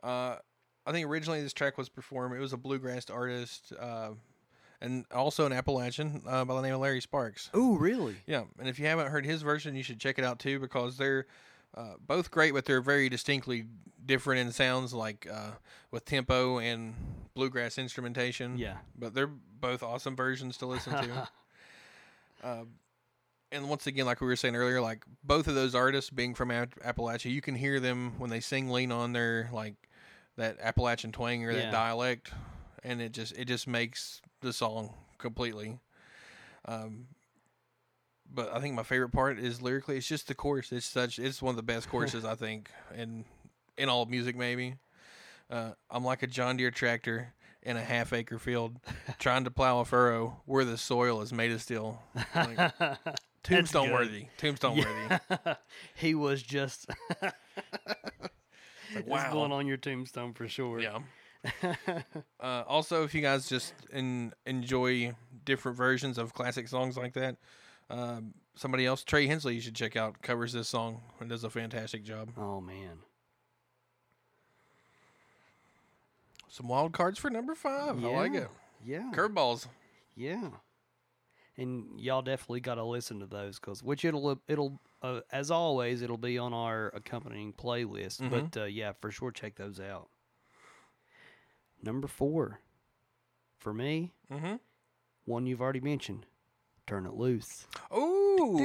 Uh, 0.01 0.37
I 0.89 0.93
think 0.93 1.07
originally 1.07 1.43
this 1.43 1.53
track 1.53 1.77
was 1.77 1.91
performed. 1.91 2.35
It 2.35 2.41
was 2.41 2.55
a 2.55 2.57
bluegrass 2.57 3.11
artist, 3.11 3.75
uh, 3.79 4.11
and 4.81 5.05
also 5.15 5.45
an 5.45 5.53
Appalachian 5.53 6.23
uh, 6.27 6.47
by 6.47 6.55
the 6.55 6.63
name 6.63 6.73
of 6.73 6.81
Larry 6.81 7.03
Sparks. 7.03 7.51
Oh, 7.53 7.77
really? 7.77 8.17
Yeah, 8.27 8.45
and 8.59 8.69
if 8.69 8.79
you 8.79 8.87
haven't 8.87 9.09
heard 9.09 9.27
his 9.27 9.43
version, 9.43 9.77
you 9.77 9.83
should 9.83 10.01
check 10.01 10.19
it 10.19 10.25
out 10.25 10.39
too 10.39 10.59
because 10.59 10.97
they're 10.97 11.27
uh, 11.77 11.95
both 12.01 12.31
great, 12.31 12.55
but 12.55 12.65
they're 12.65 12.81
very 12.81 13.11
distinctly 13.11 13.67
different 14.07 14.41
in 14.41 14.51
sounds, 14.51 14.95
like 14.95 15.29
uh, 15.31 15.51
with 15.91 16.07
tempo 16.07 16.59
and 16.59 16.95
bluegrass 17.35 17.77
instrumentation. 17.77 18.57
Yeah. 18.57 18.79
but 18.99 19.13
they're 19.13 19.27
both 19.61 19.83
awesome 19.83 20.17
versions 20.17 20.57
to 20.57 20.67
listen 20.67 20.93
to. 20.95 21.29
uh, 22.43 22.65
and 23.53 23.69
once 23.69 23.87
again, 23.87 24.07
like 24.07 24.23
we 24.23 24.27
were 24.27 24.37
saying 24.37 24.57
earlier, 24.57 24.81
like 24.81 25.05
both 25.23 25.49
of 25.49 25.55
those 25.55 25.75
artists 25.75 26.09
being 26.09 26.35
from 26.35 26.51
App- 26.51 26.81
Appalachia, 26.81 27.31
you 27.31 27.43
can 27.43 27.55
hear 27.55 27.79
them 27.79 28.15
when 28.19 28.31
they 28.31 28.41
sing, 28.41 28.71
lean 28.71 28.91
on 28.91 29.13
their 29.13 29.51
like 29.53 29.75
that 30.39 30.57
Appalachian 30.61 31.13
twang 31.13 31.45
or 31.45 31.53
Yeah. 31.53 31.65
that 31.65 31.73
dialect, 31.73 32.33
and 32.83 33.01
it 33.03 33.13
just 33.13 33.37
it 33.37 33.45
just 33.45 33.67
makes 33.69 34.23
the 34.41 34.53
song 34.53 34.95
completely. 35.19 35.79
Um, 36.65 37.09
but 38.33 38.53
I 38.55 38.61
think 38.61 38.75
my 38.75 38.83
favorite 38.83 39.11
part 39.11 39.39
is 39.39 39.61
lyrically, 39.63 39.97
it's 39.97 40.07
just 40.09 40.29
the 40.29 40.35
chorus. 40.35 40.73
It's 40.73 40.87
such 40.87 41.19
it's 41.19 41.43
one 41.43 41.51
of 41.51 41.57
the 41.57 41.63
best 41.63 41.89
choruses 41.91 42.25
I 42.25 42.35
think 42.35 42.71
in 42.95 43.25
in 43.77 43.89
all 43.91 44.03
of 44.03 44.09
music 44.09 44.35
maybe. 44.37 44.77
Uh, 45.51 45.73
I'm 45.91 46.05
like 46.05 46.23
a 46.23 46.27
John 46.27 46.57
Deere 46.57 46.71
tractor, 46.71 47.33
in 47.63 47.77
a 47.77 47.83
half 47.83 48.13
acre 48.13 48.39
field 48.39 48.77
trying 49.19 49.45
to 49.45 49.51
plow 49.51 49.81
a 49.81 49.85
furrow 49.85 50.41
where 50.47 50.65
the 50.65 50.77
soil 50.79 51.21
is 51.23 51.33
made 51.33 51.51
of 51.53 51.61
steel. 51.63 52.03
Like, 52.35 52.73
tombstone 53.43 53.91
worthy. 53.91 54.27
Tombstone 54.37 54.77
worthy. 54.77 55.55
he 55.95 56.15
was 56.15 56.43
just 56.43 56.87
Like, 58.95 59.07
wow. 59.07 59.33
going 59.33 59.53
on 59.53 59.67
your 59.67 59.77
tombstone 59.77 60.33
for 60.33 60.49
sure. 60.49 60.81
Yeah. 60.81 60.99
uh, 62.41 62.65
also, 62.67 63.05
if 63.05 63.15
you 63.15 63.21
guys 63.21 63.49
just 63.49 63.75
en- 63.93 64.33
enjoy 64.47 65.15
different 65.45 65.77
versions 65.77 66.19
of 66.19 66.35
classic 66.35 66.69
songs 66.69 66.97
like 66.97 67.15
that, 67.15 67.37
um, 67.91 68.35
somebody 68.55 68.87
else, 68.87 69.05
Trey 69.05 69.27
Hensley, 69.27 69.55
you 69.55 69.61
should 69.61 69.75
check 69.75 69.97
out, 69.97 70.21
covers 70.23 70.53
this 70.53 70.69
song 70.69 71.01
and 71.21 71.29
does 71.29 71.45
a 71.45 71.51
fantastic 71.51 72.05
job. 72.05 72.31
Oh 72.37 72.61
man. 72.61 72.99
Some 76.49 76.69
wild 76.69 76.93
cards 76.93 77.19
for 77.19 77.31
number 77.31 77.55
five. 77.55 78.03
I 78.05 78.09
like 78.09 78.35
it. 78.35 78.49
Yeah. 78.85 79.11
Curveballs. 79.15 79.67
Yeah. 80.17 80.51
And 81.59 81.99
y'all 82.01 82.23
definitely 82.23 82.61
got 82.61 82.77
to 82.77 82.85
listen 82.85 83.19
to 83.21 83.27
those 83.27 83.59
cuz 83.59 83.83
which 83.83 84.05
it'll 84.05 84.41
it'll 84.47 84.81
uh, 85.03 85.21
as 85.33 85.51
always 85.51 86.03
it'll 86.03 86.17
be 86.17 86.39
on 86.39 86.55
our 86.55 86.89
accompanying 86.95 87.53
playlist, 87.53 88.21
Mhm. 88.21 88.31
but 88.31 88.57
uh, 88.63 88.65
yeah, 88.67 88.93
for 89.01 89.11
sure 89.11 89.31
check 89.33 89.57
those 89.57 89.81
out. 89.81 90.09
Number 91.83 92.07
4 92.07 92.61
for 93.59 93.75
me, 93.75 94.13
Mm-hmm. 94.31 94.57
one 95.25 95.47
you've 95.47 95.61
already 95.61 95.81
mentioned, 95.81 96.27
Turn 96.87 97.07
It 97.07 97.15
Loose. 97.15 97.67
Ooh. 97.93 98.59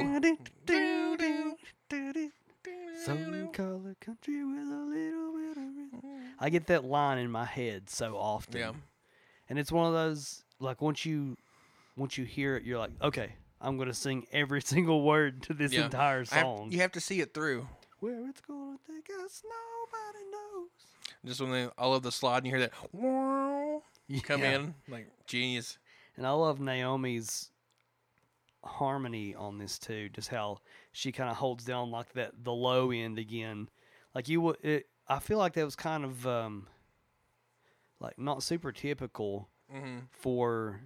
Color 3.52 3.94
country 4.00 4.44
with 4.44 4.66
a 4.66 4.84
little 4.88 5.32
bit 5.32 5.56
of 5.56 5.76
rhythm. 5.76 6.34
I 6.40 6.50
get 6.50 6.66
that 6.66 6.84
line 6.84 7.18
in 7.18 7.30
my 7.30 7.44
head 7.44 7.88
so 7.88 8.16
often. 8.16 8.60
Yeah. 8.60 8.72
And 9.48 9.58
it's 9.58 9.70
one 9.70 9.86
of 9.86 9.92
those 9.92 10.42
like 10.58 10.80
once 10.82 11.04
you 11.04 11.36
once 11.96 12.18
you 12.18 12.24
hear 12.24 12.56
it, 12.56 12.64
you're 12.64 12.78
like, 12.78 12.90
okay, 13.02 13.32
I'm 13.60 13.78
gonna 13.78 13.94
sing 13.94 14.26
every 14.32 14.60
single 14.74 15.02
word 15.02 15.42
to 15.44 15.54
this 15.54 15.72
Yeah. 15.72 15.84
entire 15.86 16.24
I 16.32 16.34
have- 16.36 16.42
song. 16.44 16.68
you 16.72 16.80
have 16.80 16.92
to 16.92 17.00
see 17.00 17.20
it 17.20 17.32
through. 17.34 17.66
Where 18.00 18.28
it's 18.28 18.40
gonna 18.42 18.76
take 18.86 19.08
us, 19.24 19.42
nobody 19.44 20.30
knows. 20.30 20.68
Just 21.24 21.40
when 21.40 21.50
they, 21.52 21.68
I 21.78 21.86
love 21.86 22.02
the 22.02 22.12
slide 22.12 22.38
and 22.38 22.46
you 22.46 22.52
hear 22.52 22.60
that 22.60 22.74
"Whoa," 22.92 23.82
come 24.24 24.42
Yeah. 24.42 24.56
in, 24.56 24.74
like 24.88 25.08
genius. 25.26 25.78
And 26.16 26.26
I 26.26 26.30
love 26.32 26.60
Naomi's 26.60 27.50
harmony 28.62 29.34
on 29.34 29.58
this 29.58 29.78
too. 29.78 30.08
Just 30.10 30.28
how 30.28 30.58
she 30.92 31.12
kind 31.12 31.30
of 31.30 31.36
holds 31.36 31.64
down 31.64 31.90
like 31.90 32.12
that 32.14 32.32
the 32.44 32.52
low 32.52 32.90
end 32.90 33.18
again. 33.18 33.68
Like 34.14 34.28
you 34.28 34.40
would, 34.42 34.56
it, 34.62 34.86
I 35.08 35.18
feel 35.18 35.38
like 35.38 35.54
that 35.54 35.64
was 35.64 35.76
kind 35.76 36.04
of 36.04 36.26
um, 36.26 36.66
like 38.00 38.18
not 38.18 38.42
super 38.42 38.72
typical 38.72 39.48
Mm-hmm. 39.74 40.00
for 40.10 40.82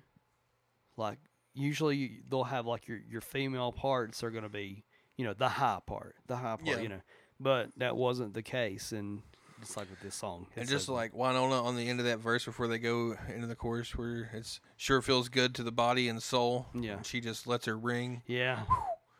like 0.98 1.18
usually 1.54 2.20
they'll 2.28 2.44
have 2.44 2.66
like 2.66 2.86
your 2.88 2.98
your 3.08 3.20
female 3.20 3.72
parts 3.72 4.22
are 4.22 4.30
going 4.30 4.42
to 4.44 4.48
be 4.50 4.84
you 5.16 5.24
know 5.24 5.32
the 5.34 5.48
high 5.48 5.78
part 5.86 6.14
the 6.26 6.36
high 6.36 6.56
part 6.56 6.66
Yeah. 6.66 6.78
you 6.80 6.88
know 6.88 7.00
but 7.40 7.70
that 7.78 7.96
wasn't 7.96 8.34
the 8.34 8.42
case 8.42 8.92
and 8.92 9.22
just 9.60 9.76
like 9.76 9.88
with 9.90 10.00
this 10.00 10.14
song 10.14 10.46
And 10.56 10.68
just 10.68 10.86
good. 10.86 10.92
like 10.92 11.12
Wynonna 11.14 11.64
on 11.64 11.76
the 11.76 11.88
end 11.88 11.98
of 12.00 12.06
that 12.06 12.18
verse 12.20 12.44
before 12.44 12.68
they 12.68 12.78
go 12.78 13.16
into 13.34 13.48
the 13.48 13.56
chorus, 13.56 13.96
where 13.96 14.30
it's 14.32 14.60
sure 14.76 15.02
feels 15.02 15.28
good 15.28 15.52
to 15.56 15.64
the 15.64 15.72
body 15.72 16.08
and 16.08 16.22
soul. 16.22 16.66
Yeah. 16.74 17.02
she 17.02 17.20
just 17.20 17.46
lets 17.48 17.66
her 17.66 17.76
ring. 17.76 18.22
yeah 18.26 18.60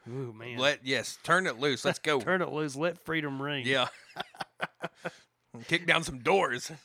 ooh 0.09 0.33
man 0.33 0.57
Let 0.59 0.87
yes, 0.87 1.19
turn 1.25 1.47
it 1.49 1.59
loose. 1.59 1.85
Let's 1.85 1.99
go. 1.99 2.21
turn 2.23 2.41
it 2.43 2.53
loose 2.53 2.77
let 2.77 2.99
freedom 3.05 3.43
ring 3.43 3.67
yeah, 3.67 3.89
kick 5.67 5.87
down 5.87 6.05
some 6.05 6.21
doors. 6.21 6.71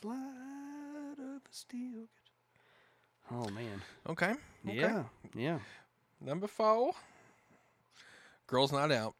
slide 0.00 1.16
of 1.18 1.42
a 1.42 1.52
steel. 1.52 2.08
Oh 3.30 3.48
man 3.50 3.82
Okay. 4.08 4.30
okay. 4.66 4.76
yeah 4.78 5.04
yeah 5.34 5.58
Number 6.20 6.46
four. 6.48 6.92
Girls 8.48 8.72
Night 8.72 8.90
Out. 8.90 9.14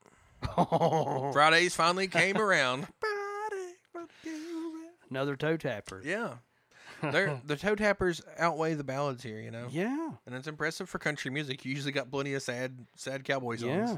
Oh. 0.56 1.30
Fridays 1.34 1.74
finally 1.76 2.08
came 2.08 2.36
around. 2.40 2.86
another 5.10 5.36
toe 5.36 5.56
tapper 5.56 6.02
Yeah. 6.04 6.34
They're, 7.02 7.40
the 7.46 7.54
toe 7.56 7.76
tappers 7.76 8.20
outweigh 8.38 8.74
the 8.74 8.82
ballads 8.84 9.22
here, 9.22 9.40
you 9.40 9.50
know? 9.52 9.68
yeah 9.70 10.10
And 10.26 10.34
it's 10.34 10.48
impressive 10.48 10.88
for 10.88 10.98
country 10.98 11.30
music. 11.30 11.64
You 11.64 11.70
usually 11.72 11.92
got 11.92 12.10
plenty 12.10 12.34
of 12.34 12.42
sad 12.42 12.86
sad 12.96 13.24
cowboy 13.24 13.56
songs. 13.56 13.68
yeah 13.68 13.96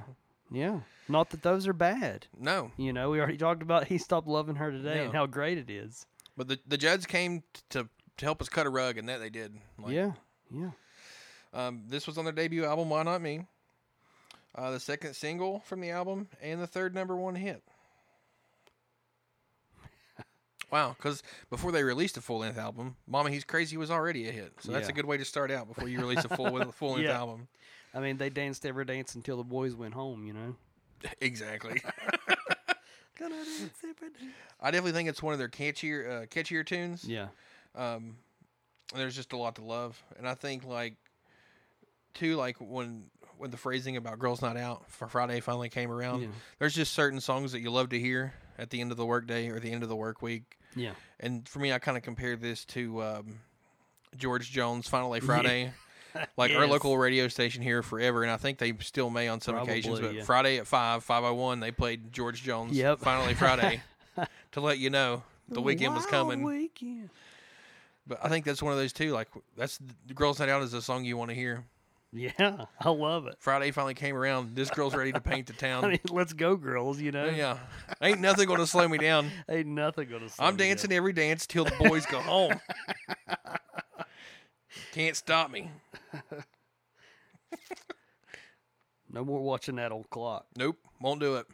yeah 0.53 0.81
not 1.09 1.31
that 1.31 1.43
those 1.43 1.67
are 1.69 1.73
bad 1.73 2.27
No. 2.39 2.73
You 2.77 2.93
know, 2.93 3.11
we 3.11 3.19
already 3.21 3.37
talked 3.39 3.63
about 3.63 3.87
he 3.87 3.99
stopped 3.99 4.27
loving 4.29 4.57
her 4.57 4.71
today 4.71 5.05
and 5.05 5.13
how 5.15 5.27
great 5.27 5.59
it 5.59 5.71
is. 5.71 6.07
But 6.37 6.49
the 6.49 6.59
the 6.67 6.77
Judds 6.77 7.07
came 7.07 7.43
t- 7.55 7.61
to 7.71 7.89
to 8.21 8.27
help 8.27 8.41
us 8.41 8.49
cut 8.49 8.67
a 8.67 8.71
rug 8.71 8.97
and 8.99 9.09
that 9.09 9.19
they 9.21 9.31
did. 9.31 9.55
Like, 9.79 9.93
yeah, 9.93 10.13
yeah. 10.55 10.71
Um, 11.53 11.83
this 11.89 12.07
was 12.07 12.17
on 12.19 12.25
their 12.25 12.33
debut 12.33 12.65
album, 12.65 12.89
Why 12.91 13.03
Not 13.03 13.21
Me? 13.23 13.47
Uh, 14.55 14.71
the 14.71 14.81
second 14.81 15.15
single 15.15 15.61
from 15.61 15.81
the 15.81 15.91
album 15.91 16.29
and 16.43 16.61
the 16.61 16.67
third 16.67 16.95
number 16.95 17.17
one 17.17 17.35
hit. 17.35 17.63
Wow, 20.71 20.95
because 20.97 21.25
before 21.51 21.73
they 21.73 21.83
released 21.83 22.17
a 22.17 22.21
full 22.21 22.39
length 22.39 22.57
album, 22.57 22.95
"Mama 23.09 23.31
He's 23.31 23.43
Crazy" 23.43 23.77
was 23.77 23.91
already 23.91 24.29
a 24.29 24.31
hit. 24.33 24.53
So 24.61 24.71
that's 24.71 24.89
a 24.89 24.93
good 24.93 25.05
way 25.05 25.17
to 25.17 25.25
start 25.25 25.51
out 25.51 25.67
before 25.67 25.89
you 25.89 25.99
release 25.99 26.25
a 26.25 26.29
full 26.29 26.71
full 26.73 26.91
length 26.93 27.07
Yeah. 27.07 27.19
album. 27.19 27.49
I 27.93 27.99
mean, 27.99 28.19
they 28.19 28.31
danced 28.31 28.65
every 28.65 28.85
dance 28.85 29.17
until 29.17 29.37
the 29.37 29.43
boys 29.43 29.75
went 29.75 29.95
home. 29.95 30.25
You 30.29 30.33
know. 30.33 30.57
exactly. 31.21 31.83
Gonna 33.19 33.35
dance 33.35 33.79
every 33.83 34.11
day. 34.11 34.33
I 34.61 34.71
definitely 34.71 34.93
think 34.93 35.09
it's 35.09 35.21
one 35.21 35.33
of 35.33 35.41
their 35.41 35.49
catchier 35.49 36.23
uh, 36.23 36.27
catchier 36.27 36.65
tunes. 36.65 37.05
Yeah, 37.05 37.29
Um, 37.75 38.17
there's 38.95 39.15
just 39.15 39.33
a 39.33 39.37
lot 39.37 39.57
to 39.57 39.65
love, 39.65 40.03
and 40.19 40.29
I 40.29 40.35
think 40.35 40.65
like 40.65 40.95
too 42.15 42.37
like 42.37 42.57
when 42.61 43.05
when 43.39 43.51
the 43.51 43.57
phrasing 43.57 43.97
about 43.97 44.19
girls 44.19 44.43
night 44.43 44.57
out 44.57 44.91
for 44.91 45.09
Friday 45.09 45.41
finally 45.41 45.69
came 45.69 45.91
around. 45.91 46.23
Yeah. 46.23 46.29
There's 46.59 46.75
just 46.75 46.93
certain 46.93 47.21
songs 47.21 47.53
that 47.53 47.61
you 47.61 47.71
love 47.71 47.91
to 47.91 47.99
hear 48.01 48.35
at 48.59 48.71
the 48.71 48.81
end 48.81 48.91
of 48.91 48.97
the 48.97 49.07
workday 49.07 49.49
or 49.49 49.61
the 49.61 49.71
end 49.71 49.83
of 49.83 49.89
the 49.89 49.97
work 49.97 50.21
week, 50.21 50.59
yeah, 50.75 50.93
and 51.21 51.49
for 51.49 51.61
me, 51.61 51.73
I 51.73 51.79
kind 51.79 51.97
of 51.97 52.03
compare 52.03 52.37
this 52.37 52.65
to 52.67 53.03
um, 53.03 53.39
George 54.17 54.51
Jones' 54.51 54.89
finally 54.89 55.21
Day 55.21 55.27
Friday. 55.27 55.73
Like 56.37 56.51
our 56.57 56.67
local 56.67 56.99
radio 56.99 57.29
station 57.29 57.63
here 57.63 57.85
forever, 57.85 58.25
and 58.25 58.33
I 58.33 58.37
think 58.37 58.59
they 58.59 58.73
still 58.81 59.11
may 59.11 59.29
on 59.29 59.41
some 59.41 59.55
occasions. 59.55 60.01
But 60.01 60.13
yeah. 60.13 60.23
Friday 60.25 60.59
at 60.59 60.67
five, 60.67 61.05
five 61.05 61.23
oh 61.23 61.35
one, 61.35 61.61
they 61.61 61.71
played 61.71 62.13
George 62.13 62.43
Jones' 62.43 62.73
Yep. 62.73 62.99
Final 62.99 63.27
Day 63.27 63.35
Friday 63.35 63.81
to 64.51 64.61
let 64.61 64.79
you 64.79 64.91
know 64.91 65.23
the 65.49 65.63
weekend 65.63 65.95
was 65.95 66.07
coming. 66.07 66.43
Weekend. 66.43 67.11
But 68.11 68.19
I 68.25 68.29
think 68.29 68.45
that's 68.45 68.61
one 68.61 68.73
of 68.73 68.79
those 68.81 68.93
too. 68.93 69.13
Like 69.13 69.29
that's 69.57 69.79
the 70.09 70.15
Girls 70.15 70.41
Night 70.41 70.49
Out 70.49 70.63
is 70.65 70.75
a 70.75 70.83
song 70.83 71.05
you 71.05 71.17
want 71.17 71.31
to 71.31 71.35
hear. 71.37 71.65
Yeah, 72.13 72.65
I 72.81 72.89
love 72.91 73.29
it. 73.29 73.37
Friday 73.39 73.71
finally 73.71 73.95
came 73.95 74.17
around. 74.17 74.57
This 74.57 74.69
girl's 74.69 74.97
ready 74.97 75.13
to 75.13 75.21
paint 75.21 75.47
the 75.47 75.53
I 75.53 75.57
town. 75.57 75.89
mean, 75.91 76.01
let's 76.11 76.33
go, 76.33 76.57
girls. 76.57 77.01
You 77.01 77.13
know, 77.13 77.27
yeah, 77.27 77.59
ain't 78.03 78.21
nothing 78.21 78.49
gonna 78.49 78.67
slow 78.67 78.89
me 78.89 78.99
down. 78.99 79.31
ain't 79.49 79.69
nothing 79.69 80.09
gonna. 80.09 80.29
slow 80.29 80.45
I'm 80.45 80.55
me 80.55 80.59
down. 80.59 80.69
dancing 80.71 80.91
every 80.93 81.13
dance 81.13 81.47
till 81.47 81.65
the 81.65 81.73
boys 81.79 82.05
go 82.05 82.19
home. 82.19 82.61
Can't 84.91 85.15
stop 85.17 85.53
me. 85.53 85.71
No 89.09 89.25
more 89.25 89.41
watching 89.41 89.77
that 89.77 89.93
old 89.93 90.11
clock. 90.11 90.47
Nope, 90.57 90.79
won't 91.01 91.21
do 91.21 91.37
it. 91.37 91.47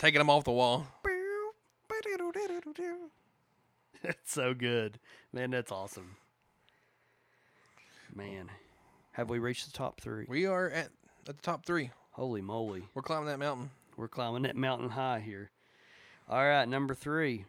Taking 0.00 0.18
them 0.18 0.28
off 0.30 0.42
the 0.42 0.50
wall. 0.50 0.88
It's 4.04 4.32
so 4.32 4.54
good, 4.54 4.98
man. 5.32 5.50
That's 5.50 5.70
awesome. 5.70 6.16
Man, 8.14 8.50
have 9.12 9.28
we 9.30 9.38
reached 9.38 9.66
the 9.70 9.76
top 9.76 10.00
three? 10.00 10.24
We 10.28 10.46
are 10.46 10.68
at 10.70 10.88
at 11.28 11.36
the 11.36 11.42
top 11.42 11.64
three. 11.66 11.90
Holy 12.12 12.40
moly, 12.42 12.88
We're 12.94 13.02
climbing 13.02 13.26
that 13.28 13.38
mountain. 13.38 13.70
we're 13.96 14.08
climbing 14.08 14.42
that 14.42 14.56
mountain 14.56 14.90
high 14.90 15.20
here. 15.20 15.50
All 16.28 16.42
right, 16.44 16.66
number 16.68 16.94
three, 16.94 17.44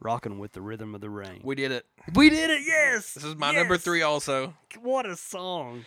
rocking 0.00 0.38
with 0.38 0.52
the 0.52 0.60
rhythm 0.60 0.94
of 0.94 1.00
the 1.00 1.10
rain. 1.10 1.40
We 1.44 1.54
did 1.54 1.70
it. 1.70 1.86
We 2.14 2.28
did 2.28 2.50
it. 2.50 2.62
Yes. 2.66 3.14
This 3.14 3.24
is 3.24 3.36
my 3.36 3.52
number 3.52 3.76
three, 3.78 4.02
also. 4.02 4.54
What 4.80 5.06
a 5.06 5.16
song. 5.16 5.84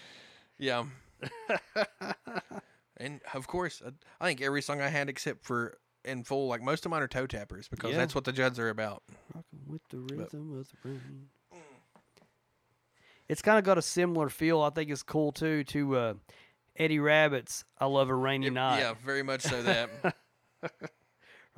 Yeah. 0.57 0.85
and 2.97 3.19
of 3.33 3.47
course, 3.47 3.81
I 4.21 4.25
think 4.25 4.41
every 4.41 4.61
song 4.61 4.81
I 4.81 4.87
had 4.89 5.09
except 5.09 5.43
for 5.45 5.77
in 6.05 6.23
full, 6.23 6.47
like 6.47 6.61
most 6.61 6.85
of 6.85 6.91
mine 6.91 7.01
are 7.01 7.07
toe 7.07 7.27
tappers 7.27 7.67
because 7.67 7.91
Yeah. 7.91 7.97
that's 7.97 8.15
what 8.15 8.23
the 8.23 8.31
Judds 8.31 8.57
are 8.59 8.69
about. 8.69 9.03
Rocking 9.83 10.03
with 10.07 10.09
the 10.09 10.15
rhythm 10.15 10.57
of 10.59 10.67
the 10.69 10.89
rain. 10.89 11.27
It's 13.27 13.41
kind 13.41 13.57
of 13.57 13.63
got 13.63 13.77
a 13.77 13.81
similar 13.81 14.29
feel. 14.29 14.61
I 14.61 14.69
think 14.69 14.89
it's 14.91 15.01
cool 15.03 15.31
too 15.31 15.63
to 15.65 15.95
uh, 15.97 16.13
Eddie 16.77 16.99
Rabbitt's 16.99 17.65
"I 17.79 17.85
Love 17.87 18.09
a 18.09 18.15
Rainy 18.15 18.47
It- 18.47 18.53
Night." 18.53 18.79
yeah, 18.79 18.93
very 19.03 19.23
much 19.23 19.41
so 19.41 19.63
that. 19.63 19.89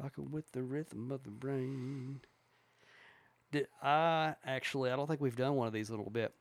Rocking 0.01 0.31
with 0.31 0.51
the 0.51 0.63
rhythm 0.63 1.11
of 1.11 1.23
the 1.23 1.31
rain. 1.45 2.21
Did 3.51 3.67
I 3.81 4.35
actually? 4.45 4.91
I 4.91 4.95
don't 4.95 5.07
think 5.07 5.21
we've 5.21 5.35
done 5.35 5.55
one 5.55 5.67
of 5.67 5.73
these 5.73 5.89
a 5.89 5.95
little 5.95 6.11
bit. 6.11 6.33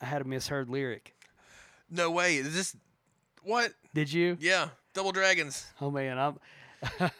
I 0.00 0.06
had 0.06 0.22
a 0.22 0.24
misheard 0.24 0.68
lyric. 0.70 1.14
no 1.90 2.10
way. 2.10 2.36
Is 2.36 2.54
this 2.54 2.76
what? 3.42 3.72
Did 3.94 4.12
you? 4.12 4.36
Yeah, 4.40 4.68
Double 4.94 5.12
Dragons. 5.12 5.66
Oh 5.80 5.90
man, 5.90 6.18
I'm. 6.18 6.38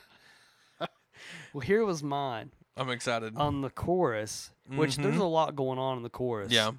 well, 1.53 1.61
here 1.63 1.85
was 1.85 2.03
mine. 2.03 2.51
I'm 2.81 2.91
excited. 2.91 3.37
on 3.37 3.61
the 3.61 3.71
chorus, 3.71 4.51
which 4.67 4.97
there's 4.97 5.17
Mhm. 5.17 5.21
a 5.21 5.25
lot 5.25 5.55
going 5.55 5.79
on 5.79 5.99
in 5.99 6.03
the 6.03 6.11
chorus. 6.11 6.51
yeah. 6.51 6.73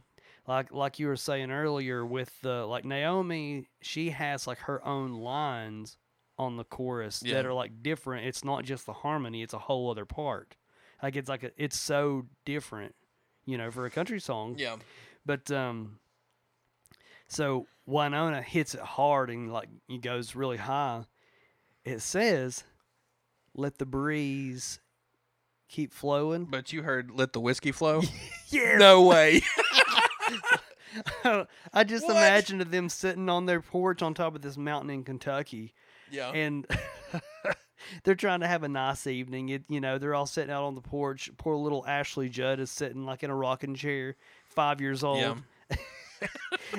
like 0.48 0.72
like 0.74 0.98
you 1.00 1.06
were 1.08 1.16
saying 1.16 1.52
earlier 1.52 2.04
with 2.06 2.42
the 2.42 2.66
like 2.66 2.84
Naomi, 2.84 3.68
she 3.82 4.10
has 4.10 4.48
like 4.48 4.58
her 4.60 4.84
own 4.86 5.14
lines 5.14 5.98
on 6.40 6.58
the 6.58 6.64
chorus 6.64 7.22
Yeah. 7.24 7.36
that 7.36 7.46
are 7.46 7.54
like 7.54 7.84
different. 7.84 8.26
It's 8.26 8.44
not 8.44 8.66
just 8.66 8.86
the 8.88 8.94
harmony; 8.94 9.44
it's 9.44 9.54
a 9.54 9.60
whole 9.60 9.92
other 9.92 10.06
part. 10.06 10.56
Like 11.04 11.16
it's 11.16 11.30
like 11.30 11.44
a, 11.44 11.52
it's 11.64 11.80
so 11.80 12.26
different, 12.46 12.96
you 13.46 13.58
know, 13.58 13.70
for 13.72 13.86
a 13.86 13.92
country 13.92 14.20
song. 14.20 14.56
Yeah. 14.58 14.78
But 15.26 15.50
um, 15.52 16.00
so 17.28 17.68
Wynonna 17.88 18.44
hits 18.44 18.74
it 18.76 18.82
hard 18.82 19.30
and 19.30 19.54
like 19.54 19.70
it 19.88 20.02
goes 20.02 20.36
really 20.36 20.58
high. 20.58 21.06
It 21.86 22.00
says, 22.02 22.64
"Let 23.56 23.78
the 23.78 23.86
breeze 23.86 24.80
keep 25.72 25.94
flowing." 25.94 26.46
But 26.46 26.72
you 26.74 26.84
heard 26.84 27.12
"Let 27.14 27.34
the 27.34 27.40
whiskey 27.40 27.72
flow." 27.72 28.02
Yes. 28.52 28.80
no 28.80 29.04
way. 29.04 29.42
I 31.74 31.84
just 31.86 32.06
What? 32.06 32.18
imagined 32.18 32.62
them 32.64 32.90
sitting 32.90 33.30
on 33.30 33.46
their 33.46 33.62
porch 33.62 34.02
on 34.02 34.14
top 34.14 34.36
of 34.36 34.42
this 34.42 34.58
mountain 34.58 34.90
in 34.90 35.04
Kentucky, 35.06 35.74
yeah. 36.12 36.32
and 36.32 36.68
they're 38.04 38.16
trying 38.16 38.42
to 38.42 38.48
have 38.48 38.64
a 38.64 38.68
nice 38.68 39.08
evening. 39.08 39.50
It, 39.50 39.64
you 39.70 39.80
know, 39.80 39.98
they're 39.98 40.14
all 40.14 40.26
sitting 40.26 40.52
out 40.52 40.64
on 40.66 40.76
the 40.76 40.82
porch. 40.82 41.30
Poor 41.38 41.56
little 41.56 41.86
Ashley 41.88 42.28
Judd 42.28 42.60
is 42.60 42.70
sitting 42.70 43.06
like 43.06 43.24
in 43.24 43.30
a 43.30 43.36
rocking 43.36 43.76
chair, 43.76 44.16
five 44.44 44.82
years 44.82 45.02
old. 45.04 45.20
Yeah. 45.20 45.78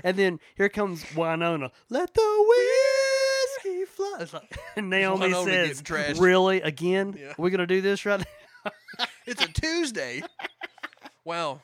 and 0.04 0.16
then 0.16 0.38
here 0.56 0.68
comes 0.68 1.02
Wynonna. 1.04 1.70
Let 1.88 2.12
the 2.12 2.44
whiskey 3.64 3.84
fly. 3.86 4.16
It's 4.20 4.34
like, 4.34 4.58
and 4.76 4.90
Naomi 4.90 5.28
Wynonna 5.30 5.74
says, 5.74 6.18
"Really 6.20 6.60
again? 6.60 7.16
Yeah. 7.18 7.32
We're 7.38 7.50
gonna 7.50 7.66
do 7.66 7.80
this 7.80 8.04
right?" 8.04 8.20
now?" 8.20 8.26
It's 9.26 9.42
a 9.42 9.48
Tuesday. 9.48 10.22
wow. 11.24 11.60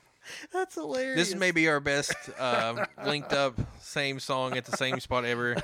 That's 0.53 0.75
hilarious. 0.75 1.29
This 1.29 1.39
may 1.39 1.51
be 1.51 1.67
our 1.67 1.79
best 1.79 2.15
um, 2.39 2.85
linked 3.03 3.33
up 3.33 3.55
same 3.81 4.19
song 4.19 4.55
at 4.57 4.65
the 4.65 4.77
same 4.77 4.99
spot 4.99 5.25
ever. 5.25 5.55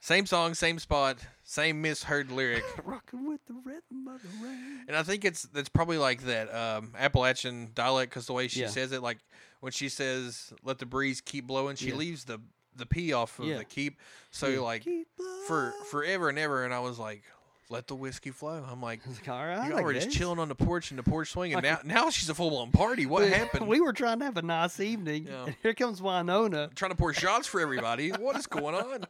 Same 0.00 0.26
song, 0.26 0.54
same 0.54 0.78
spot, 0.78 1.18
same 1.42 1.82
misheard 1.82 2.30
lyric. 2.30 2.62
rocking 2.84 3.26
with 3.26 3.40
the 3.46 3.54
rhythm 3.64 4.06
of 4.06 4.22
the 4.22 4.28
rain. 4.40 4.84
And 4.86 4.96
I 4.96 5.02
think 5.02 5.24
it's 5.24 5.42
that's 5.42 5.68
probably 5.68 5.98
like 5.98 6.22
that 6.22 6.54
um, 6.54 6.92
Appalachian 6.96 7.70
dialect 7.74 8.10
because 8.12 8.26
the 8.26 8.32
way 8.32 8.46
she 8.46 8.60
Yeah. 8.60 8.68
says 8.68 8.92
it, 8.92 9.02
like 9.02 9.18
when 9.60 9.72
she 9.72 9.88
says 9.88 10.52
"let 10.62 10.78
the 10.78 10.86
breeze 10.86 11.20
keep 11.20 11.46
blowing," 11.48 11.74
she 11.74 11.88
Yeah. 11.88 11.96
leaves 11.96 12.24
the 12.26 12.38
the 12.76 12.86
p 12.86 13.12
off 13.12 13.40
of 13.40 13.46
Yeah. 13.46 13.56
the 13.58 13.64
keep. 13.64 13.98
So 14.30 14.62
like 14.62 14.84
Keep 14.84 15.08
for 15.48 15.72
forever 15.90 16.28
and 16.28 16.38
ever, 16.38 16.64
and 16.64 16.72
I 16.72 16.78
was 16.78 16.98
like, 17.00 17.24
"Let 17.68 17.86
the 17.86 17.94
whiskey 17.94 18.30
flow." 18.30 18.64
I'm 18.70 18.80
like, 18.80 19.00
like, 19.06 19.28
all 19.28 19.44
right, 19.46 19.68
you 19.76 19.82
were 19.82 19.92
just 19.94 20.10
chilling 20.10 20.38
on 20.38 20.48
the 20.48 20.54
porch 20.54 20.90
and 20.90 20.98
the 20.98 21.02
porch 21.02 21.30
swinging. 21.30 21.56
Like- 21.56 21.64
Now 21.64 21.80
now 21.84 22.10
she's 22.10 22.28
a 22.28 22.34
full 22.34 22.50
blown 22.50 22.70
party. 22.72 23.06
What 23.06 23.28
happened? 23.28 23.66
We 23.66 23.80
were 23.80 23.92
trying 23.92 24.18
to 24.20 24.24
have 24.24 24.36
a 24.36 24.42
nice 24.42 24.78
evening. 24.80 25.26
Yeah. 25.28 25.46
And 25.46 25.56
here 25.62 25.74
comes 25.74 26.00
Wynonna. 26.00 26.74
trying 26.74 26.90
to 26.92 26.96
pour 26.96 27.12
shots 27.14 27.46
for 27.46 27.60
everybody. 27.60 28.10
What 28.10 28.36
is 28.36 28.46
going 28.46 28.74
on? 28.74 29.04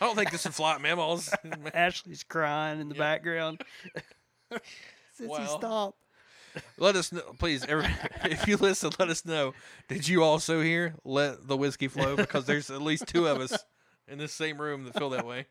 I 0.00 0.06
don't 0.06 0.16
think 0.16 0.32
this 0.32 0.44
is 0.44 0.54
flight 0.56 0.80
mammals. 0.80 1.32
Ashley's 1.74 2.24
crying 2.24 2.80
in 2.80 2.88
the 2.88 2.94
Yeah. 2.96 3.00
background. 3.00 3.62
Sissy, 4.52 5.28
Wow. 5.28 5.46
stop. 5.58 5.94
let 6.78 6.96
us 6.96 7.12
know, 7.12 7.22
please. 7.38 7.64
Every, 7.64 7.86
if 8.24 8.46
you 8.48 8.56
listen, 8.56 8.90
let 8.98 9.08
us 9.08 9.24
know. 9.24 9.54
Did 9.88 10.06
you 10.08 10.22
also 10.24 10.60
hear 10.60 10.94
"Let 11.04 11.46
the 11.48 11.56
whiskey 11.56 11.88
flow"? 11.88 12.16
Because 12.16 12.44
there's 12.46 12.70
at 12.70 12.82
least 12.82 13.06
two 13.06 13.26
of 13.28 13.40
us 13.40 13.56
in 14.08 14.18
this 14.18 14.32
same 14.32 14.60
room 14.60 14.84
that 14.84 14.98
feel 14.98 15.10
that 15.10 15.26
way. 15.26 15.46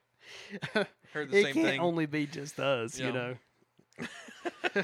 Heard 1.13 1.29
the 1.31 1.37
it 1.39 1.43
same 1.43 1.53
can't 1.53 1.67
thing. 1.67 1.79
only 1.79 2.05
be 2.05 2.25
just 2.25 2.59
us, 2.59 2.99
Yeah. 2.99 3.05
you 3.07 3.13
know. 3.13 3.35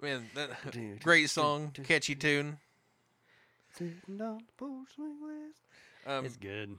Man, 0.00 0.28
that, 0.34 0.50
great 1.02 1.30
song, 1.30 1.72
catchy 1.84 2.14
tune. 2.14 2.58
Sitting 3.76 3.94
on 4.20 4.38
the 4.38 4.44
porch 4.56 4.88
swing 4.94 5.16
west. 5.22 5.60
Um, 6.06 6.24
It's 6.26 6.36
good. 6.36 6.76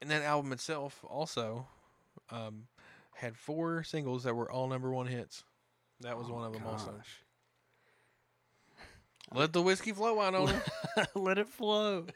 and 0.00 0.10
that 0.10 0.22
album 0.22 0.52
itself 0.52 1.04
also 1.08 1.66
um, 2.30 2.66
had 3.14 3.36
four 3.36 3.82
singles 3.82 4.24
that 4.24 4.34
were 4.34 4.50
all 4.50 4.68
number 4.68 4.90
one 4.90 5.06
hits. 5.06 5.42
That 6.00 6.16
was 6.16 6.28
Oh, 6.30 6.34
one 6.34 6.44
of 6.46 6.52
them 6.52 6.62
also. 6.66 6.94
Let 9.34 9.52
the 9.52 9.62
whiskey 9.62 9.92
flow, 9.92 10.16
Wynonna. 10.16 10.60
Let 11.14 11.38
it 11.38 11.48
flow. 11.48 12.06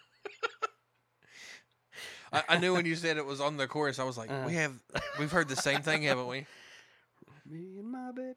I, 2.32 2.42
I 2.50 2.58
knew 2.58 2.72
when 2.74 2.86
you 2.86 2.96
said 2.96 3.16
it 3.16 3.24
was 3.26 3.40
on 3.40 3.56
the 3.56 3.66
chorus, 3.66 3.98
I 3.98 4.04
was 4.04 4.18
like, 4.18 4.30
Uh. 4.30 4.44
we 4.46 4.54
have, 4.54 4.72
we've 5.18 5.30
heard 5.30 5.48
the 5.48 5.56
same 5.56 5.82
thing, 5.82 6.02
haven't 6.02 6.26
we? 6.26 6.46
Me 7.48 7.78
and 7.78 7.90
my 7.90 8.10
baby 8.10 8.34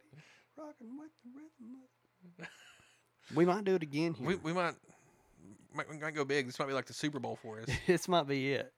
rocking 0.55 0.97
with 0.99 1.09
the 1.23 1.31
rhythm. 1.35 2.49
we 3.35 3.45
might 3.45 3.63
do 3.63 3.73
it 3.75 3.81
again 3.81 4.13
here. 4.13 4.27
We 4.27 4.35
we 4.35 4.53
might 4.53 4.75
might, 5.73 5.89
we 5.89 5.97
might 5.97 6.13
go 6.13 6.23
big. 6.25 6.45
This 6.45 6.59
might 6.59 6.67
be 6.67 6.73
like 6.73 6.85
the 6.85 6.93
Super 6.93 7.17
Bowl 7.19 7.35
for 7.41 7.59
us. 7.59 7.69
this 7.87 8.07
might 8.07 8.27
be 8.27 8.51
it. 8.53 8.71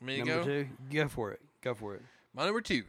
Me 0.00 0.18
Number 0.18 0.34
go. 0.38 0.44
two, 0.44 0.68
go 0.90 1.06
for 1.08 1.30
it. 1.32 1.40
Go 1.62 1.74
for 1.74 1.94
it. 1.94 2.02
My 2.34 2.44
number 2.46 2.60
two, 2.60 2.82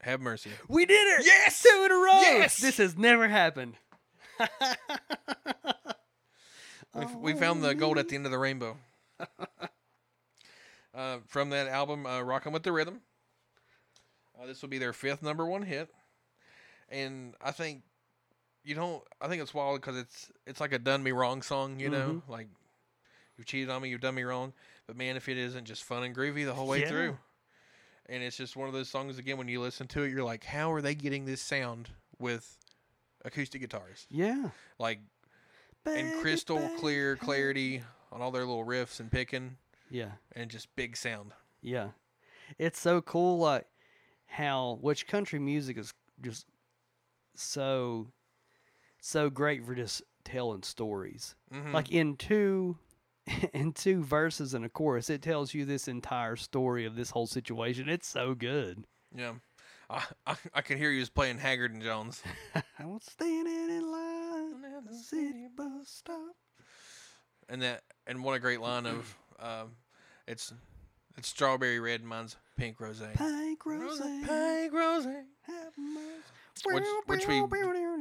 Have 0.00 0.20
Mercy. 0.20 0.50
We 0.68 0.86
did 0.86 1.20
it! 1.20 1.26
Yes! 1.26 1.62
two 1.62 1.82
in 1.84 1.90
a 1.92 1.94
row. 1.94 2.20
Yes! 2.22 2.56
this 2.60 2.76
has 2.78 2.96
never 2.96 3.28
happened. 3.28 3.74
We, 6.94 7.02
f- 7.02 7.16
we 7.16 7.32
found 7.34 7.62
the 7.64 7.74
gold 7.74 7.98
at 7.98 8.08
the 8.08 8.14
end 8.16 8.24
of 8.26 8.32
the 8.32 8.38
rainbow. 8.38 8.76
uh, 10.94 11.18
from 11.26 11.50
that 11.50 11.68
album, 11.68 12.06
uh, 12.06 12.20
"Rockin' 12.22 12.52
with 12.52 12.62
the 12.62 12.72
Rhythm." 12.72 13.00
Uh, 14.40 14.46
this 14.46 14.62
will 14.62 14.68
be 14.68 14.78
their 14.78 14.92
fifth 14.92 15.22
number 15.22 15.46
one 15.46 15.62
hit, 15.62 15.88
and 16.88 17.34
I 17.40 17.52
think 17.52 17.82
you 18.64 18.74
don't. 18.74 19.02
I 19.20 19.28
think 19.28 19.42
it's 19.42 19.54
wild 19.54 19.80
because 19.80 19.96
it's 19.96 20.30
it's 20.46 20.60
like 20.60 20.72
a 20.72 20.78
"done 20.78 21.02
me 21.02 21.12
wrong" 21.12 21.42
song. 21.42 21.78
You 21.80 21.90
know, 21.90 22.22
like 22.28 22.48
you've 23.36 23.46
cheated 23.46 23.70
on 23.70 23.82
me, 23.82 23.88
you've 23.90 24.00
done 24.00 24.14
me 24.14 24.22
wrong. 24.22 24.52
But 24.86 24.96
man, 24.96 25.16
if 25.16 25.28
it 25.28 25.38
isn't 25.38 25.64
just 25.64 25.84
fun 25.84 26.02
and 26.02 26.14
groovy 26.14 26.44
the 26.44 26.54
whole 26.54 26.66
way 26.68 26.80
Yeah. 26.80 26.88
through, 26.88 27.18
and 28.06 28.22
it's 28.22 28.36
just 28.36 28.56
one 28.56 28.68
of 28.68 28.74
those 28.74 28.88
songs 28.88 29.18
again 29.18 29.38
when 29.38 29.48
you 29.48 29.60
listen 29.60 29.86
to 29.88 30.02
it, 30.02 30.10
you're 30.10 30.24
like, 30.24 30.44
how 30.44 30.72
are 30.72 30.82
they 30.82 30.94
getting 30.94 31.24
this 31.24 31.40
sound 31.40 31.90
with 32.18 32.58
acoustic 33.24 33.60
guitars? 33.60 34.06
Yeah. 34.10 34.50
Like 34.78 35.00
and 35.86 36.12
crystal 36.20 36.58
baby. 36.58 36.72
clear 36.78 37.16
clarity 37.16 37.82
on 38.14 38.22
all 38.22 38.30
their 38.30 38.46
little 38.46 38.64
riffs 38.64 38.98
and 39.00 39.10
picking 39.10 39.56
Yeah. 39.90 40.12
and 40.32 40.50
just 40.50 40.74
big 40.76 40.96
sound. 40.96 41.32
Yeah. 41.60 41.88
It's 42.58 42.78
so 42.80 43.02
cool 43.02 43.38
like 43.38 43.66
how 44.26 44.78
which 44.80 45.06
country 45.06 45.38
music 45.38 45.76
is 45.76 45.92
just 46.22 46.46
so 47.34 48.08
so 49.00 49.28
great 49.28 49.64
for 49.64 49.74
just 49.74 50.02
telling 50.24 50.62
stories. 50.62 51.34
Mhm. 51.52 51.72
Like 51.72 51.90
in 51.90 52.16
two 52.16 52.78
in 53.54 53.72
two 53.72 54.02
verses 54.04 54.54
and 54.54 54.64
a 54.64 54.68
chorus, 54.68 55.10
it 55.10 55.22
tells 55.22 55.52
you 55.54 55.64
this 55.64 55.88
entire 55.88 56.36
story 56.36 56.84
of 56.84 56.94
this 56.96 57.10
whole 57.10 57.26
situation. 57.26 57.88
It's 57.88 58.06
so 58.06 58.34
good. 58.34 58.84
yeah, 59.14 59.34
I, 59.90 60.04
I 60.26 60.36
I 60.54 60.60
could 60.62 60.78
hear 60.78 60.90
you 60.90 61.00
just 61.00 61.14
playing 61.14 61.38
Haggard 61.38 61.72
and 61.72 61.82
Jones. 61.82 62.22
I 62.78 62.84
was 62.86 63.02
standing 63.04 63.70
in 63.70 63.90
line 63.90 64.64
at 64.76 64.86
the 64.86 64.94
city 64.94 65.48
bus 65.54 65.88
stop. 65.88 66.36
and 67.48 67.62
that 67.62 67.82
and 68.06 68.22
what 68.24 68.34
a 68.34 68.38
great 68.38 68.60
line 68.60 68.86
of 68.86 69.16
um, 69.40 69.72
it's 70.26 70.52
it's 71.16 71.28
strawberry 71.28 71.80
red 71.80 72.02
mine's 72.02 72.36
pink 72.56 72.80
rose. 72.80 73.02
Pink 73.16 73.64
rose, 73.66 74.00
Pink 74.00 74.72
rose. 74.72 75.04
have 75.04 75.72
mercy. 75.78 76.22
Which 76.66 76.84
which 77.06 77.26
we 77.26 77.42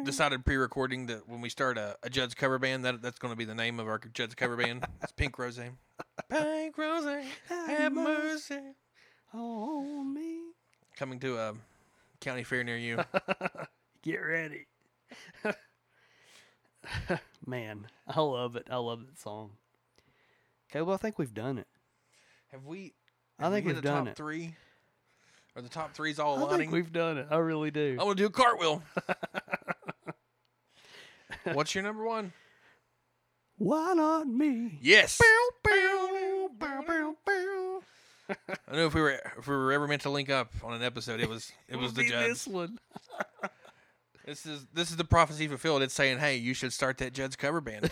decided 0.04 0.46
pre-recording 0.46 1.08
that 1.08 1.28
when 1.28 1.42
we 1.42 1.50
start 1.50 1.78
a, 1.78 1.98
a 2.04 2.10
Judd's 2.10 2.36
cover 2.36 2.60
band 2.60 2.86
that 2.86 3.02
that's 3.02 3.18
going 3.18 3.32
to 3.34 3.38
be 3.38 3.46
the 3.46 3.56
name 3.56 3.80
of 3.80 3.88
our 3.88 4.00
Judd's 4.14 4.36
cover 4.36 4.56
band. 4.56 4.86
It's 5.02 5.12
Pink 5.12 5.38
Rose. 5.40 5.60
Pink 6.30 6.78
Rose, 6.78 7.24
have 7.50 7.94
mercy. 7.94 8.60
on 9.34 10.14
me. 10.14 10.40
Coming 10.96 11.20
to 11.22 11.38
a 11.38 11.54
county 12.22 12.44
fair 12.44 12.64
near 12.64 12.78
you. 12.78 13.00
Get 14.04 14.18
ready. 14.18 14.68
Man, 17.46 17.88
I 18.08 18.22
love 18.22 18.56
it. 18.56 18.68
I 18.70 18.78
love 18.78 19.06
that 19.08 19.20
song. 19.20 19.52
Okay, 20.74 20.82
well, 20.82 20.96
I 20.96 20.98
think 20.98 21.20
we've 21.20 21.36
done 21.36 21.60
it. 21.60 21.68
Have 22.52 22.66
we? 22.66 22.96
I 23.38 23.44
have 23.44 23.52
we 23.52 23.58
think 23.58 23.68
hit 23.68 23.76
we've 23.76 23.84
the 23.84 23.88
done 23.88 24.06
top 24.06 24.14
it. 24.14 24.18
Three? 24.18 24.56
Are 25.56 25.62
the 25.62 25.70
top 25.70 25.94
threes 25.94 26.18
all 26.18 26.36
I 26.36 26.42
aligning? 26.42 26.60
think 26.62 26.72
we've 26.72 26.92
done 26.92 27.20
it. 27.20 27.28
I 27.30 27.38
really 27.38 27.70
do. 27.70 27.96
I 28.00 28.04
want 28.04 28.18
to 28.18 28.24
do 28.24 28.28
a 28.28 28.32
cartwheel. 28.32 28.82
What's 31.54 31.76
your 31.76 31.84
number 31.84 32.04
one? 32.04 32.34
Why 33.60 33.94
not 33.94 34.26
me? 34.26 34.80
Yes. 34.82 35.22
I 35.70 35.76
knew 38.72 38.88
if 38.88 38.96
we 38.96 39.02
were 39.02 39.20
if 39.38 39.48
we 39.48 39.56
were 39.56 39.74
ever 39.74 39.88
meant 39.88 40.02
to 40.04 40.10
link 40.10 40.32
up 40.32 40.52
on 40.64 40.74
an 40.74 40.82
episode, 40.82 41.20
it 41.20 41.30
was 41.30 41.52
it 41.70 41.76
was 41.76 41.94
the 41.94 42.02
be 42.02 42.10
Judds. 42.10 42.28
This 42.30 42.48
one. 42.48 42.80
This 44.26 44.46
is 44.46 44.66
this 44.74 44.90
is 44.90 44.96
the 44.96 45.04
prophecy 45.04 45.50
fulfilled. 45.50 45.82
It's 45.82 45.94
saying, 45.94 46.20
hey, 46.20 46.38
you 46.38 46.54
should 46.54 46.72
start 46.72 46.98
that 47.00 47.12
Judd's 47.12 47.36
cover 47.36 47.60
band. 47.60 47.92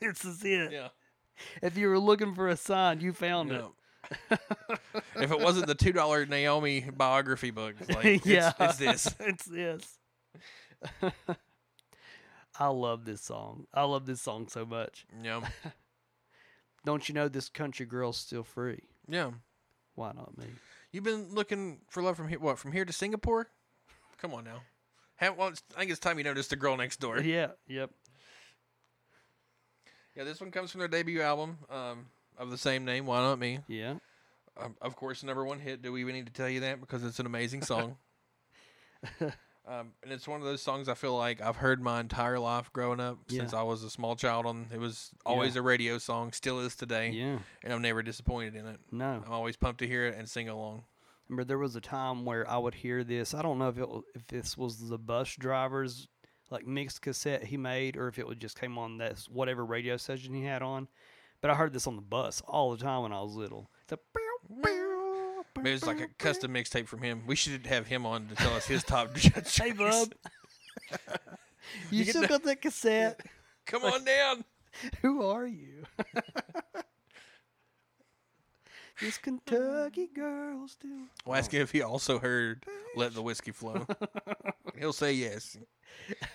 this 0.00 0.24
is 0.24 0.42
it. 0.42 0.72
yeah. 0.72 0.88
If 1.62 1.76
you 1.76 1.88
were 1.88 1.98
looking 1.98 2.34
for 2.34 2.48
a 2.48 2.56
sign, 2.56 3.00
you 3.00 3.12
found 3.12 3.50
Yeah. 3.50 3.68
if 5.16 5.30
it 5.30 5.40
wasn't 5.40 5.66
the 5.66 5.74
two 5.74 5.92
dollar 5.92 6.24
Naomi 6.24 6.80
biography 6.80 7.50
book, 7.50 7.74
like 7.88 8.04
it. 8.04 8.14
it's, 8.16 8.26
yeah, 8.26 8.52
it's 8.60 8.76
this. 8.78 9.14
it's 9.20 9.44
this. 9.44 9.98
I 12.58 12.68
love 12.68 13.04
this 13.04 13.20
song. 13.20 13.66
I 13.72 13.84
love 13.84 14.06
this 14.06 14.20
song 14.20 14.48
so 14.48 14.64
much. 14.64 15.06
Yeah. 15.22 15.42
Don't 16.84 17.08
you 17.08 17.14
know 17.14 17.28
this 17.28 17.48
country 17.48 17.86
girl's 17.86 18.16
still 18.16 18.42
free? 18.44 18.82
Yeah. 19.08 19.30
Why 19.94 20.12
not 20.12 20.36
me? 20.38 20.46
You've 20.90 21.04
been 21.04 21.34
looking 21.34 21.80
for 21.90 22.02
love 22.02 22.16
from 22.16 22.28
here. 22.28 22.38
What 22.38 22.58
from 22.58 22.72
here 22.72 22.84
to 22.84 22.92
Singapore? 22.92 23.48
Come 24.20 24.32
on 24.34 24.44
now. 24.44 24.62
Have, 25.16 25.36
well, 25.36 25.52
I 25.76 25.80
think 25.80 25.90
it's 25.90 26.00
time 26.00 26.18
you 26.18 26.24
noticed 26.24 26.50
the 26.50 26.56
girl 26.56 26.76
next 26.76 26.98
door. 27.00 27.20
Yeah, 27.20 27.48
yep. 27.66 27.90
Yeah, 30.18 30.24
this 30.24 30.40
one 30.40 30.50
comes 30.50 30.72
from 30.72 30.80
their 30.80 30.88
debut 30.88 31.20
album 31.20 31.58
um, 31.70 32.06
of 32.36 32.50
the 32.50 32.58
same 32.58 32.84
name. 32.84 33.06
Why 33.06 33.20
not 33.20 33.38
me? 33.38 33.60
Yeah. 33.68 33.94
Um, 34.60 34.74
of 34.82 34.96
course, 34.96 35.22
number 35.22 35.44
one 35.44 35.60
hit. 35.60 35.80
Do 35.80 35.92
we 35.92 36.00
even 36.00 36.16
need 36.16 36.26
to 36.26 36.32
tell 36.32 36.48
you 36.48 36.58
that 36.60 36.80
because 36.80 37.04
it's 37.04 37.20
an 37.20 37.26
amazing 37.26 37.62
song? 37.62 37.94
um, 39.20 39.92
and 40.02 40.10
it's 40.10 40.26
one 40.26 40.40
of 40.40 40.46
those 40.46 40.60
songs 40.60 40.88
I 40.88 40.94
feel 40.94 41.16
like 41.16 41.40
I've 41.40 41.54
heard 41.54 41.80
my 41.80 42.00
entire 42.00 42.40
life 42.40 42.72
growing 42.72 42.98
up 42.98 43.18
since 43.28 43.54
I 43.54 43.62
was 43.62 43.84
a 43.84 43.90
small 43.90 44.16
child. 44.16 44.44
On 44.44 44.66
it 44.74 44.80
was 44.80 45.12
always 45.24 45.54
a 45.54 45.62
radio 45.62 45.98
song, 45.98 46.32
still 46.32 46.58
is 46.58 46.74
today, 46.74 47.10
Yeah. 47.10 47.38
and 47.62 47.72
I'm 47.72 47.80
never 47.82 48.02
disappointed 48.02 48.56
in 48.56 48.66
it. 48.66 48.80
No. 48.90 49.22
I'm 49.24 49.32
always 49.32 49.56
pumped 49.56 49.78
to 49.82 49.86
hear 49.86 50.06
it 50.08 50.16
and 50.18 50.28
sing 50.28 50.48
along. 50.48 50.82
Remember, 51.28 51.44
there 51.44 51.58
was 51.58 51.76
a 51.76 51.80
time 51.80 52.24
where 52.24 52.48
I 52.50 52.58
would 52.58 52.74
hear 52.74 53.04
this. 53.04 53.34
I 53.34 53.42
don't 53.42 53.60
know 53.60 53.68
if 53.68 53.78
it 53.78 53.88
if 54.16 54.26
this 54.26 54.58
was 54.58 54.88
the 54.88 54.98
bus 54.98 55.36
driver's 55.36 56.08
like 56.50 56.66
mixed 56.66 57.02
cassette 57.02 57.44
he 57.44 57.56
made, 57.56 57.96
or 57.96 58.08
if 58.08 58.18
it 58.18 58.26
would 58.26 58.40
just 58.40 58.58
came 58.58 58.78
on 58.78 58.98
that 58.98 59.18
whatever 59.30 59.64
radio 59.64 59.96
station 59.96 60.34
he 60.34 60.44
had 60.44 60.62
on. 60.62 60.88
But 61.40 61.50
I 61.50 61.54
heard 61.54 61.72
this 61.72 61.86
on 61.86 61.96
the 61.96 62.02
bus 62.02 62.42
all 62.46 62.72
the 62.72 62.82
time 62.82 63.02
when 63.02 63.12
I 63.12 63.20
was 63.22 63.34
little. 63.34 63.70
It's 63.84 63.92
a 63.92 63.98
Maybe 65.56 65.72
it's 65.72 65.86
like 65.86 66.00
a 66.00 66.08
custom 66.18 66.54
mixtape 66.54 66.86
from 66.86 67.02
him. 67.02 67.24
We 67.26 67.34
should 67.34 67.66
have 67.66 67.86
him 67.86 68.06
on 68.06 68.28
to 68.28 68.34
tell 68.36 68.54
us 68.54 68.66
his 68.66 68.84
top. 68.84 69.16
Hey, 69.18 69.72
bub. 69.72 70.12
you, 71.90 72.04
get 72.04 72.10
still 72.10 72.22
the- 72.22 72.28
got 72.28 72.42
that 72.44 72.62
cassette? 72.62 73.20
Come 73.66 73.84
on 73.84 74.04
down. 74.04 74.44
Who 75.02 75.22
are 75.24 75.46
you? 75.46 75.84
this 79.00 79.18
Kentucky 79.18 80.08
girl 80.14 80.68
still. 80.68 80.90
We'll 81.26 81.36
ask 81.36 81.52
him 81.52 81.62
if 81.62 81.72
he 81.72 81.82
also 81.82 82.18
heard 82.18 82.64
"Let 82.96 83.14
the 83.14 83.22
Whiskey 83.22 83.50
Flow." 83.50 83.86
He'll 84.78 84.92
say 84.92 85.12
yes. 85.12 85.58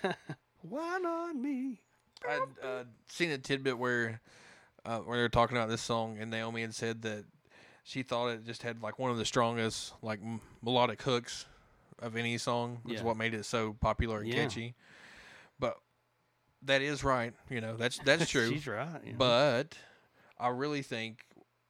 Why 0.62 0.98
not 0.98 1.36
me? 1.36 1.80
I'd 2.28 2.40
uh, 2.62 2.84
seen 3.08 3.30
a 3.30 3.38
tidbit 3.38 3.78
where 3.78 4.20
uh, 4.84 4.98
where 5.00 5.16
they 5.16 5.22
were 5.22 5.28
talking 5.28 5.56
about 5.56 5.68
this 5.68 5.82
song, 5.82 6.18
and 6.18 6.30
Naomi 6.30 6.62
had 6.62 6.74
said 6.74 7.02
that 7.02 7.24
she 7.82 8.02
thought 8.02 8.28
it 8.28 8.44
just 8.46 8.62
had 8.62 8.82
like 8.82 8.98
one 8.98 9.10
of 9.10 9.18
the 9.18 9.24
strongest 9.24 9.92
like 10.02 10.20
m- 10.22 10.40
melodic 10.62 11.02
hooks 11.02 11.44
of 12.00 12.16
any 12.16 12.38
song. 12.38 12.80
Is 12.88 12.94
Yeah. 12.94 13.02
what 13.02 13.16
made 13.16 13.34
it 13.34 13.44
so 13.44 13.74
popular 13.74 14.20
and 14.20 14.28
Yeah. 14.28 14.34
catchy. 14.44 14.74
But 15.58 15.76
that 16.62 16.80
is 16.82 17.04
right. 17.04 17.34
You 17.50 17.60
know, 17.60 17.76
that's 17.76 17.98
that's 17.98 18.28
true. 18.30 18.48
She's 18.50 18.66
right. 18.66 19.00
yeah. 19.04 19.12
But 19.18 19.76
I 20.38 20.48
really 20.48 20.82
think 20.82 21.24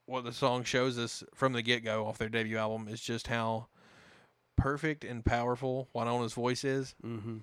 what 0.07 0.23
the 0.25 0.33
song 0.33 0.63
shows 0.65 0.99
us 0.99 1.25
from 1.35 1.53
the 1.53 1.63
get 1.63 1.83
go 1.83 2.07
off 2.07 2.19
their 2.19 2.29
debut 2.29 2.59
album 2.59 2.87
is 2.89 3.01
just 3.01 3.27
how 3.27 3.67
perfect 4.57 5.03
and 5.05 5.25
powerful 5.25 5.89
Wynonna's 5.95 6.35
voice 6.35 6.63
is. 6.63 6.95
mm-hmm. 7.05 7.39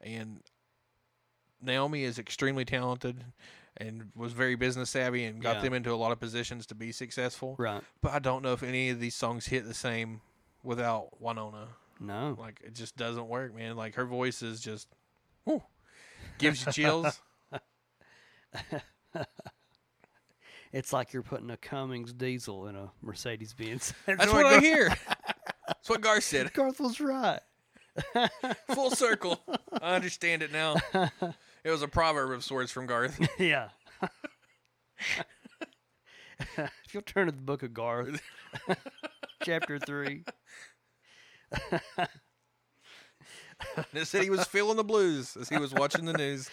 And 0.00 0.40
Naomi 1.60 2.04
is 2.04 2.18
extremely 2.18 2.64
talented 2.64 3.24
and 3.76 4.10
was 4.14 4.32
very 4.32 4.54
business 4.54 4.90
savvy 4.90 5.24
and 5.24 5.40
got 5.42 5.56
Yeah. 5.56 5.62
them 5.62 5.74
into 5.74 5.92
a 5.92 5.96
lot 5.96 6.12
of 6.12 6.20
positions 6.20 6.66
to 6.66 6.74
be 6.74 6.92
successful. 6.92 7.54
right. 7.58 7.82
But 8.02 8.12
I 8.12 8.18
don't 8.18 8.42
know 8.42 8.52
if 8.52 8.62
any 8.62 8.90
of 8.90 9.00
these 9.00 9.14
songs 9.14 9.46
hit 9.46 9.64
the 9.66 9.74
same 9.74 10.20
without 10.62 11.20
Wynonna. 11.22 11.68
No. 12.00 12.36
Like 12.38 12.60
it 12.64 12.74
just 12.74 12.96
doesn't 12.96 13.28
work, 13.28 13.54
man. 13.54 13.76
Like 13.76 13.94
her 13.96 14.04
voice 14.06 14.42
is 14.42 14.60
just 14.60 14.88
whew, 15.44 15.62
gives 16.38 16.64
you 16.66 16.72
chills. 16.72 17.20
It's 20.70 20.92
like 20.92 21.14
you're 21.14 21.22
putting 21.22 21.50
a 21.50 21.56
Cummins 21.56 22.12
diesel 22.12 22.66
in 22.68 22.76
a 22.76 22.90
Mercedes 23.00 23.54
Benz. 23.54 23.94
That's 24.06 24.30
what 24.30 24.44
I 24.44 24.58
hear. 24.60 24.88
That's 25.66 25.88
what 25.88 26.02
Garth 26.02 26.24
said. 26.24 26.52
Garth 26.52 26.78
was 26.78 27.00
right. 27.00 27.40
Full 28.74 28.90
circle. 28.90 29.40
I 29.80 29.94
understand 29.94 30.42
it 30.42 30.52
now. 30.52 30.76
It 31.64 31.72
was 31.72 31.82
a 31.82 31.88
proverb 31.88 32.30
of 32.30 32.44
sorts 32.44 32.70
from 32.70 32.86
Garth. 32.86 33.18
yeah. 33.38 33.70
if 36.56 36.94
you'll 36.94 37.02
turn 37.02 37.26
to 37.26 37.32
the 37.32 37.42
book 37.42 37.64
of 37.64 37.74
Garth, 37.74 38.22
chapter 39.42 39.78
3. 39.80 40.22
It 43.92 44.06
said 44.06 44.22
he 44.22 44.30
was 44.30 44.46
feeling 44.46 44.76
the 44.76 44.84
blues 44.84 45.36
as 45.36 45.48
he 45.48 45.58
was 45.58 45.74
watching 45.74 46.04
the 46.04 46.12
news. 46.12 46.48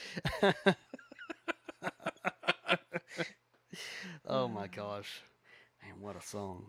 Oh 4.27 4.47
my 4.47 4.67
gosh. 4.67 5.21
Man, 5.83 6.01
what 6.01 6.15
a 6.15 6.21
song. 6.21 6.65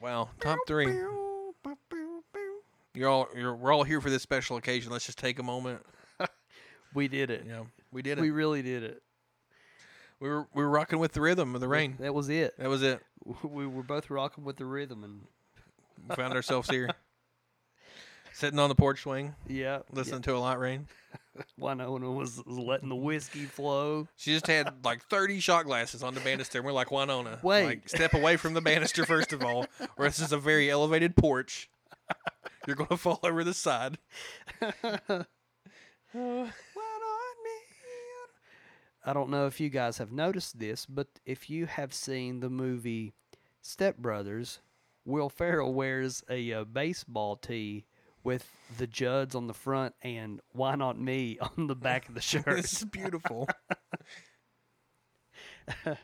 Wow, 0.00 0.30
top 0.40 0.58
three. 0.66 0.86
You're 2.96 3.10
all 3.10 3.28
you're 3.36 3.54
we're 3.54 3.72
all 3.74 3.84
here 3.84 4.00
for 4.00 4.08
this 4.08 4.22
special 4.22 4.56
occasion. 4.56 4.90
Let's 4.90 5.06
just 5.06 5.18
take 5.18 5.38
a 5.38 5.42
moment. 5.42 5.82
We 6.94 7.08
did 7.08 7.30
it. 7.30 7.44
Yeah, 7.46 7.64
we 7.92 8.00
did 8.00 8.16
it. 8.16 8.22
We 8.22 8.30
really 8.30 8.62
did 8.62 8.82
it. 8.82 9.02
We 10.18 10.30
were 10.30 10.46
we 10.54 10.62
were 10.62 10.70
rocking 10.70 10.98
with 10.98 11.12
the 11.12 11.20
rhythm 11.20 11.54
of 11.54 11.60
the 11.60 11.68
rain. 11.68 11.96
That 12.00 12.14
was 12.14 12.30
it. 12.30 12.54
That 12.58 12.70
was 12.70 12.82
it. 12.82 13.02
We 13.42 13.66
were 13.66 13.82
both 13.82 14.08
rocking 14.08 14.44
with 14.44 14.56
the 14.56 14.64
rhythm 14.64 15.04
and 15.04 15.20
We 16.08 16.14
found 16.16 16.32
ourselves 16.36 16.70
here, 16.70 16.88
sitting 18.32 18.58
on 18.58 18.70
the 18.70 18.74
porch 18.74 19.02
swing, 19.02 19.34
yeah, 19.46 19.80
listening 19.92 20.22
to 20.22 20.36
a 20.36 20.38
light 20.38 20.58
rain. 20.58 20.86
Wynonna 21.60 22.14
was, 22.14 22.42
was 22.46 22.58
letting 22.58 22.88
the 22.88 22.96
whiskey 22.96 23.44
flow. 23.44 24.08
She 24.16 24.32
just 24.32 24.46
had 24.46 24.72
like 24.82 25.02
30 25.10 25.40
shot 25.40 25.66
glasses 25.66 26.02
on 26.02 26.14
the 26.14 26.20
banister, 26.20 26.58
and 26.58 26.64
we're 26.64 26.72
like, 26.72 26.88
Wynonna, 26.88 27.42
Wait. 27.42 27.66
like, 27.66 27.88
step 27.90 28.14
away 28.14 28.38
from 28.38 28.54
the 28.54 28.62
banister 28.62 29.04
first 29.04 29.34
of 29.34 29.42
all, 29.42 29.66
or 29.98 30.06
this 30.06 30.18
is 30.18 30.32
a 30.32 30.38
very 30.38 30.70
elevated 30.70 31.14
porch. 31.14 31.68
You're 32.66 32.76
going 32.76 32.88
to 32.88 32.96
fall 32.96 33.20
over 33.22 33.44
the 33.44 33.54
side. 33.54 33.98
Why 34.60 34.70
not 34.82 35.26
me? 37.44 37.56
I 39.04 39.12
don't 39.12 39.30
know 39.30 39.46
if 39.46 39.60
you 39.60 39.68
guys 39.68 39.98
have 39.98 40.10
noticed 40.10 40.58
this, 40.58 40.84
but 40.84 41.06
if 41.24 41.48
you 41.48 41.66
have 41.66 41.94
seen 41.94 42.40
the 42.40 42.50
movie 42.50 43.12
Step 43.60 43.98
Brothers, 43.98 44.58
Will 45.04 45.28
Ferrell 45.28 45.72
wears 45.72 46.24
a 46.28 46.52
uh, 46.52 46.64
baseball 46.64 47.36
tee 47.36 47.84
with 48.24 48.50
the 48.76 48.88
Judds 48.88 49.36
on 49.36 49.46
the 49.46 49.54
front 49.54 49.94
and 50.02 50.40
Why 50.50 50.74
Not 50.74 50.98
Me 50.98 51.38
on 51.56 51.68
the 51.68 51.76
back 51.76 52.08
of 52.08 52.14
the 52.14 52.20
shirt. 52.20 52.44
this 52.56 52.72
is 52.72 52.84
beautiful. 52.84 53.48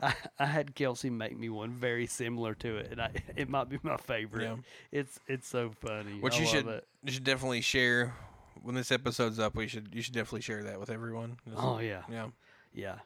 I, 0.00 0.14
I 0.38 0.46
had 0.46 0.74
Kelsey 0.74 1.10
make 1.10 1.36
me 1.38 1.48
one 1.48 1.72
very 1.72 2.06
similar 2.06 2.54
to 2.56 2.76
it, 2.78 2.88
and 2.90 3.00
I, 3.00 3.10
it 3.36 3.48
might 3.48 3.68
be 3.68 3.78
my 3.82 3.96
favorite. 3.96 4.44
Yeah. 4.44 4.56
It's 4.92 5.20
it's 5.28 5.48
so 5.48 5.72
funny. 5.80 6.20
Which 6.20 6.34
I 6.34 6.38
you 6.38 6.44
love 6.44 6.54
should 6.54 6.66
It. 6.66 6.88
you 7.04 7.12
should 7.12 7.24
definitely 7.24 7.60
share 7.60 8.14
when 8.62 8.74
this 8.74 8.90
episode's 8.92 9.38
up. 9.38 9.54
We 9.54 9.68
should 9.68 9.88
you 9.92 10.02
should 10.02 10.14
definitely 10.14 10.42
share 10.42 10.64
that 10.64 10.80
with 10.80 10.90
everyone. 10.90 11.36
Oh 11.56 11.78
yeah. 11.78 12.02
yeah. 12.10 12.26
Yeah. 12.74 12.98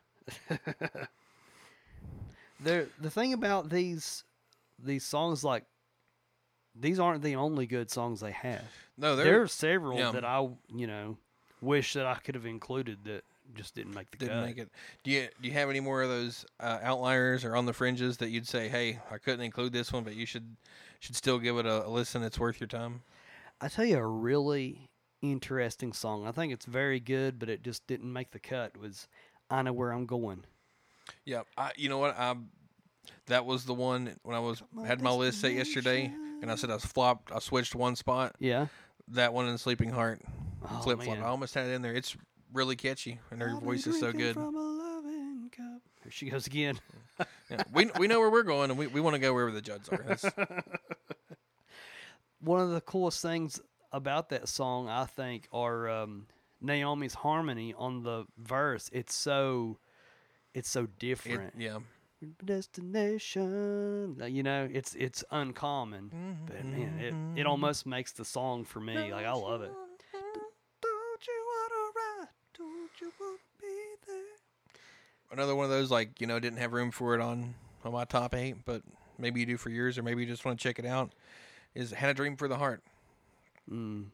there 2.61 2.89
the 3.01 3.11
thing 3.11 3.33
about 3.33 3.71
these 3.71 4.25
these 4.83 5.05
songs 5.05 5.45
like 5.45 5.65
these 6.75 7.01
aren't 7.01 7.23
the 7.23 7.37
only 7.37 7.67
good 7.67 7.91
songs 7.91 8.21
they 8.21 8.31
have. 8.31 8.65
No, 8.97 9.17
There 9.17 9.43
are 9.43 9.49
several 9.49 9.99
yeah. 9.99 10.13
that 10.13 10.25
I, 10.25 10.49
you 10.75 10.87
know, 10.87 11.17
wish 11.61 11.95
that 11.95 12.07
I 12.07 12.15
could 12.17 12.35
have 12.35 12.47
included 12.47 12.99
that 13.05 13.25
just 13.55 13.75
didn't 13.75 13.95
make 13.95 14.11
the 14.11 14.19
didn't 14.19 14.41
cut. 14.41 14.47
make 14.47 14.59
it. 14.59 14.69
Do 15.05 15.11
you 15.11 15.29
do 15.41 15.49
you 15.49 15.55
have 15.55 15.71
any 15.71 15.81
more 15.81 16.03
of 16.03 16.09
those 16.09 16.45
uh, 16.61 16.79
outliers 16.83 17.45
or 17.45 17.57
on 17.57 17.67
the 17.67 17.73
fringes 17.73 18.19
that 18.19 18.31
you'd 18.31 18.47
say, 18.47 18.69
hey, 18.69 18.99
I 19.11 19.19
couldn't 19.19 19.41
include 19.41 19.73
this 19.73 19.93
one, 19.93 20.05
but 20.05 20.15
you 20.15 20.27
should 20.27 20.57
should 21.01 21.17
still 21.17 21.39
give 21.39 21.57
it 21.59 21.67
a, 21.67 21.87
a 21.87 21.89
listen. 21.89 22.23
It's 22.23 22.39
worth 22.39 22.61
your 22.61 22.69
time. 22.69 23.03
I 23.61 23.69
tell 23.69 23.85
you 23.85 23.99
a 23.99 24.07
really 24.07 24.89
interesting 25.23 25.93
song. 25.93 26.27
I 26.27 26.33
think 26.33 26.53
it's 26.53 26.67
very 26.67 27.01
good, 27.01 27.39
but 27.39 27.49
it 27.49 27.63
just 27.63 27.87
didn't 27.87 28.13
make 28.13 28.31
the 28.31 28.39
cut 28.39 28.77
was 28.77 29.09
I 29.51 29.63
know 29.63 29.73
where 29.73 29.91
I'm 29.93 30.07
going. 30.07 30.45
Yeah, 31.25 31.43
I, 31.57 31.73
you 31.77 31.89
know 31.89 31.99
what? 31.99 32.19
I 32.19 32.35
that 33.27 33.47
was 33.47 33.65
the 33.65 33.75
one 33.75 34.17
when 34.23 34.37
I 34.37 34.41
was 34.41 34.63
had 34.87 35.01
my 35.01 35.11
list 35.11 35.41
set 35.41 35.53
yesterday, 35.53 36.13
and 36.43 36.51
I 36.51 36.55
said 36.55 36.71
I 36.71 36.75
was 36.75 36.85
flopped. 36.85 37.33
I 37.33 37.39
switched 37.39 37.75
one 37.75 37.97
spot. 37.97 38.37
Yeah. 38.39 38.67
That 39.13 39.33
one 39.33 39.49
in 39.49 39.57
Sleeping 39.57 39.89
Heart 39.89 40.21
Oh, 40.63 40.81
flip 40.83 41.03
flop. 41.03 41.19
I 41.19 41.23
almost 41.23 41.55
had 41.55 41.67
it 41.67 41.73
in 41.73 41.83
there. 41.83 41.95
It's 41.95 42.17
really 42.53 42.77
catchy, 42.77 43.21
and 43.31 43.43
her 43.43 43.49
I've 43.49 43.61
been 43.61 43.65
voice 43.65 43.87
is 43.87 44.01
so 44.01 44.13
good. 44.13 44.35
From 44.35 44.55
a 44.55 44.61
loving 44.61 45.51
cup. 45.51 45.83
Here 46.03 46.13
she 46.13 46.31
goes 46.31 46.47
again. 46.47 46.79
Yeah, 47.51 47.63
we 47.73 47.91
we 47.99 48.07
know 48.07 48.21
where 48.21 48.31
we're 48.31 48.43
going, 48.43 48.71
and 48.71 48.79
we, 48.79 48.87
we 48.87 49.01
want 49.01 49.15
to 49.15 49.21
go 49.21 49.33
wherever 49.35 49.53
the 49.53 49.63
Judds 49.63 49.89
are. 49.89 50.05
That's, 50.07 50.25
one 52.41 52.61
of 52.61 52.71
the 52.71 52.81
coolest 52.81 53.23
things 53.23 53.61
about 53.93 54.29
that 54.31 54.49
song, 54.49 54.89
I 54.89 55.05
think, 55.07 55.49
are 55.53 55.89
um, 55.89 56.27
Naomi's 56.61 57.15
harmony 57.15 57.75
on 57.77 58.03
the 58.03 58.27
verse. 58.37 58.91
It's 58.93 59.15
so, 59.15 59.79
it's 60.55 60.69
so 60.69 60.85
it, 60.85 60.99
different. 60.99 61.55
yeah. 61.59 61.79
Destination, 62.45 64.21
you 64.29 64.43
know, 64.43 64.69
it's 64.73 64.97
it's 64.97 65.23
uncommon, 65.31 66.11
but 66.47 66.65
man, 66.65 66.99
it 66.99 67.41
it 67.41 67.47
almost 67.47 67.87
makes 67.87 68.11
the 68.11 68.25
song 68.25 68.65
for 68.65 68.81
me. 68.81 69.13
Like 69.13 69.25
I 69.25 69.33
love 69.33 69.63
it. 69.63 69.71
Another 75.39 75.55
one 75.55 75.65
of 75.65 75.71
those 75.71 75.91
like 75.91 76.21
you 76.21 76.27
know 76.27 76.39
didn't 76.41 76.59
have 76.59 76.73
room 76.73 76.91
for 76.91 77.15
it 77.15 77.21
on 77.21 77.55
on 77.85 77.93
my 77.93 78.05
top 78.05 78.35
eight, 78.35 78.57
but 78.65 78.83
maybe 79.19 79.41
you 79.41 79.47
do 79.47 79.57
for 79.57 79.71
yours, 79.71 79.97
or 79.99 80.03
maybe 80.03 80.23
you 80.23 80.29
just 80.29 80.45
want 80.45 80.59
to 80.59 80.63
check 80.63 80.79
it 80.79 80.87
out. 80.87 81.13
Is 81.75 81.93
"Had 81.93 82.11
a 82.11 82.15
Dream 82.15 82.37
for 82.37 82.49
the 82.49 82.57
Heart." 82.57 82.83
Mm. 83.71 84.07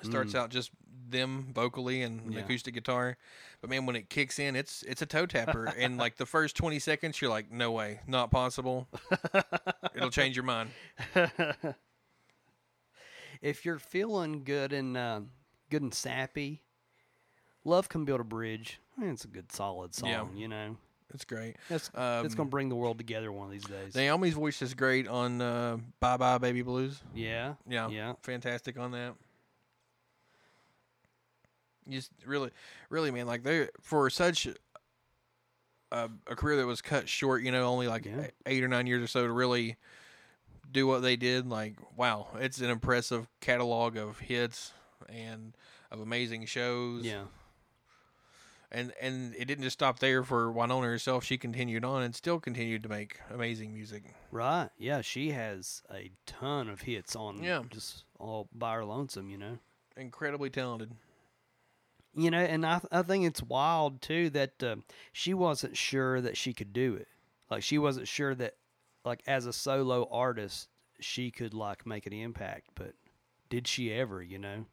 It 0.00 0.06
starts 0.06 0.34
out 0.34 0.50
just 0.50 0.70
them 1.10 1.48
vocally 1.52 2.02
and 2.02 2.32
Yeah. 2.32 2.40
acoustic 2.40 2.72
guitar, 2.74 3.18
but 3.60 3.68
man, 3.68 3.84
when 3.84 3.94
it 3.96 4.08
kicks 4.08 4.38
in, 4.38 4.56
it's 4.56 4.82
it's 4.84 5.02
a 5.02 5.06
toe 5.06 5.26
tapper. 5.26 5.66
and 5.66 5.98
like 5.98 6.16
the 6.16 6.26
first 6.26 6.56
twenty 6.56 6.78
seconds, 6.78 7.20
you're 7.20 7.30
like, 7.30 7.50
no 7.52 7.70
way, 7.70 8.00
not 8.06 8.30
possible. 8.30 8.88
It'll 9.94 10.10
change 10.10 10.34
your 10.36 10.44
mind. 10.44 10.70
if 13.42 13.64
you're 13.64 13.78
feeling 13.78 14.44
good 14.44 14.72
and 14.72 14.96
uh, 14.96 15.20
good 15.70 15.82
and 15.82 15.92
sappy, 15.94 16.62
love 17.64 17.88
can 17.88 18.04
build 18.04 18.20
a 18.20 18.24
bridge. 18.24 18.80
It's 19.00 19.24
a 19.24 19.28
good 19.28 19.50
solid 19.52 19.94
song, 19.94 20.08
Yeah. 20.10 20.26
you 20.34 20.48
know. 20.48 20.76
It's 21.14 21.24
great. 21.24 21.56
It's 21.68 21.88
it's 21.88 21.96
Um, 21.98 22.28
gonna 22.28 22.48
bring 22.48 22.68
the 22.70 22.74
world 22.74 22.96
together 22.98 23.30
one 23.32 23.46
of 23.46 23.52
these 23.52 23.64
days. 23.64 23.94
Naomi's 23.94 24.32
voice 24.34 24.62
is 24.62 24.72
great 24.74 25.06
on 25.06 25.40
uh, 25.42 25.76
"Bye 26.00 26.16
Bye 26.16 26.38
Baby 26.38 26.62
Blues." 26.62 27.02
yeah, 27.14 27.54
Yeah, 27.66 27.88
yeah, 27.88 28.14
fantastic 28.22 28.78
on 28.78 28.92
that. 28.92 29.14
Just 31.88 32.12
really, 32.24 32.50
really, 32.90 33.10
man, 33.10 33.26
like 33.26 33.42
they 33.42 33.68
for 33.80 34.08
such 34.08 34.46
a, 35.90 36.08
a 36.28 36.36
career 36.36 36.56
that 36.58 36.66
was 36.66 36.80
cut 36.80 37.08
short, 37.08 37.42
you 37.42 37.50
know, 37.50 37.66
only 37.66 37.88
like 37.88 38.04
Yeah. 38.06 38.28
eight 38.46 38.62
or 38.62 38.68
nine 38.68 38.86
years 38.86 39.02
or 39.02 39.06
so 39.08 39.26
to 39.26 39.32
really 39.32 39.76
do 40.70 40.86
what 40.86 41.02
they 41.02 41.16
did. 41.16 41.46
Like, 41.46 41.74
wow, 41.96 42.28
it's 42.38 42.60
an 42.60 42.70
impressive 42.70 43.28
catalog 43.40 43.96
of 43.96 44.20
hits 44.20 44.72
and 45.08 45.54
of 45.90 46.00
amazing 46.00 46.46
shows. 46.46 47.04
yeah. 47.04 47.24
And 48.74 48.92
and 49.00 49.34
it 49.36 49.44
didn't 49.44 49.64
just 49.64 49.74
stop 49.74 49.98
there 49.98 50.24
for 50.24 50.50
Wynonna 50.52 50.84
herself. 50.84 51.24
She 51.24 51.36
continued 51.36 51.84
on 51.84 52.02
and 52.02 52.14
still 52.14 52.40
continued 52.40 52.82
to 52.84 52.88
make 52.88 53.20
amazing 53.30 53.74
music. 53.74 54.14
Right. 54.30 54.70
Yeah, 54.78 55.02
she 55.02 55.32
has 55.32 55.82
a 55.92 56.10
ton 56.26 56.70
of 56.70 56.80
hits 56.80 57.14
on 57.14 57.42
Yeah. 57.42 57.62
just 57.70 58.04
all 58.18 58.48
by 58.54 58.74
her 58.76 58.84
lonesome, 58.84 59.28
you 59.28 59.36
know. 59.36 59.58
Incredibly 59.96 60.48
talented. 60.48 60.92
You 62.14 62.30
know, 62.30 62.38
and 62.40 62.64
I 62.64 62.80
I 62.90 63.02
think 63.02 63.26
it's 63.26 63.42
wild 63.42 64.00
too 64.00 64.30
that 64.30 64.62
uh, 64.62 64.76
she 65.12 65.34
wasn't 65.34 65.76
sure 65.76 66.20
that 66.22 66.36
she 66.38 66.54
could 66.54 66.72
do 66.72 66.94
it. 66.94 67.08
Like 67.50 67.62
she 67.62 67.76
wasn't 67.78 68.08
sure 68.08 68.34
that 68.36 68.54
like 69.04 69.22
as 69.26 69.44
a 69.44 69.52
solo 69.52 70.08
artist 70.10 70.68
she 70.98 71.30
could 71.30 71.52
like 71.52 71.84
make 71.86 72.06
an 72.06 72.12
impact, 72.14 72.70
but 72.74 72.94
did 73.50 73.66
she 73.68 73.92
ever, 73.92 74.22
you 74.22 74.38
know? 74.38 74.64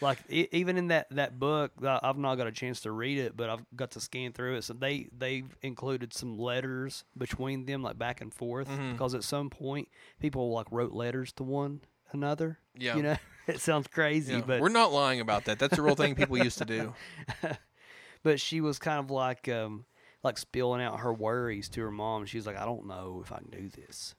Like 0.00 0.18
e- 0.30 0.48
even 0.52 0.76
in 0.78 0.88
that 0.88 1.08
that 1.10 1.38
book, 1.38 1.72
I've 1.84 2.16
not 2.16 2.36
got 2.36 2.46
a 2.46 2.52
chance 2.52 2.80
to 2.82 2.90
read 2.92 3.18
it, 3.18 3.36
but 3.36 3.50
I've 3.50 3.64
got 3.76 3.90
to 3.92 4.00
scan 4.00 4.32
through 4.32 4.56
it. 4.56 4.64
So 4.64 4.72
they 4.72 5.08
they've 5.16 5.54
included 5.62 6.14
some 6.14 6.38
letters 6.38 7.04
between 7.18 7.66
them, 7.66 7.82
like 7.82 7.98
back 7.98 8.20
and 8.20 8.32
forth, 8.32 8.68
Mhm. 8.68 8.92
because 8.92 9.14
at 9.14 9.24
some 9.24 9.50
point 9.50 9.88
people 10.20 10.52
like 10.52 10.66
wrote 10.70 10.92
letters 10.92 11.32
to 11.34 11.42
one 11.44 11.80
another. 12.12 12.58
Yeah. 12.76 12.96
you 12.96 13.02
know, 13.02 13.16
it 13.46 13.60
sounds 13.60 13.88
crazy, 13.88 14.32
Yeah, 14.32 14.42
but 14.46 14.60
we're 14.60 14.68
not 14.70 14.92
lying 14.92 15.20
about 15.20 15.44
that. 15.46 15.58
That's 15.58 15.76
a 15.78 15.82
real 15.82 15.94
thing 15.96 16.14
people 16.14 16.38
used 16.38 16.58
to 16.58 16.64
do. 16.64 16.94
but 18.22 18.40
she 18.40 18.60
was 18.60 18.78
kind 18.78 18.98
of 18.98 19.10
like 19.10 19.48
um 19.48 19.84
like 20.22 20.36
spilling 20.38 20.82
out 20.82 21.00
her 21.00 21.12
worries 21.12 21.68
to 21.70 21.80
her 21.82 21.90
mom. 21.90 22.26
She 22.26 22.36
was 22.36 22.46
like, 22.46 22.58
I 22.58 22.64
don't 22.64 22.86
know 22.86 23.22
if 23.24 23.32
I 23.32 23.38
can 23.38 23.50
do 23.50 23.68
this. 23.68 24.14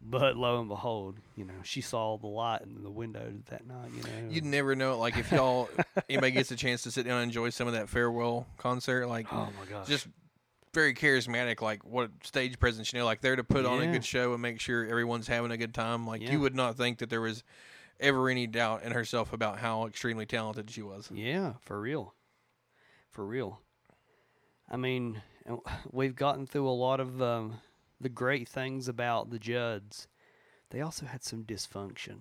But 0.00 0.36
lo 0.36 0.60
and 0.60 0.68
behold, 0.68 1.16
you 1.36 1.44
know, 1.44 1.54
she 1.64 1.80
saw 1.80 2.16
the 2.18 2.28
light 2.28 2.62
in 2.62 2.82
the 2.82 2.90
window 2.90 3.32
that 3.50 3.66
night. 3.66 3.90
You 3.96 4.02
know, 4.02 4.30
You'd 4.30 4.44
never 4.44 4.74
know. 4.76 4.98
Like 4.98 5.16
if 5.18 5.30
y'all 5.32 5.68
anybody 6.08 6.30
gets 6.32 6.50
a 6.52 6.56
chance 6.56 6.82
to 6.82 6.90
sit 6.90 7.04
down 7.04 7.20
and 7.20 7.24
enjoy 7.30 7.50
some 7.50 7.66
of 7.66 7.74
that 7.74 7.88
farewell 7.88 8.46
concert, 8.58 9.08
like 9.08 9.26
oh 9.32 9.48
my 9.58 9.66
gosh, 9.68 9.86
just 9.88 10.06
very 10.72 10.94
charismatic. 10.94 11.60
Like 11.60 11.84
what 11.84 12.10
stage 12.22 12.58
presence, 12.60 12.92
you 12.92 13.00
know, 13.00 13.04
like 13.04 13.20
there 13.20 13.34
to 13.36 13.42
put 13.44 13.66
on 13.66 13.82
a 13.82 13.90
good 13.90 14.04
show 14.04 14.32
and 14.34 14.40
make 14.40 14.60
sure 14.60 14.86
everyone's 14.86 15.26
having 15.26 15.50
a 15.50 15.56
good 15.56 15.74
time. 15.74 16.06
Like 16.06 16.22
Yeah. 16.22 16.32
you 16.32 16.40
would 16.40 16.54
not 16.54 16.76
think 16.76 16.98
that 16.98 17.10
there 17.10 17.20
was 17.20 17.42
ever 17.98 18.28
any 18.30 18.46
doubt 18.46 18.84
in 18.84 18.92
herself 18.92 19.32
about 19.32 19.58
how 19.58 19.86
extremely 19.86 20.26
talented 20.26 20.70
she 20.70 20.82
was. 20.82 21.10
yeah, 21.12 21.54
for 21.60 21.80
real, 21.80 22.14
for 23.10 23.26
real. 23.26 23.60
I 24.70 24.76
mean, 24.76 25.22
we've 25.90 26.14
gotten 26.14 26.46
through 26.46 26.68
a 26.68 26.70
lot 26.70 27.00
of 27.00 27.20
um, 27.20 27.54
the 28.00 28.08
great 28.08 28.48
things 28.48 28.88
about 28.88 29.30
the 29.30 29.38
Judds. 29.38 30.06
They 30.70 30.80
also 30.80 31.06
had 31.06 31.22
some 31.24 31.44
dysfunction. 31.44 32.20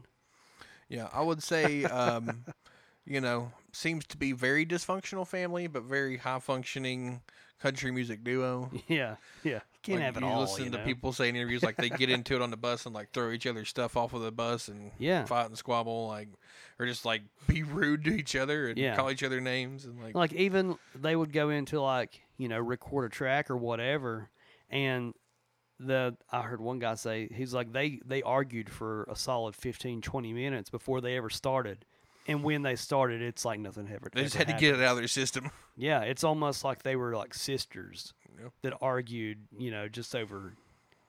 Yeah, 0.90 1.10
I 1.12 1.22
would 1.22 1.44
say, 1.44 1.84
um, 1.86 2.46
you 3.06 3.20
know, 3.22 3.52
seems 3.74 4.06
to 4.08 4.18
be 4.18 4.32
very 4.32 4.66
dysfunctional 4.66 5.28
family, 5.28 5.68
but 5.68 5.84
very 5.84 6.18
high 6.18 6.40
functioning 6.40 7.22
country 7.60 7.92
music 7.92 8.24
duo. 8.24 8.72
Yeah, 8.88 9.16
yeah, 9.44 9.60
can't 9.84 9.98
Like, 10.00 10.06
have 10.06 10.18
it 10.18 10.24
you 10.24 10.30
all. 10.30 10.42
listen 10.42 10.66
you 10.66 10.70
to 10.72 10.78
know? 10.78 10.84
people 10.84 11.12
say 11.14 11.28
in 11.30 11.36
interviews 11.36 11.64
like 11.64 11.78
they 11.78 11.90
get 11.90 12.10
into 12.10 12.36
it 12.36 12.42
on 12.42 12.52
the 12.52 12.58
bus 12.58 12.86
and 12.86 12.96
like 12.96 13.12
throw 13.12 13.32
each 13.32 13.46
other's 13.46 13.70
stuff 13.70 13.98
off 13.98 14.14
of 14.14 14.22
the 14.22 14.32
bus 14.32 14.68
and 14.70 14.92
Yeah. 15.00 15.26
fight 15.26 15.48
and 15.48 15.58
squabble, 15.58 16.08
like 16.08 16.30
or 16.80 16.86
just 16.86 17.06
like 17.06 17.24
be 17.48 17.64
rude 17.64 18.04
to 18.06 18.12
each 18.12 18.36
other 18.36 18.70
and 18.70 18.78
Yeah. 18.78 18.96
call 18.96 19.12
each 19.12 19.24
other 19.24 19.42
names 19.42 19.86
and 19.86 20.02
like, 20.02 20.16
like 20.16 20.34
even 20.34 20.78
they 20.96 21.16
would 21.16 21.34
go 21.34 21.50
into 21.50 21.82
like 21.82 22.22
you 22.38 22.48
know 22.48 22.60
record 22.60 23.06
a 23.06 23.10
track 23.10 23.50
or 23.50 23.58
whatever 23.58 24.30
and 24.70 25.14
the 25.80 26.16
i 26.32 26.42
heard 26.42 26.60
one 26.60 26.80
guy 26.80 26.96
say 26.96 27.30
he's 27.34 27.54
like 27.54 27.72
they 27.72 28.00
they 28.06 28.22
argued 28.24 28.70
for 28.70 29.04
a 29.12 29.16
solid 29.16 29.56
15 29.56 30.02
20 30.02 30.34
minutes 30.34 30.70
before 30.70 31.02
they 31.02 31.16
ever 31.18 31.30
started 31.30 31.86
and 32.28 32.44
when 32.44 32.64
they 32.64 32.76
started 32.76 33.22
it's 33.22 33.46
like 33.46 33.60
nothing 33.60 33.88
ever 33.94 34.10
they 34.14 34.24
just 34.24 34.36
ever 34.36 34.46
had 34.46 34.58
to 34.58 34.60
get 34.60 34.74
it 34.74 34.84
out 34.84 34.92
of 34.94 34.98
their 34.98 35.08
system. 35.08 35.52
yeah 35.78 36.02
it's 36.02 36.24
almost 36.24 36.64
like 36.64 36.82
they 36.84 36.96
were 36.96 37.16
like 37.16 37.34
sisters 37.34 38.14
that 38.64 38.74
argued 38.82 39.38
you 39.58 39.70
know 39.72 39.88
just 39.88 40.16
over 40.16 40.54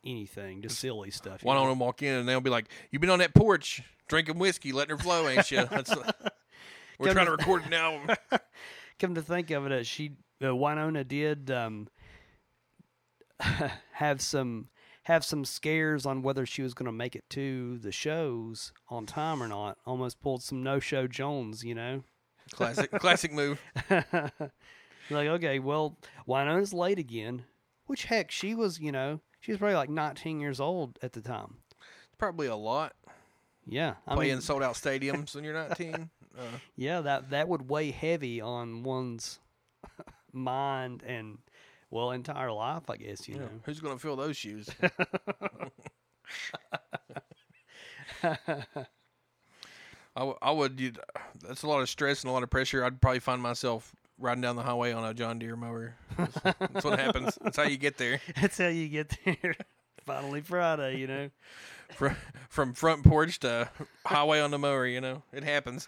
anything 0.05 0.62
just 0.62 0.79
silly 0.79 1.11
stuff 1.11 1.43
One 1.43 1.57
know? 1.57 1.62
on 1.62 1.69
them 1.71 1.79
walk 1.79 2.03
in 2.03 2.14
and 2.14 2.29
they'll 2.29 2.41
be 2.41 2.51
like, 2.51 2.66
"You've 2.91 3.01
been 3.01 3.11
on 3.11 3.19
that 3.19 3.35
porch 3.35 3.83
drinking 4.07 4.39
whiskey, 4.39 4.73
letting 4.73 4.97
her 4.97 5.03
flow, 5.03 5.29
ain't 5.29 5.51
you?" 5.51 5.66
That's, 5.71 5.95
we're 6.99 7.09
Come 7.09 7.14
trying 7.14 7.27
to 7.27 7.33
to- 7.33 7.37
record 7.37 7.64
an 7.66 7.73
album. 7.75 8.16
come 8.99 9.14
to 9.16 9.23
think 9.23 9.51
of 9.51 9.66
it, 9.66 9.73
uh, 9.73 9.83
she 9.83 10.12
uh, 10.41 10.47
Wynonna 10.47 11.07
did 11.07 11.51
um, 11.51 11.89
have 13.93 14.20
some 14.20 14.68
have 15.05 15.24
some 15.24 15.45
scares 15.45 16.05
on 16.05 16.22
whether 16.22 16.45
she 16.45 16.61
was 16.62 16.74
going 16.74 16.86
to 16.86 16.93
make 16.93 17.16
it 17.16 17.24
to 17.30 17.78
the 17.78 17.91
shows 17.91 18.72
on 18.91 19.07
time 19.07 19.43
or 19.43 19.49
not. 19.49 19.78
Almost 19.86 20.20
pulled 20.20 20.43
some 20.43 20.62
no 20.62 20.80
show 20.80 21.07
Jones, 21.07 21.64
you 21.64 21.74
know. 21.74 22.03
classic, 22.53 22.91
classic 22.93 23.32
move. 23.32 23.59
like, 23.91 24.03
okay, 25.11 25.59
well, 25.59 25.97
Wynonna's 26.28 26.74
late 26.74 26.99
again. 26.99 27.45
Which 27.86 28.05
heck, 28.05 28.30
she 28.30 28.55
was, 28.55 28.78
you 28.80 28.93
know, 28.93 29.20
she 29.41 29.51
was 29.51 29.59
probably 29.59 29.76
like 29.76 29.89
19 29.89 30.41
years 30.41 30.61
old 30.61 30.99
at 31.03 31.14
the 31.14 31.22
time. 31.22 31.57
Probably 32.18 32.49
a 32.49 32.57
lot 32.57 32.93
Yeah, 33.66 33.95
I 34.07 34.14
playing 34.14 34.32
mean, 34.34 34.41
sold 34.43 34.62
out 34.62 34.74
stadiums 34.74 35.34
when 35.34 35.45
you're 35.45 35.55
19. 35.55 36.11
Uh, 36.39 36.43
yeah, 36.76 37.01
that 37.01 37.30
that 37.30 37.49
would 37.49 37.70
weigh 37.70 37.93
heavy 37.93 38.41
on 38.41 38.82
one's 38.82 39.39
mind 40.32 41.03
and 41.07 41.39
well 41.91 42.11
entire 42.12 42.53
life, 42.53 42.89
I 42.91 42.97
guess. 42.97 43.28
You 43.28 43.34
Yeah. 43.36 43.41
know. 43.43 43.49
Who's 43.64 43.80
going 43.80 43.95
to 43.97 44.01
fill 44.01 44.16
those 44.16 44.36
shoes? 44.36 44.68
I, 48.22 50.20
w- 50.20 50.39
I 50.43 50.51
would. 50.51 50.80
you'd- 50.80 51.01
That's 51.47 51.62
a 51.62 51.68
lot 51.68 51.80
of 51.80 51.89
stress 51.89 52.22
and 52.22 52.30
a 52.30 52.32
lot 52.32 52.43
of 52.43 52.51
pressure. 52.51 52.84
I'd 52.84 53.01
probably 53.01 53.20
find 53.20 53.41
myself 53.41 53.95
riding 54.18 54.41
down 54.43 54.57
the 54.57 54.62
highway 54.62 54.93
on 54.93 55.05
a 55.05 55.14
John 55.14 55.39
Deere 55.39 55.55
mower. 55.57 55.95
That's, 56.16 56.34
that's 56.59 56.84
what 56.84 56.99
happens. 56.99 57.39
That's 57.41 57.57
how 57.57 57.62
you 57.64 57.76
get 57.76 57.99
there. 57.99 58.20
That's 58.41 58.59
how 58.59 58.66
you 58.68 58.89
get 58.89 59.16
there. 59.24 59.55
Finally 60.07 60.41
Friday, 60.41 60.97
you 60.99 61.07
know. 61.07 61.30
From, 61.95 62.16
from 62.49 62.72
front 62.74 63.05
porch 63.05 63.39
to 63.41 63.70
highway 64.07 64.41
on 64.41 64.51
the 64.51 64.59
mower, 64.59 64.86
you 64.86 65.01
know. 65.01 65.22
It 65.32 65.45
happens. 65.45 65.86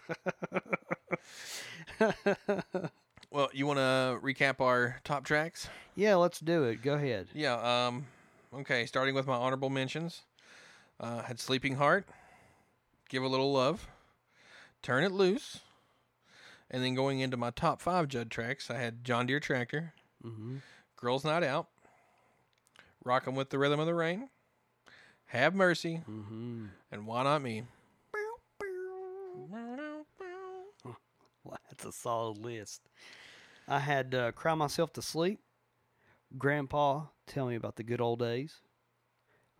Well, 3.30 3.48
you 3.52 3.66
want 3.66 3.78
to 3.78 4.18
recap 4.22 4.60
our 4.60 5.00
top 5.04 5.24
tracks? 5.24 5.68
Yeah, 5.94 6.16
let's 6.16 6.40
do 6.40 6.64
it. 6.64 6.82
Go 6.82 6.94
ahead. 6.94 7.28
Yeah. 7.34 7.86
Um. 7.86 8.06
Okay. 8.54 8.86
Starting 8.86 9.14
with 9.14 9.26
my 9.26 9.34
honorable 9.36 9.70
mentions, 9.70 10.22
uh, 10.98 11.22
had 11.22 11.38
"Sleeping 11.40 11.76
Heart," 11.76 12.06
"Give 13.08 13.22
a 13.22 13.28
Little 13.28 13.52
Love," 13.52 13.86
"Turn 14.82 15.04
It 15.04 15.12
Loose," 15.12 15.60
and 16.70 16.82
then 16.82 16.94
going 16.94 17.20
into 17.20 17.36
my 17.36 17.50
top 17.50 17.80
five 17.80 18.08
Judd 18.08 18.30
tracks, 18.30 18.70
I 18.70 18.78
had 18.78 19.04
"John 19.04 19.26
Deere 19.26 19.40
Tractor," 19.40 19.92
Mm-hmm. 20.24 20.58
"Girls 20.96 21.24
Night 21.24 21.42
Out," 21.44 21.68
"Rockin' 23.04 23.34
with 23.34 23.50
the 23.50 23.58
Rhythm 23.58 23.80
of 23.80 23.86
the 23.86 23.94
Rain," 23.94 24.30
"Have 25.26 25.54
Mercy," 25.54 26.02
Mm-hmm. 26.08 26.66
and 26.90 27.06
"Why 27.06 27.22
Not 27.24 27.42
Me." 27.42 27.64
Well, 31.44 31.58
that's 31.68 31.84
a 31.84 31.92
solid 31.92 32.38
list. 32.38 32.82
I 33.70 33.78
had 33.78 34.14
uh, 34.14 34.32
Cry 34.32 34.54
Myself 34.54 34.92
to 34.94 35.02
Sleep, 35.02 35.38
Grandpa, 36.36 37.04
Tell 37.26 37.46
Me 37.46 37.54
About 37.54 37.76
the 37.76 37.82
Good 37.84 38.00
Old 38.00 38.18
Days, 38.18 38.56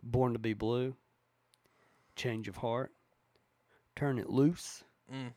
Born 0.03 0.33
to 0.33 0.39
Be 0.39 0.53
Blue, 0.53 0.95
Change 2.15 2.47
of 2.47 2.57
Heart, 2.57 2.91
Turn 3.95 4.19
It 4.19 4.29
Loose, 4.29 4.83
Mm. 5.11 5.33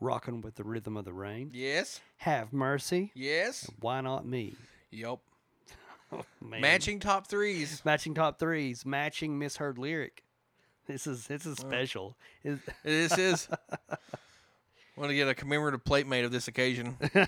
Rockin' 0.00 0.40
with 0.40 0.54
the 0.56 0.62
Rhythm 0.64 0.96
of 0.96 1.04
the 1.04 1.12
Rain, 1.12 1.50
Yes. 1.52 2.00
Have 2.18 2.52
Mercy, 2.52 3.10
Yes. 3.14 3.68
Why 3.80 4.00
Not 4.00 4.26
Me. 4.26 4.54
Yup. 4.90 5.20
Man. 6.40 6.60
Matching 6.60 7.00
top 7.00 7.26
threes. 7.26 7.80
matching 7.84 8.14
top 8.14 8.38
threes, 8.38 8.84
matching 8.86 9.36
misheard 9.38 9.78
lyric. 9.78 10.22
This 10.86 11.06
is 11.06 11.26
this 11.26 11.46
Oh. 11.46 11.50
is 11.52 11.58
special. 11.58 12.16
Is- 12.44 12.60
This 12.82 13.16
is. 13.18 13.48
Want 14.96 15.10
to 15.10 15.14
get 15.14 15.28
a 15.28 15.34
commemorative 15.34 15.84
plate 15.84 16.06
made 16.06 16.24
of 16.24 16.30
this 16.32 16.46
occasion. 16.48 16.96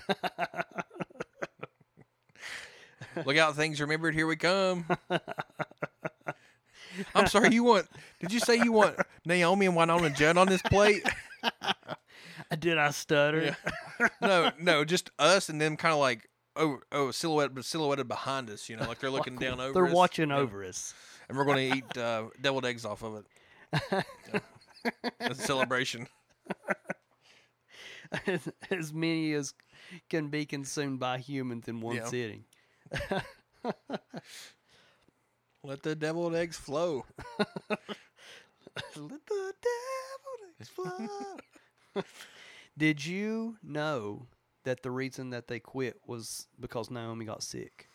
Look 3.25 3.37
out, 3.37 3.55
things 3.55 3.81
remembered. 3.81 4.13
Here 4.13 4.27
we 4.27 4.35
come. 4.35 4.85
I'm 7.15 7.27
sorry. 7.27 7.53
You 7.53 7.63
want? 7.63 7.87
Did 8.19 8.31
you 8.31 8.39
say 8.39 8.55
you 8.55 8.71
want 8.71 8.95
Naomi 9.25 9.65
and 9.65 9.75
Wynonna 9.75 10.15
Judd 10.15 10.37
on 10.37 10.47
this 10.47 10.61
plate? 10.61 11.03
Did 12.59 12.77
I 12.77 12.91
stutter? 12.91 13.57
No, 14.21 14.51
no, 14.59 14.85
just 14.85 15.09
us 15.19 15.49
and 15.49 15.59
them, 15.59 15.75
kind 15.77 15.93
of 15.93 15.99
like 15.99 16.29
oh, 16.55 16.79
oh, 16.91 17.11
silhouette, 17.11 17.53
but 17.53 17.65
silhouetted 17.65 18.07
behind 18.07 18.49
us. 18.49 18.69
You 18.69 18.77
know, 18.77 18.87
like 18.87 18.99
they're 18.99 19.09
looking 19.11 19.35
down 19.35 19.59
over. 19.59 19.73
They're 19.73 19.87
us. 19.87 19.93
watching 19.93 20.29
Yeah. 20.29 20.37
over 20.37 20.63
us. 20.63 20.93
and 21.27 21.37
we're 21.37 21.45
going 21.45 21.71
to 21.71 21.77
eat 21.77 21.97
uh, 21.97 22.23
deviled 22.41 22.65
eggs 22.65 22.85
off 22.85 23.03
of 23.03 23.17
it. 23.17 23.25
Yeah. 23.91 24.39
That's 25.19 25.39
a 25.39 25.43
celebration. 25.43 26.07
as 28.71 28.93
many 28.93 29.33
as 29.33 29.53
can 30.09 30.27
be 30.29 30.45
consumed 30.45 30.99
by 30.99 31.17
humans 31.19 31.67
in 31.67 31.81
one 31.81 31.95
Yeah. 31.95 32.01
sitting. 32.01 32.45
Let 35.63 35.83
the 35.83 35.95
deviled 35.95 36.35
eggs 36.35 36.57
flow. 36.57 37.05
Let 38.95 39.25
the 39.27 39.53
devil 39.61 40.49
explode. 40.59 41.41
Did 42.77 43.05
you 43.05 43.57
know 43.63 44.27
that 44.63 44.83
the 44.83 44.91
reason 44.91 45.29
that 45.31 45.47
they 45.47 45.59
quit 45.59 45.99
was 46.05 46.47
because 46.59 46.89
Naomi 46.89 47.25
got 47.25 47.43
sick 47.43 47.89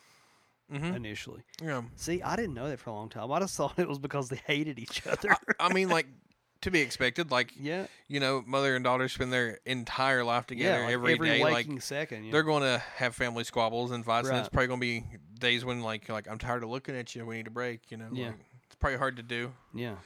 hmm 0.70 0.94
initially? 0.94 1.44
Yeah. 1.62 1.82
See, 1.96 2.22
I 2.22 2.36
didn't 2.36 2.54
know 2.54 2.68
that 2.68 2.78
for 2.80 2.90
a 2.90 2.94
long 2.94 3.08
time. 3.08 3.30
I 3.32 3.40
just 3.40 3.56
thought 3.56 3.78
it 3.78 3.88
was 3.88 3.98
because 3.98 4.28
they 4.28 4.40
hated 4.46 4.78
each 4.78 5.06
other. 5.06 5.38
I 5.58 5.68
mean, 5.68 5.88
like 5.90 6.06
to 6.62 6.70
be 6.70 6.80
expected. 6.80 7.30
Like 7.30 7.52
yeah, 7.60 7.86
you 8.08 8.20
know, 8.20 8.42
mother 8.46 8.74
and 8.74 8.82
daughter 8.82 9.08
spend 9.08 9.32
their 9.32 9.58
entire 9.66 10.24
life 10.24 10.46
together 10.46 10.78
yeah, 10.78 10.84
like 10.86 10.94
every 10.94 11.12
every 11.12 11.28
day. 11.28 11.42
Like 11.42 11.82
second. 11.82 12.24
Yeah. 12.24 12.32
they're 12.32 12.42
going 12.42 12.62
to 12.62 12.82
have 12.96 13.14
family 13.14 13.44
squabbles 13.44 13.90
and 13.90 14.04
fights, 14.04 14.28
and 14.28 14.38
it's 14.38 14.48
probably 14.48 14.68
going 14.68 14.80
to 14.80 14.86
be 14.86 15.04
days 15.38 15.64
when 15.64 15.82
like 15.82 16.08
like 16.08 16.28
I'm 16.28 16.38
tired 16.38 16.62
of 16.62 16.70
looking 16.70 16.96
at 16.96 17.14
you. 17.14 17.26
We 17.26 17.36
need 17.36 17.46
a 17.46 17.50
break. 17.50 17.90
You 17.90 17.98
know. 17.98 18.08
Yeah. 18.12 18.28
Like, 18.28 18.34
it's 18.66 18.76
probably 18.76 18.98
hard 18.98 19.16
to 19.16 19.22
do, 19.22 19.52
yeah, 19.74 19.96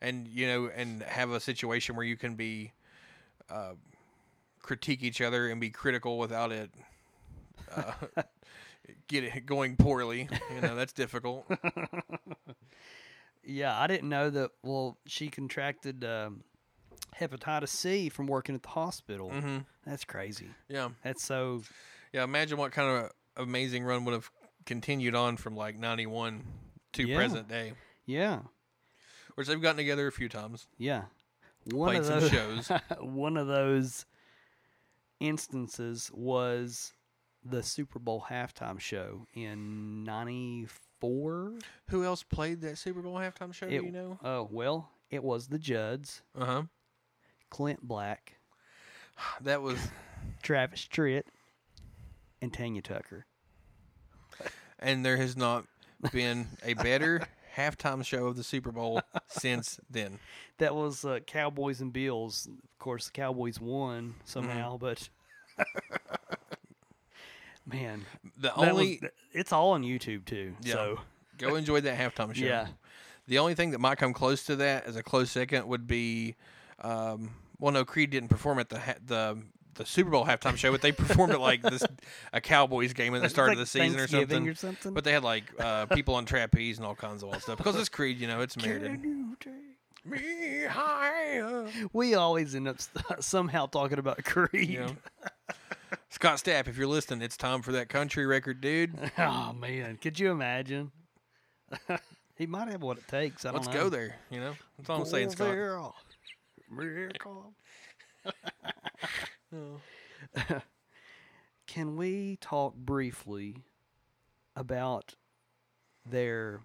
and 0.00 0.26
you 0.26 0.46
know, 0.46 0.70
and 0.74 1.02
have 1.04 1.30
a 1.30 1.40
situation 1.40 1.96
where 1.96 2.04
you 2.04 2.16
can 2.16 2.34
be. 2.34 2.72
Uh, 3.48 3.74
critique 4.60 5.04
each 5.04 5.20
other 5.20 5.48
and 5.48 5.60
be 5.60 5.70
critical 5.70 6.18
without 6.18 6.50
it 6.50 6.68
uh, 7.76 7.92
get 9.06 9.22
it 9.22 9.46
going 9.46 9.76
poorly 9.76 10.28
you 10.52 10.60
know 10.60 10.74
that's 10.74 10.92
difficult 10.92 11.46
yeah. 13.46 13.78
I 13.78 13.86
didn't 13.86 14.08
know 14.08 14.28
that. 14.30 14.50
Well, 14.62 14.98
she 15.06 15.28
contracted 15.28 16.04
um, 16.04 16.42
hepatitis 17.18 17.68
C 17.68 18.08
from 18.08 18.26
working 18.26 18.54
at 18.54 18.62
the 18.62 18.68
hospital. 18.68 19.30
hmm 19.30 19.58
That's 19.86 20.04
crazy. 20.04 20.48
yeah 20.68 20.90
That's 21.02 21.24
so. 21.24 21.62
Yeah, 22.12 22.24
imagine 22.24 22.58
what 22.58 22.72
kind 22.72 23.04
of 23.04 23.10
amazing 23.36 23.84
run 23.84 24.04
would 24.04 24.12
have 24.14 24.30
continued 24.64 25.14
on 25.14 25.36
from 25.36 25.54
like 25.56 25.78
'91 25.78 26.44
to 26.94 27.06
Yeah. 27.06 27.16
present 27.16 27.48
day. 27.48 27.72
Yeah, 28.06 28.40
Which 29.34 29.48
they've 29.48 29.60
gotten 29.60 29.76
together 29.76 30.06
a 30.06 30.12
few 30.12 30.28
times, 30.28 30.66
yeah. 30.78 31.04
One 31.72 31.88
played 31.88 32.00
of 32.00 32.06
some 32.06 32.20
those 32.20 32.30
shows. 32.30 32.68
one 33.00 33.36
of 33.36 33.48
those 33.48 34.06
instances 35.20 36.10
was 36.14 36.92
the 37.44 37.62
Super 37.62 37.98
Bowl 37.98 38.24
halftime 38.30 38.78
show 38.80 39.26
in 39.34 40.04
'94. 40.04 40.68
Who 41.00 42.04
else 42.04 42.22
played 42.22 42.60
that 42.62 42.78
Super 42.78 43.00
Bowl 43.02 43.14
halftime 43.16 43.52
show? 43.54 43.66
It- 43.66 43.78
do 43.80 43.86
you 43.86 43.92
know? 43.92 44.18
Oh 44.24 44.48
well, 44.50 44.90
it 45.10 45.22
was 45.22 45.48
the 45.48 45.58
Judds, 45.58 46.22
Uh 46.38 46.44
huh. 46.44 46.62
Clint 47.50 47.82
Black, 47.82 48.36
That 49.40 49.62
was, 49.62 49.78
Travis 50.42 50.86
Tritt, 50.90 51.24
and 52.42 52.52
Tanya 52.52 52.82
Tucker. 52.82 53.26
and 54.78 55.04
there 55.04 55.16
has 55.16 55.36
not 55.36 55.64
been 56.12 56.48
a 56.64 56.74
better 56.74 57.26
halftime 57.56 58.04
show 58.04 58.26
of 58.26 58.36
the 58.36 58.44
Super 58.44 58.72
Bowl 58.72 59.00
since 59.28 59.80
then. 59.90 60.18
That 60.58 60.74
was 60.74 61.04
uh, 61.04 61.20
Cowboys 61.26 61.80
and 61.80 61.92
Bills. 61.92 62.46
Of 62.48 62.78
course, 62.78 63.06
the 63.06 63.12
Cowboys 63.12 63.60
won 63.60 64.14
somehow, 64.24 64.76
but 64.78 65.08
man, 67.66 68.04
The 68.38 68.54
only 68.54 68.98
was, 69.02 69.10
it's 69.32 69.52
all 69.52 69.72
on 69.72 69.82
YouTube 69.82 70.24
too. 70.24 70.54
Yeah. 70.62 70.72
So 70.74 71.00
go 71.38 71.54
enjoy 71.56 71.80
that 71.82 71.98
halftime 71.98 72.34
show. 72.34 72.44
yeah, 72.44 72.68
The 73.28 73.38
only 73.38 73.54
thing 73.54 73.72
that 73.72 73.78
might 73.80 73.98
come 73.98 74.12
close 74.12 74.44
to 74.44 74.56
that 74.56 74.86
as 74.86 74.96
a 74.96 75.02
close 75.02 75.30
second 75.30 75.66
would 75.66 75.86
be, 75.86 76.36
um, 76.80 77.30
well, 77.58 77.72
no, 77.72 77.84
Creed 77.84 78.10
didn't 78.10 78.28
perform 78.28 78.58
at 78.58 78.68
the 78.68 78.78
ha- 78.78 78.94
the 79.04 79.38
the 79.74 79.84
Super 79.84 80.08
Bowl 80.08 80.24
halftime 80.24 80.56
show, 80.56 80.72
but 80.72 80.80
they 80.80 80.90
performed 80.90 81.34
at 81.34 81.40
like 81.40 81.60
this 81.60 81.82
a 82.32 82.40
Cowboys 82.40 82.94
game 82.94 83.14
at 83.14 83.20
the 83.20 83.28
start 83.36 83.52
of 83.52 83.58
the 83.58 83.66
season 83.66 84.00
or 84.00 84.06
something. 84.06 84.48
or 84.48 84.54
something. 84.54 84.94
But 84.94 85.04
they 85.04 85.12
had 85.12 85.22
like 85.22 85.44
uh, 85.58 85.84
people 85.86 86.14
on 86.14 86.24
trapeze 86.24 86.78
and 86.78 86.86
all 86.86 86.94
kinds 86.94 87.22
of 87.22 87.28
wild 87.28 87.42
stuff 87.42 87.58
because 87.58 87.76
it's 87.76 87.90
Creed, 87.90 88.18
you 88.18 88.26
know, 88.26 88.40
it's 88.40 88.56
merited. 88.56 89.02
Can 89.02 89.04
you 89.04 89.36
take 89.38 89.52
Me 90.22 90.64
higher. 90.66 91.66
We 91.92 92.14
always 92.14 92.54
end 92.54 92.68
up 92.68 92.76
somehow 93.20 93.66
talking 93.66 93.98
about 93.98 94.24
Creed. 94.24 94.78
Know. 94.80 94.96
Scott 96.10 96.38
Stapp, 96.38 96.68
if 96.68 96.76
you're 96.78 96.86
listening, 96.86 97.22
it's 97.22 97.36
time 97.36 97.62
for 97.62 97.72
that 97.72 97.88
country 97.88 98.26
record, 98.26 98.60
dude. 98.60 98.94
Oh 99.18 99.52
man, 99.52 99.96
could 99.96 100.18
you 100.18 100.30
imagine? 100.30 100.92
he 102.36 102.46
might 102.46 102.68
have 102.68 102.82
what 102.82 102.98
it 102.98 103.08
takes. 103.08 103.44
I 103.44 103.48
don't 103.48 103.62
Let's 103.62 103.74
know. 103.74 103.84
go 103.84 103.88
there. 103.88 104.16
You 104.30 104.40
know, 104.40 104.54
that's 104.78 104.88
all 104.88 105.00
I'm 105.00 105.06
saying, 105.06 105.30
Scott. 105.30 105.48
there. 105.48 105.80
Miracle. 106.70 107.52
Can 111.66 111.96
we 111.96 112.38
talk 112.40 112.74
briefly 112.76 113.64
about 114.54 115.14
their 116.04 116.60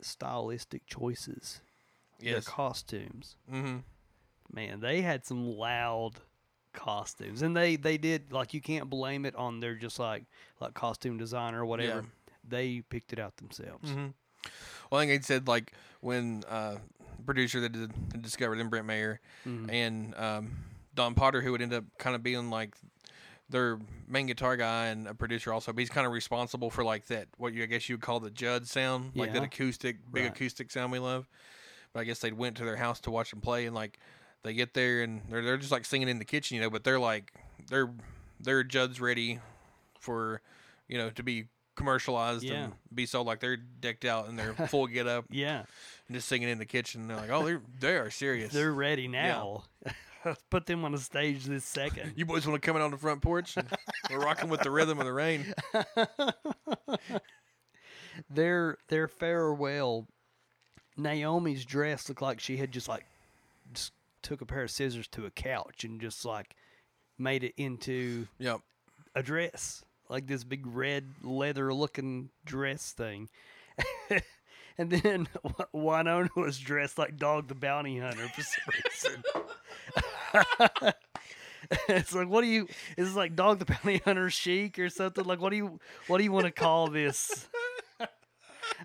stylistic 0.00 0.86
choices, 0.86 1.60
their 2.20 2.40
costumes? 2.40 3.36
Mm-hmm. 3.52 3.78
Man, 4.52 4.80
they 4.80 5.02
had 5.02 5.24
some 5.24 5.46
loud 5.46 6.20
costumes, 6.72 7.42
and 7.42 7.56
they 7.56 7.76
they 7.76 7.98
did 7.98 8.32
like 8.32 8.54
you 8.54 8.60
can't 8.60 8.88
blame 8.90 9.24
it 9.24 9.34
on 9.36 9.60
their 9.60 9.74
just 9.74 9.98
like 9.98 10.24
like 10.60 10.74
costume 10.74 11.18
designer 11.18 11.62
or 11.62 11.66
whatever. 11.66 12.00
Yeah. 12.00 12.06
They 12.48 12.80
picked 12.88 13.12
it 13.12 13.18
out 13.18 13.36
themselves. 13.36 13.88
Mm-hmm. 13.90 14.08
Well, 14.90 15.00
I 15.00 15.06
think 15.06 15.12
he 15.12 15.24
said 15.24 15.46
like 15.46 15.72
when 16.00 16.42
uh, 16.48 16.76
producer 17.24 17.60
that 17.60 17.72
did, 17.72 18.22
discovered 18.22 18.56
them, 18.58 18.68
Brent 18.68 18.86
Maher, 18.86 19.20
Mhm. 19.46 19.70
and 19.72 20.14
um, 20.16 20.50
Don 20.94 21.14
Potter, 21.14 21.40
who 21.40 21.52
would 21.52 21.62
end 21.62 21.72
up 21.72 21.84
kind 21.98 22.16
of 22.16 22.22
being 22.22 22.50
like 22.50 22.74
their 23.48 23.78
main 24.08 24.26
guitar 24.26 24.56
guy 24.56 24.86
and 24.86 25.06
a 25.06 25.14
producer 25.14 25.52
also, 25.52 25.72
but 25.72 25.78
he's 25.80 25.90
kind 25.90 26.06
of 26.06 26.12
responsible 26.12 26.70
for 26.70 26.82
like 26.82 27.06
that 27.06 27.28
what 27.36 27.52
you 27.52 27.62
I 27.62 27.66
guess 27.66 27.88
you 27.88 27.94
would 27.96 28.02
call 28.02 28.18
the 28.18 28.30
Judd 28.30 28.66
sound, 28.66 29.12
like 29.14 29.32
that 29.34 29.42
acoustic, 29.42 29.98
big 30.10 30.24
Right. 30.24 30.32
acoustic 30.32 30.70
sound 30.70 30.90
we 30.90 30.98
love. 30.98 31.28
But 31.92 32.00
I 32.00 32.04
guess 32.04 32.20
they 32.20 32.32
went 32.32 32.56
to 32.56 32.64
their 32.64 32.76
house 32.76 33.00
to 33.02 33.10
watch 33.10 33.30
them 33.30 33.40
play, 33.42 33.66
and 33.66 33.74
like 33.74 33.98
they 34.44 34.54
get 34.54 34.74
there 34.74 35.02
and 35.02 35.22
they're 35.28 35.42
they're 35.42 35.56
just 35.58 35.72
like 35.72 35.84
singing 35.84 36.08
in 36.08 36.18
the 36.18 36.24
kitchen, 36.24 36.56
you 36.56 36.62
know, 36.62 36.70
but 36.70 36.84
they're 36.84 36.98
like 37.00 37.32
they're 37.68 37.90
they're 38.40 38.64
Judd's 38.64 39.00
ready 39.00 39.38
for 40.00 40.40
you 40.88 40.98
know 40.98 41.10
to 41.10 41.22
be 41.22 41.46
commercialized 41.76 42.42
Yeah. 42.44 42.64
and 42.64 42.72
be 42.94 43.06
sold 43.06 43.26
like 43.26 43.40
they're 43.40 43.56
decked 43.56 44.04
out 44.04 44.28
in 44.28 44.36
their 44.36 44.52
full 44.68 44.86
get 44.86 45.06
up 45.06 45.24
Yeah, 45.30 45.60
and 46.08 46.14
just 46.16 46.28
singing 46.28 46.48
in 46.48 46.58
the 46.58 46.66
kitchen. 46.66 47.08
They're 47.08 47.16
like, 47.16 47.30
oh, 47.30 47.44
they're 47.44 47.62
they 47.80 47.96
are 47.96 48.10
serious. 48.10 48.52
they're 48.52 48.72
ready 48.72 49.08
now. 49.08 49.64
Put 50.50 50.66
them 50.66 50.84
on 50.84 50.92
the 50.92 50.98
stage 50.98 51.46
this 51.46 51.64
second. 51.64 52.12
you 52.14 52.24
boys 52.24 52.46
want 52.46 52.60
to 52.62 52.64
come 52.64 52.76
in 52.76 52.82
on 52.82 52.92
the 52.92 52.96
front 52.96 53.22
porch? 53.22 53.56
We're 54.10 54.20
rocking 54.20 54.50
with 54.50 54.60
the 54.60 54.70
rhythm 54.70 55.00
of 55.00 55.04
the 55.06 55.12
rain. 55.12 55.52
their 58.30 58.78
their 58.88 59.08
farewell. 59.08 60.06
Naomi's 60.96 61.64
dress 61.64 62.08
looked 62.08 62.20
like 62.22 62.38
she 62.38 62.58
had 62.58 62.70
just 62.70 62.86
like 62.86 63.06
took 64.22 64.40
a 64.40 64.46
pair 64.46 64.62
of 64.62 64.70
scissors 64.70 65.08
to 65.08 65.26
a 65.26 65.30
couch 65.30 65.84
and 65.84 66.00
just 66.00 66.24
like 66.24 66.54
made 67.18 67.44
it 67.44 67.54
into 67.56 68.26
Yep. 68.38 68.60
a 69.14 69.22
dress, 69.22 69.84
like 70.08 70.26
this 70.26 70.44
big 70.44 70.66
red 70.66 71.06
leather 71.22 71.72
looking 71.74 72.30
dress 72.44 72.92
thing. 72.92 73.28
and 74.78 74.90
then 74.90 75.28
Winona 75.72 76.30
was 76.36 76.58
dressed 76.58 76.98
like 76.98 77.16
Dog 77.16 77.48
the 77.48 77.54
Bounty 77.54 77.98
Hunter 77.98 78.28
for 78.28 78.42
some 78.42 78.74
reason. 80.34 80.92
it's 81.88 82.14
like, 82.14 82.28
what 82.28 82.42
do 82.42 82.46
you? 82.48 82.66
Is 82.96 83.08
this 83.08 83.16
like 83.16 83.36
Dog 83.36 83.58
the 83.58 83.64
Bounty 83.64 83.98
Hunter 84.04 84.30
chic 84.30 84.78
or 84.78 84.88
something? 84.88 85.24
Like, 85.24 85.40
what 85.40 85.50
do 85.50 85.56
you? 85.56 85.80
What 86.06 86.18
do 86.18 86.24
you 86.24 86.32
want 86.32 86.46
to 86.46 86.52
call 86.52 86.88
this? 86.88 87.48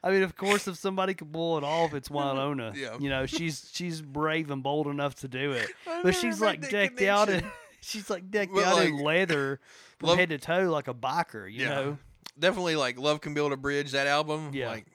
I 0.03 0.11
mean, 0.11 0.23
of 0.23 0.35
course, 0.35 0.67
if 0.67 0.77
somebody 0.77 1.13
could 1.13 1.31
pull 1.31 1.57
it 1.57 1.63
off, 1.63 1.93
it's 1.93 2.09
Wynonna. 2.09 2.75
Yeah. 2.75 2.97
You 2.99 3.09
know, 3.09 3.25
she's 3.25 3.69
she's 3.73 4.01
brave 4.01 4.51
and 4.51 4.61
bold 4.63 4.87
enough 4.87 5.15
to 5.15 5.27
do 5.27 5.51
it. 5.51 5.69
But 6.03 6.15
she's 6.15 6.39
like 6.41 6.69
decked 6.69 7.01
out 7.01 7.29
in 7.29 7.43
she's 7.81 8.09
like 8.09 8.29
decked 8.29 8.53
But, 8.53 8.63
out 8.65 8.85
in 8.85 8.95
like, 8.95 9.03
leather 9.03 9.59
from 9.99 10.09
love- 10.09 10.17
head 10.19 10.29
to 10.29 10.37
toe 10.37 10.69
like 10.71 10.87
a 10.87 10.93
biker, 10.93 11.51
you 11.51 11.61
Yeah. 11.63 11.69
know. 11.69 11.97
definitely 12.37 12.75
like 12.75 12.99
Love 12.99 13.21
Can 13.21 13.33
Build 13.33 13.51
a 13.53 13.57
Bridge. 13.57 13.91
That 13.91 14.07
album, 14.07 14.51
Yeah. 14.53 14.69
like 14.69 14.85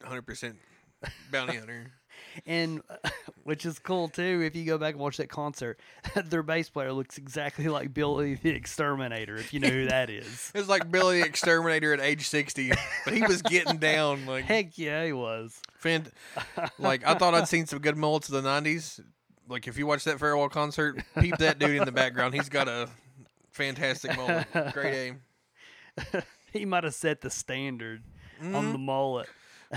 100 0.00 0.22
percent 0.22 0.56
Bounty 1.30 1.56
Hunter. 1.56 1.90
And 2.46 2.82
which 3.44 3.64
is 3.66 3.78
cool 3.78 4.08
too. 4.08 4.42
If 4.44 4.54
you 4.56 4.64
go 4.64 4.78
back 4.78 4.94
and 4.94 5.00
watch 5.02 5.16
that 5.18 5.28
concert, 5.28 5.78
their 6.24 6.42
bass 6.42 6.68
player 6.68 6.92
looks 6.92 7.18
exactly 7.18 7.68
like 7.68 7.92
Billy 7.94 8.34
the 8.34 8.50
Exterminator. 8.50 9.36
If 9.36 9.52
you 9.54 9.60
know 9.60 9.68
who 9.68 9.86
that 9.86 10.10
is. 10.10 10.50
It's 10.54 10.68
like 10.68 10.90
Billy 10.90 11.20
the 11.20 11.26
Exterminator 11.26 11.92
at 11.92 12.00
age 12.00 12.28
60, 12.28 12.72
but 13.04 13.14
he 13.14 13.22
was 13.22 13.42
getting 13.42 13.78
down 13.78 14.26
like 14.26 14.44
Heck 14.44 14.76
yeah, 14.78 15.04
he 15.04 15.12
was. 15.12 15.60
fan. 15.78 16.06
Like 16.78 17.06
I 17.06 17.14
thought 17.14 17.34
I'd 17.34 17.48
seen 17.48 17.66
some 17.66 17.78
good 17.80 17.96
mullets 17.96 18.28
of 18.28 18.42
the 18.42 18.48
90s. 18.48 19.00
Like 19.48 19.66
if 19.68 19.76
you 19.78 19.86
watch 19.86 20.04
that 20.04 20.18
farewell 20.18 20.48
concert, 20.48 21.02
peep 21.18 21.36
that 21.38 21.58
dude 21.58 21.76
in 21.76 21.84
the 21.84 21.92
background. 21.92 22.34
He's 22.34 22.48
got 22.48 22.68
a 22.68 22.88
fantastic 23.50 24.16
mullet. 24.16 24.46
Great 24.72 24.94
aim. 24.94 25.20
He 26.52 26.64
might 26.64 26.84
have 26.84 26.94
set 26.94 27.20
the 27.20 27.30
standard 27.30 28.02
Mm-hmm. 28.42 28.56
on 28.56 28.72
the 28.72 28.78
mullet. 28.78 29.28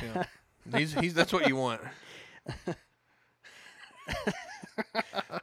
Yeah. 0.01 0.23
He's 0.75 0.91
he's 0.95 1.13
that's 1.13 1.31
what 1.31 1.47
you 1.47 1.55
want. 1.55 1.81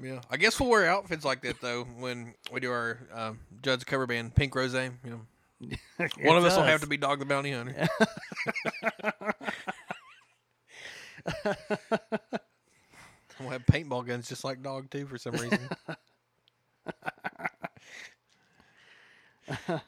Yeah, 0.01 0.21
I 0.31 0.37
guess 0.37 0.61
we'll 0.61 0.69
wear 0.69 0.89
outfits 0.89 1.25
like 1.25 1.43
that 1.43 1.61
though 1.61 1.85
when 1.85 2.35
we 2.53 2.61
do 2.61 2.71
our 2.71 2.99
um, 3.13 3.41
Judd's 3.63 3.85
cover 3.85 4.07
band 4.07 4.35
Pink 4.35 4.55
Rose. 4.55 4.75
You 4.75 4.93
know, 5.05 5.21
one 6.23 6.37
of 6.37 6.45
us 6.45 6.57
will 6.57 6.65
have 6.65 6.81
to 6.83 6.87
be 6.87 6.97
Dog 6.97 7.19
the 7.19 7.25
Bounty 7.25 7.53
Hunter. 7.53 7.75
we'll 13.41 13.51
have 13.51 13.65
paintball 13.67 14.07
guns 14.07 14.29
just 14.29 14.45
like 14.45 14.63
Dog 14.63 14.91
too 14.91 15.07
for 15.07 15.19
some 15.19 15.33
reason. 15.33 15.59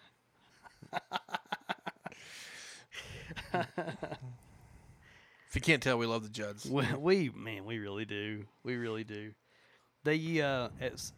if 5.49 5.54
you 5.54 5.54
can't 5.65 5.83
tell, 5.83 5.99
we 5.99 6.07
love 6.07 6.23
the 6.23 6.29
Judds. 6.29 6.65
We, 6.71 6.85
we 6.97 7.31
man, 7.35 7.65
we 7.65 7.79
really 7.79 8.05
do. 8.05 8.45
We 8.63 8.77
really 8.77 9.05
do. 9.05 9.33
They 10.05 10.41
uh 10.41 10.69
at 10.81 11.11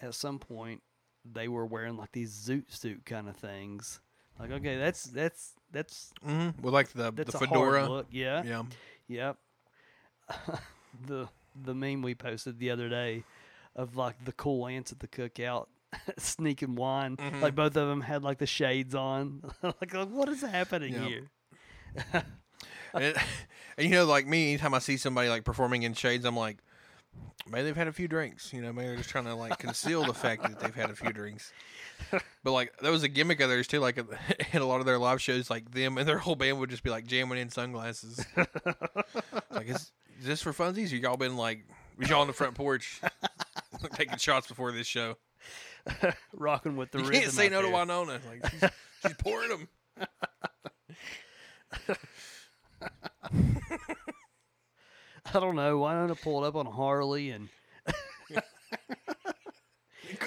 at 0.00 0.14
some 0.14 0.38
point 0.38 0.82
they 1.30 1.48
were 1.48 1.66
wearing 1.66 1.96
like 1.96 2.12
these 2.12 2.32
zoot 2.32 2.72
suit 2.72 3.04
kind 3.04 3.28
of 3.28 3.36
things. 3.36 4.00
Like 4.38 4.50
okay, 4.52 4.76
that's 4.78 5.04
that's 5.04 5.52
that's 5.72 6.12
Mm-hmm. 6.26 6.62
We 6.62 6.70
like 6.70 6.88
the 6.92 7.10
the 7.10 7.32
fedora. 7.32 8.04
Yeah. 8.10 8.42
Yeah. 8.44 8.62
Yep. 9.08 9.36
the 11.06 11.28
the 11.64 11.74
meme 11.74 12.02
we 12.02 12.14
posted 12.14 12.58
the 12.58 12.70
other 12.70 12.88
day 12.88 13.24
of 13.76 13.96
like 13.96 14.24
the 14.24 14.32
cool 14.32 14.66
ants 14.66 14.92
at 14.92 15.00
the 15.00 15.08
cookout 15.08 15.66
sneaking 16.18 16.76
wine. 16.76 17.16
Mm-hmm. 17.16 17.40
Like 17.42 17.54
both 17.54 17.76
of 17.76 17.88
them 17.88 18.00
had 18.00 18.22
like 18.22 18.38
the 18.38 18.46
shades 18.46 18.94
on. 18.94 19.42
like, 19.62 19.92
like, 19.92 20.08
what 20.08 20.28
is 20.28 20.42
happening 20.42 20.92
Yep. 20.94 21.02
here? 21.08 21.30
it- 22.94 23.16
and 23.78 23.88
you 23.88 23.94
know, 23.94 24.04
like 24.04 24.26
me, 24.26 24.50
anytime 24.50 24.74
I 24.74 24.78
see 24.78 24.96
somebody 24.96 25.28
like 25.28 25.44
performing 25.44 25.82
in 25.82 25.94
shades, 25.94 26.24
I'm 26.24 26.36
like, 26.36 26.58
maybe 27.48 27.64
they've 27.64 27.76
had 27.76 27.88
a 27.88 27.92
few 27.92 28.08
drinks. 28.08 28.52
You 28.52 28.62
know, 28.62 28.72
maybe 28.72 28.88
they're 28.88 28.96
just 28.96 29.10
trying 29.10 29.24
to 29.24 29.34
like 29.34 29.58
conceal 29.58 30.04
the 30.04 30.14
fact 30.14 30.42
that 30.42 30.60
they've 30.60 30.74
had 30.74 30.90
a 30.90 30.96
few 30.96 31.12
drinks. 31.12 31.52
But 32.42 32.52
like 32.52 32.74
that 32.78 32.90
was 32.90 33.02
a 33.02 33.08
gimmick 33.08 33.40
of 33.40 33.50
theirs 33.50 33.66
too. 33.66 33.78
Like 33.78 33.98
in 34.52 34.62
a 34.62 34.64
lot 34.64 34.80
of 34.80 34.86
their 34.86 34.98
live 34.98 35.20
shows, 35.20 35.50
like 35.50 35.70
them 35.72 35.98
and 35.98 36.08
their 36.08 36.16
whole 36.16 36.34
band 36.34 36.58
would 36.58 36.70
just 36.70 36.82
be 36.82 36.88
like 36.88 37.06
jamming 37.06 37.38
in 37.38 37.50
sunglasses. 37.50 38.24
like, 39.50 39.68
is, 39.68 39.92
is 40.18 40.24
this 40.24 40.42
for 40.42 40.52
funsies? 40.54 40.90
Or 40.92 40.96
y'all 40.96 41.18
been 41.18 41.36
like, 41.36 41.66
was 41.98 42.08
y'all 42.08 42.22
on 42.22 42.26
the 42.26 42.32
front 42.32 42.54
porch 42.54 43.02
taking 43.92 44.16
shots 44.16 44.46
before 44.48 44.72
this 44.72 44.86
show? 44.86 45.18
Rocking 46.32 46.76
with 46.76 46.90
the 46.90 46.98
You 46.98 47.04
rhythm 47.04 47.20
can't 47.20 47.32
say 47.32 47.48
no 47.50 47.60
to 47.60 47.68
there. 47.68 47.76
Wynonna. 47.76 48.20
Like 48.26 48.50
she's, 48.50 48.70
she's 49.02 49.14
pouring 49.18 49.50
them. 49.50 49.68
I 55.32 55.38
don't 55.38 55.56
know. 55.56 55.78
Why 55.78 55.94
don't 55.94 56.10
I 56.10 56.14
pull 56.14 56.44
it 56.44 56.48
up 56.48 56.56
on 56.56 56.66
Harley 56.66 57.30
and 57.30 57.48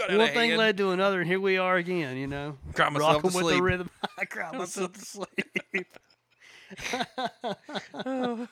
one 0.10 0.28
thing 0.30 0.50
hand. 0.50 0.58
led 0.58 0.78
to 0.78 0.92
another, 0.92 1.22
and 1.22 1.30
here 1.30 1.40
we 1.40 1.58
are 1.58 1.78
again. 1.78 2.18
You 2.18 2.28
know, 2.28 2.58
Cry 2.74 2.90
myself 2.90 3.16
rocking 3.16 3.32
to 3.32 3.38
with 3.38 3.46
sleep. 3.46 3.58
the 3.58 3.64
rhythm. 3.64 3.90
I 4.18 4.26
cry 4.26 4.52
myself 4.58 4.94
to 4.94 5.02
sleep. 5.02 5.88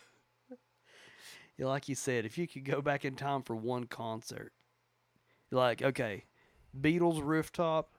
yeah, 1.58 1.66
like 1.66 1.90
you 1.90 1.96
said, 1.96 2.26
if 2.26 2.38
you 2.38 2.48
could 2.48 2.66
go 2.66 2.82
back 2.82 3.06
in 3.06 3.16
time 3.16 3.42
for 3.44 3.56
one 3.56 3.86
concert, 3.86 4.52
you're 5.50 5.60
like, 5.60 5.82
okay, 5.82 6.26
Beatles 6.80 7.22
rooftop, 7.24 7.92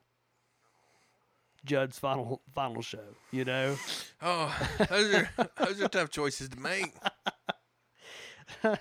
Judd's 1.65 1.99
final 1.99 2.43
final 2.55 2.83
show. 2.83 3.17
You 3.31 3.45
know, 3.45 3.77
Oh, 4.23 4.57
those 4.91 5.15
are 5.15 5.31
those 5.59 5.81
are 5.83 5.89
tough 5.89 6.11
choices 6.11 6.49
to 6.51 6.59
make. 6.61 6.93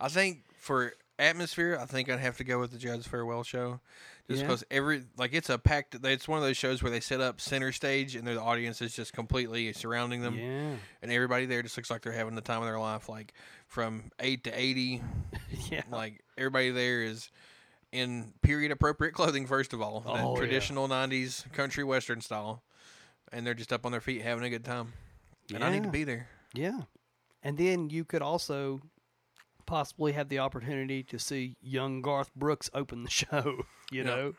I 0.00 0.08
think 0.08 0.44
for 0.56 0.92
atmosphere, 1.18 1.76
I 1.80 1.86
think 1.86 2.08
I'd 2.08 2.20
have 2.20 2.36
to 2.38 2.44
go 2.44 2.60
with 2.60 2.70
the 2.70 2.78
Judd's 2.78 3.06
farewell 3.06 3.42
show, 3.42 3.80
just 4.28 4.40
Yeah. 4.42 4.46
because 4.46 4.64
every 4.70 5.04
like 5.16 5.32
it's 5.34 5.50
a 5.50 5.58
packed. 5.58 5.96
It's 6.04 6.28
one 6.28 6.38
of 6.38 6.44
those 6.44 6.56
shows 6.56 6.82
where 6.82 6.90
they 6.90 7.00
set 7.00 7.20
up 7.20 7.40
center 7.40 7.72
stage 7.72 8.14
and 8.14 8.26
the 8.26 8.40
audience 8.40 8.80
is 8.80 8.94
just 8.94 9.12
completely 9.12 9.72
surrounding 9.72 10.22
them, 10.22 10.36
yeah, 10.38 10.74
and 11.02 11.10
everybody 11.12 11.46
there 11.46 11.62
just 11.62 11.76
looks 11.76 11.90
like 11.90 12.02
they're 12.02 12.12
having 12.12 12.34
the 12.36 12.40
time 12.40 12.60
of 12.62 12.66
their 12.66 12.78
life. 12.78 13.08
Like 13.08 13.34
from 13.66 14.10
eight 14.20 14.44
to 14.44 14.50
eighty, 14.58 15.02
yeah, 15.70 15.82
like 15.90 16.22
everybody 16.36 16.70
there 16.70 17.02
is 17.02 17.30
in 17.92 18.32
period 18.42 18.70
appropriate 18.72 19.12
clothing. 19.12 19.46
First 19.46 19.72
of 19.72 19.80
all, 19.80 20.00
that 20.00 20.10
Oh, 20.24 20.32
yeah. 20.34 20.38
traditional 20.38 20.88
'90s 20.88 21.50
country 21.52 21.84
western 21.84 22.20
style, 22.20 22.62
and 23.32 23.46
they're 23.46 23.54
just 23.54 23.72
up 23.72 23.84
on 23.86 23.92
their 23.92 24.00
feet 24.00 24.22
having 24.22 24.44
a 24.44 24.50
good 24.50 24.64
time. 24.64 24.92
And 25.54 25.64
I 25.64 25.70
need 25.70 25.82
to 25.84 25.88
be 25.90 26.04
there. 26.04 26.28
yeah. 26.54 26.82
And 27.42 27.56
then 27.56 27.88
you 27.88 28.04
could 28.04 28.20
also 28.20 28.80
possibly 29.64 30.12
have 30.12 30.28
the 30.28 30.40
opportunity 30.40 31.02
to 31.04 31.18
see 31.18 31.56
young 31.62 32.02
Garth 32.02 32.34
Brooks 32.34 32.68
open 32.74 33.04
the 33.04 33.10
show. 33.22 33.62
You 33.90 33.98
Yep. 34.02 34.06
know, 34.06 34.34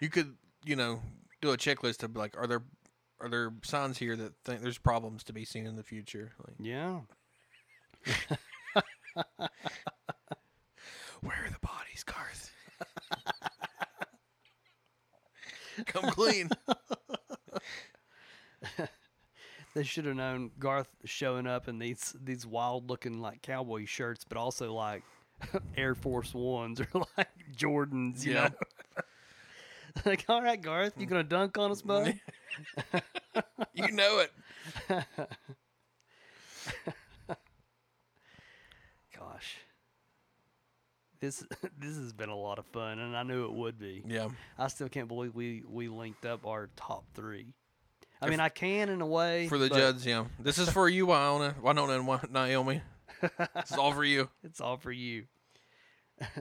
You 0.00 0.08
could, 0.10 0.34
you 0.64 0.76
know, 0.76 1.00
do 1.40 1.50
a 1.52 1.56
checklist 1.56 2.02
of 2.02 2.16
like, 2.16 2.36
are 2.36 2.46
there 2.46 2.62
are 3.20 3.28
there 3.28 3.52
signs 3.62 3.96
here 3.98 4.16
that 4.16 4.32
think 4.44 4.60
there's 4.60 4.76
problems 4.76 5.22
to 5.24 5.32
be 5.32 5.44
seen 5.44 5.66
in 5.66 5.76
the 5.76 5.82
future? 5.84 6.32
Like, 6.46 6.56
yeah. 6.58 7.00
where 11.20 11.44
are 11.46 11.50
the 11.50 11.58
bodies, 11.94 12.04
Garth? 12.04 12.52
Come 15.86 16.10
clean. 16.10 16.52
They 19.74 19.82
should 19.84 20.04
have 20.06 20.16
known 20.16 20.50
Garth 20.58 20.88
showing 21.04 21.46
up 21.46 21.68
in 21.68 21.78
these 21.78 22.14
these 22.20 22.46
wild 22.46 22.88
looking 22.90 23.20
like 23.20 23.42
cowboy 23.42 23.84
shirts, 23.86 24.24
but 24.24 24.36
also 24.38 24.72
like 24.72 25.04
Air 25.76 25.94
Force 25.94 26.34
Ones 26.34 26.80
or 26.80 26.88
like 27.16 27.28
Jordans. 27.56 28.24
You 28.24 28.34
Yeah. 28.34 28.34
know, 28.34 28.52
like 30.04 30.24
all 30.28 30.42
right, 30.42 30.60
Garth, 30.60 30.94
you 30.98 31.06
gonna 31.06 31.22
dunk 31.24 31.58
on 31.58 31.70
us, 31.70 31.82
bud? 31.82 32.14
you 33.72 33.90
know 33.92 34.18
it. 34.20 34.32
Gosh, 39.16 39.58
this 41.24 41.44
this 41.78 41.96
has 41.96 42.12
been 42.12 42.28
a 42.28 42.36
lot 42.36 42.58
of 42.58 42.66
fun, 42.66 42.98
and 42.98 43.16
I 43.16 43.22
knew 43.22 43.44
it 43.46 43.52
would 43.52 43.78
be. 43.78 44.02
Yeah. 44.06 44.28
I 44.58 44.68
still 44.68 44.88
can't 44.88 45.08
believe 45.08 45.34
we 45.34 45.62
we 45.68 45.88
linked 45.88 46.26
up 46.26 46.46
our 46.46 46.68
top 46.76 47.04
three. 47.14 47.54
I 48.22 48.30
mean, 48.30 48.40
I 48.40 48.48
can 48.48 48.88
in 48.88 49.02
a 49.02 49.06
way 49.06 49.48
For 49.48 49.58
the 49.58 49.68
Judds, 49.68 50.06
yeah. 50.06 50.24
This 50.38 50.56
is 50.56 50.70
for 50.70 50.88
you, 50.88 51.06
Wynonna. 51.06 51.60
Wynonna 51.60 52.22
and 52.22 52.32
Naomi. 52.32 52.80
Is 53.22 53.72
all 53.72 53.92
for 53.92 54.04
you. 54.04 54.30
It's 54.42 54.62
all 54.62 54.78
for 54.78 54.92
you. 54.92 55.24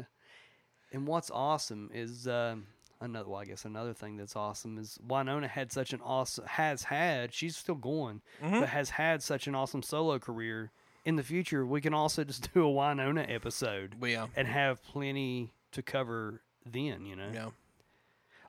and 0.94 1.08
what's 1.08 1.30
awesome 1.32 1.90
is 1.94 2.28
um, 2.28 2.68
another. 3.02 3.30
Well, 3.30 3.40
I 3.40 3.46
guess 3.46 3.66
another 3.66 3.94
thing 3.94 4.18
that's 4.18 4.36
awesome 4.36 4.78
is 4.78 4.98
Wynonna 5.06 5.48
had 5.48 5.72
such 5.72 5.94
an 5.94 6.00
awesome 6.04 6.46
has 6.46 6.84
had. 6.84 7.34
She's 7.34 7.58
still 7.58 7.76
going, 7.76 8.22
but 8.42 8.70
has 8.70 8.92
had 8.92 9.22
such 9.22 9.48
an 9.48 9.56
awesome 9.56 9.84
solo 9.84 10.20
career. 10.20 10.72
In 11.06 11.16
the 11.16 11.24
future, 11.24 11.66
we 11.66 11.82
can 11.82 11.94
also 11.94 12.24
just 12.24 12.54
do 12.54 12.68
a 12.68 12.72
Wynonna 12.72 13.32
episode 13.34 13.96
yeah. 14.02 14.28
and 14.36 14.48
have 14.48 14.84
plenty 14.84 15.54
to 15.72 15.82
cover 15.82 16.42
then. 16.66 17.06
You 17.06 17.16
know. 17.16 17.30
Yeah. 17.34 17.50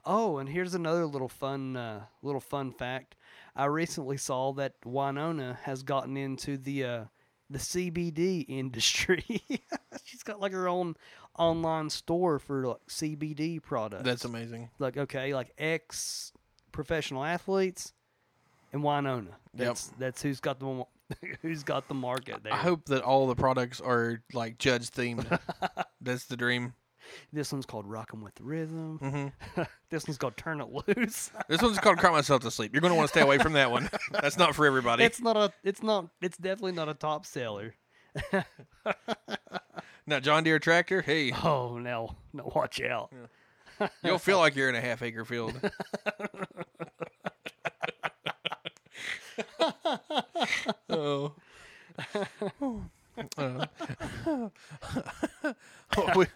Oh, 0.06 0.36
and 0.36 0.48
here's 0.48 0.74
another 0.74 1.06
little 1.06 1.28
fun 1.28 1.76
uh, 1.76 2.04
little 2.22 2.40
fun 2.40 2.72
fact. 2.72 3.16
I 3.56 3.66
recently 3.66 4.16
saw 4.16 4.52
that 4.54 4.80
Wynonna 4.82 5.56
has 5.60 5.82
gotten 5.82 6.16
into 6.16 6.58
the 6.58 6.84
uh, 6.84 7.04
the 7.50 7.58
CBD 7.58 8.44
industry. 8.48 9.24
She's 10.04 10.22
got 10.22 10.40
like 10.40 10.52
her 10.52 10.68
own 10.68 10.96
online 11.38 11.90
store 11.90 12.38
for 12.38 12.66
like 12.66 12.86
CBD 12.88 13.62
products. 13.62 14.04
That's 14.04 14.24
amazing. 14.24 14.70
like 14.78 14.96
okay, 14.96 15.34
like 15.34 15.52
ex 15.58 16.32
professional 16.72 17.24
athletes 17.24 17.92
and 18.72 18.82
Wynonna. 18.82 19.34
That's 19.54 19.90
that's 19.98 20.20
who's 20.20 20.40
got 20.40 20.58
the 20.58 20.84
who's 21.42 21.62
got 21.62 21.88
the 21.88 21.94
market 21.94 22.42
there. 22.42 22.52
I 22.52 22.56
hope 22.56 22.86
that 22.86 23.02
all 23.02 23.26
the 23.26 23.34
products 23.34 23.80
are 23.80 24.22
like 24.32 24.58
Judge 24.58 24.90
themed. 24.90 25.38
That's 26.00 26.24
the 26.26 26.36
dream. 26.36 26.74
This 27.32 27.52
one's 27.52 27.66
called 27.66 27.86
"Rockin' 27.86 28.22
with 28.22 28.34
the 28.36 28.44
Rhythm." 28.44 28.98
hmm 28.98 29.62
this 29.90 30.06
one's 30.06 30.16
called 30.16 30.36
"Turn 30.38 30.60
It 30.62 30.68
Loose." 30.70 31.30
This 31.48 31.60
one's 31.60 31.78
called 31.78 31.98
"Cry 31.98 32.10
Myself 32.10 32.40
to 32.42 32.50
Sleep." 32.50 32.72
You're 32.72 32.80
going 32.80 32.92
to 32.92 32.96
want 32.96 33.08
to 33.08 33.12
stay 33.12 33.20
away 33.20 33.36
from 33.38 33.52
that 33.54 33.70
one. 33.70 33.90
That's 34.10 34.38
not 34.38 34.54
for 34.54 34.64
everybody. 34.66 35.04
it's 35.04 35.20
not 35.20 35.36
a. 35.36 35.52
It's 35.62 35.82
not. 35.82 36.08
It's 36.22 36.38
definitely 36.38 36.72
not 36.72 36.88
a 36.88 36.94
top 36.94 37.26
seller. 37.26 37.74
Now, 40.06 40.20
John 40.20 40.44
Deere 40.44 40.58
tractor. 40.58 41.02
Hey, 41.02 41.32
Oh 41.32 41.78
no, 41.78 42.14
no, 42.32 42.50
watch 42.54 42.80
out. 42.80 43.12
you'll 44.02 44.18
feel 44.18 44.38
like 44.38 44.54
you're 44.56 44.68
in 44.68 44.74
a 44.74 44.80
half 44.80 45.02
acre 45.02 45.24
field. 45.24 45.58
Oh. 50.94 51.32
Uh, 53.16 53.66
we- 56.16 56.26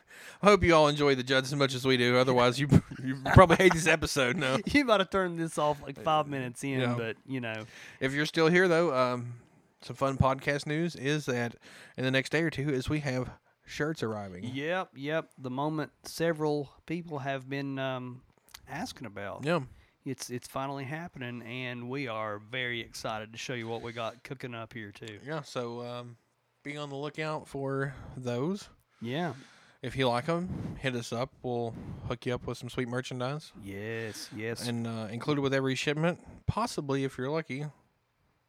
I 0.40 0.46
hope 0.46 0.62
you 0.62 0.72
all 0.74 0.86
enjoy 0.86 1.16
the 1.16 1.24
Judds 1.24 1.52
as 1.52 1.58
much 1.58 1.74
as 1.74 1.84
we 1.84 1.96
do. 1.96 2.16
Otherwise, 2.16 2.60
you 2.60 2.68
you 3.02 3.16
probably 3.34 3.56
hate 3.56 3.72
this 3.72 3.88
episode. 3.88 4.36
No, 4.36 4.58
You 4.66 4.84
might 4.84 5.00
have 5.00 5.10
turned 5.10 5.38
this 5.38 5.58
off 5.58 5.82
like 5.82 6.00
five 6.00 6.28
minutes 6.28 6.62
in, 6.62 6.78
Yeah. 6.80 6.94
but 6.96 7.16
you 7.26 7.40
know, 7.40 7.64
if 7.98 8.12
you're 8.12 8.26
still 8.26 8.46
here 8.46 8.68
though, 8.68 8.94
um, 8.94 9.34
some 9.80 9.96
fun 9.96 10.16
podcast 10.16 10.66
news 10.66 10.94
is 10.94 11.26
that 11.26 11.56
in 11.96 12.04
the 12.04 12.10
next 12.12 12.30
day 12.30 12.42
or 12.42 12.50
two, 12.50 12.68
is 12.70 12.88
we 12.88 13.00
have 13.00 13.28
shirts 13.66 14.02
arriving. 14.04 14.44
yep, 14.44 14.90
yep. 14.94 15.30
The 15.38 15.50
moment 15.50 15.90
several 16.04 16.70
people 16.86 17.18
have 17.20 17.48
been 17.50 17.78
um, 17.80 18.20
asking 18.70 19.06
about. 19.08 19.44
Yeah. 19.44 19.60
It's 20.08 20.30
it's 20.30 20.48
finally 20.48 20.84
happening, 20.84 21.42
and 21.42 21.88
we 21.90 22.08
are 22.08 22.38
very 22.38 22.80
excited 22.80 23.32
to 23.32 23.38
show 23.38 23.52
you 23.54 23.68
what 23.68 23.82
we 23.82 23.92
got 23.92 24.22
cooking 24.24 24.54
up 24.54 24.72
here 24.72 24.90
too. 24.90 25.18
Yeah, 25.26 25.42
so 25.42 25.82
um, 25.82 26.16
be 26.62 26.76
on 26.76 26.88
the 26.88 26.96
lookout 26.96 27.46
for 27.46 27.94
those. 28.16 28.68
Yeah. 29.02 29.34
If 29.82 29.96
you 29.96 30.08
like 30.08 30.26
them, 30.26 30.76
hit 30.80 30.96
us 30.96 31.12
up. 31.12 31.30
We'll 31.42 31.72
hook 32.08 32.26
you 32.26 32.34
up 32.34 32.46
with 32.46 32.58
some 32.58 32.68
sweet 32.68 32.88
merchandise, 32.88 33.52
Yes. 33.62 34.28
Yes. 34.34 34.66
and 34.66 34.86
uh, 34.88 35.06
included 35.12 35.40
with 35.42 35.54
every 35.54 35.76
shipment, 35.76 36.18
possibly 36.46 37.04
if 37.04 37.16
you're 37.16 37.30
lucky, 37.30 37.66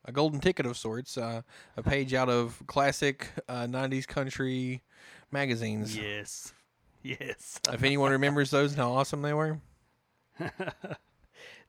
a 0.06 0.12
golden 0.12 0.40
ticket 0.40 0.66
of 0.66 0.76
sorts, 0.78 1.18
uh, 1.18 1.42
a 1.78 1.84
page 1.84 2.14
out 2.16 2.30
of 2.30 2.64
classic 2.68 3.28
uh, 3.48 3.66
'90s 3.68 4.08
country 4.08 4.82
magazines. 5.32 5.96
yes. 5.98 6.54
Yes. 7.02 7.62
If 7.72 7.82
anyone 7.84 8.12
remembers 8.12 8.52
those 8.52 8.72
and 8.74 8.80
how 8.82 8.92
awesome 8.92 9.22
they 9.22 9.34
were, 9.34 9.60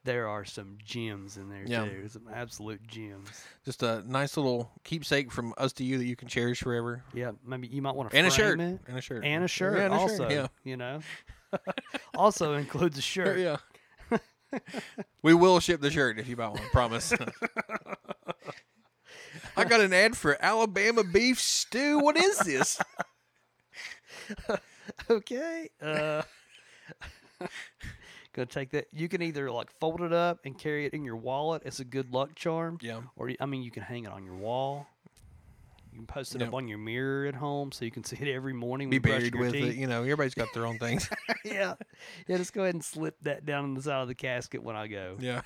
there 0.04 0.28
are 0.28 0.44
some 0.44 0.78
gems 0.84 1.36
in 1.36 1.48
there 1.50 1.64
Yeah. 1.66 1.84
too. 1.84 2.08
Some 2.08 2.28
absolute 2.32 2.86
gems. 2.86 3.28
just 3.64 3.82
a 3.82 4.02
nice 4.06 4.36
little 4.36 4.70
keepsake 4.84 5.30
from 5.30 5.52
us 5.58 5.72
to 5.74 5.84
you 5.84 5.98
that 5.98 6.04
you 6.06 6.16
can 6.16 6.28
cherish 6.28 6.60
forever. 6.60 7.04
Yeah. 7.12 7.32
Maybe 7.44 7.66
you 7.68 7.82
might 7.82 7.94
want 7.94 8.10
to 8.10 8.16
And 8.16 8.26
a 8.26 8.30
shirt. 8.30 8.58
it. 8.60 8.80
And 8.86 8.98
a 8.98 9.00
shirt. 9.00 9.24
and 9.24 9.44
a 9.44 9.48
shirt 9.48 9.76
Yeah, 9.76 9.84
and 9.84 9.94
a 9.94 9.98
shirt, 9.98 10.10
also. 10.10 10.28
yeah. 10.30 10.46
You 10.64 10.76
know, 10.78 11.00
also 12.14 12.54
includes 12.54 12.96
a 12.98 13.02
shirt. 13.02 13.38
Yeah. 13.38 13.56
we 15.22 15.34
will 15.34 15.60
ship 15.60 15.80
the 15.80 15.90
shirt 15.90 16.18
if 16.18 16.26
you 16.28 16.36
buy 16.36 16.48
one. 16.48 16.62
Promise. 16.72 17.12
I 19.56 19.64
got 19.64 19.80
an 19.80 19.92
ad 19.92 20.16
for 20.16 20.36
Alabama 20.42 21.04
beef 21.04 21.40
stew. 21.40 21.98
What 21.98 22.16
is 22.16 22.38
this? 22.38 22.78
Okay. 25.08 25.68
Uh, 25.80 26.22
gonna 28.32 28.46
take 28.46 28.70
that. 28.70 28.86
You 28.92 29.08
can 29.08 29.22
either 29.22 29.50
like 29.50 29.70
fold 29.80 30.00
it 30.00 30.12
up 30.12 30.40
and 30.44 30.56
carry 30.58 30.86
it 30.86 30.92
in 30.94 31.04
your 31.04 31.16
wallet 31.16 31.62
as 31.64 31.80
a 31.80 31.84
good 31.84 32.12
luck 32.12 32.34
charm, 32.34 32.78
Yeah. 32.80 33.00
or 33.16 33.30
I 33.40 33.46
mean, 33.46 33.62
you 33.62 33.70
can 33.70 33.82
hang 33.82 34.04
it 34.04 34.10
on 34.10 34.24
your 34.24 34.34
wall. 34.34 34.86
You 35.92 35.98
can 35.98 36.06
post 36.06 36.36
it 36.36 36.42
up 36.42 36.54
on 36.54 36.68
your 36.68 36.78
mirror 36.78 37.26
at 37.26 37.34
home 37.34 37.72
so 37.72 37.84
you 37.84 37.90
can 37.90 38.04
see 38.04 38.16
it 38.20 38.32
every 38.32 38.52
morning. 38.52 38.90
Be 38.90 38.98
when 39.00 39.22
you 39.22 39.30
brush 39.30 39.30
buried 39.30 39.34
with 39.34 39.54
it. 39.54 39.70
teeth. 39.72 39.76
You 39.76 39.88
know, 39.88 40.02
everybody's 40.02 40.34
got 40.34 40.48
their 40.54 40.64
own 40.64 40.78
things. 40.78 41.08
yeah, 41.44 41.74
yeah. 42.28 42.36
Just 42.36 42.52
go 42.52 42.62
ahead 42.62 42.74
and 42.74 42.84
slip 42.84 43.16
that 43.22 43.44
down 43.44 43.64
on 43.64 43.74
the 43.74 43.82
side 43.82 44.00
of 44.00 44.08
the 44.08 44.14
casket 44.14 44.62
when 44.62 44.76
I 44.76 44.86
go. 44.86 45.16
yeah. 45.18 45.42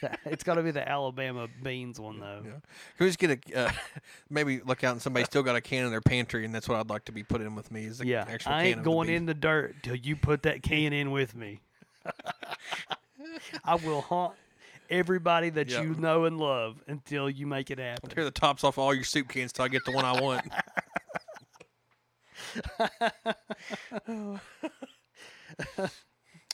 it's 0.24 0.44
got 0.44 0.54
to 0.54 0.62
be 0.62 0.70
the 0.70 0.88
Alabama 0.88 1.48
beans 1.62 1.98
one 1.98 2.20
though. 2.20 2.42
Yeah. 2.44 2.50
Can 2.52 2.60
we 3.00 3.06
just 3.06 3.18
get 3.18 3.30
a 3.52 3.66
uh, 3.66 3.72
maybe 4.30 4.60
look 4.60 4.84
out 4.84 4.92
and 4.92 5.02
somebody 5.02 5.24
still 5.24 5.42
got 5.42 5.56
a 5.56 5.60
can 5.60 5.84
in 5.84 5.90
their 5.90 6.00
pantry 6.00 6.44
and 6.44 6.54
that's 6.54 6.68
what 6.68 6.78
I'd 6.78 6.88
like 6.88 7.04
to 7.06 7.12
be 7.12 7.24
put 7.24 7.40
in 7.40 7.56
with 7.56 7.72
me 7.72 7.86
is 7.86 7.98
the 7.98 8.06
Yeah, 8.06 8.24
I 8.46 8.64
ain't 8.66 8.84
going 8.84 9.08
in 9.08 9.26
the 9.26 9.34
dirt 9.34 9.74
till 9.82 9.96
you 9.96 10.14
put 10.14 10.44
that 10.44 10.62
can 10.62 10.92
in 10.92 11.10
with 11.10 11.34
me. 11.34 11.62
I 13.64 13.74
will 13.76 14.00
haunt 14.02 14.34
everybody 14.90 15.50
that 15.50 15.68
Yeah. 15.68 15.82
you 15.82 15.94
know 15.94 16.24
and 16.24 16.38
love 16.38 16.82
until 16.86 17.28
you 17.28 17.46
make 17.46 17.70
it 17.70 17.78
happen. 17.78 18.08
Tear 18.10 18.24
the 18.24 18.30
tops 18.30 18.64
off 18.64 18.78
all 18.78 18.94
your 18.94 19.04
soup 19.04 19.28
cans 19.28 19.52
till 19.52 19.64
I 19.64 19.68
get 19.68 19.84
the 19.84 19.92
one 19.92 20.04
I 20.04 20.20
want. 20.20 20.46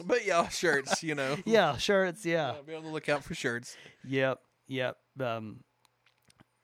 but 0.05 0.27
yeah, 0.27 0.49
shirts, 0.49 1.03
you 1.03 1.15
know. 1.15 1.37
Yeah, 1.45 1.77
shirts. 1.77 2.25
Yeah, 2.25 2.51
Uh, 2.51 2.63
be 2.63 2.75
on 2.75 2.85
the 2.85 2.91
lookout 2.91 3.25
for 3.25 3.35
shirts. 3.35 3.77
yep, 4.05 4.41
yep. 4.67 4.97
Um, 5.21 5.61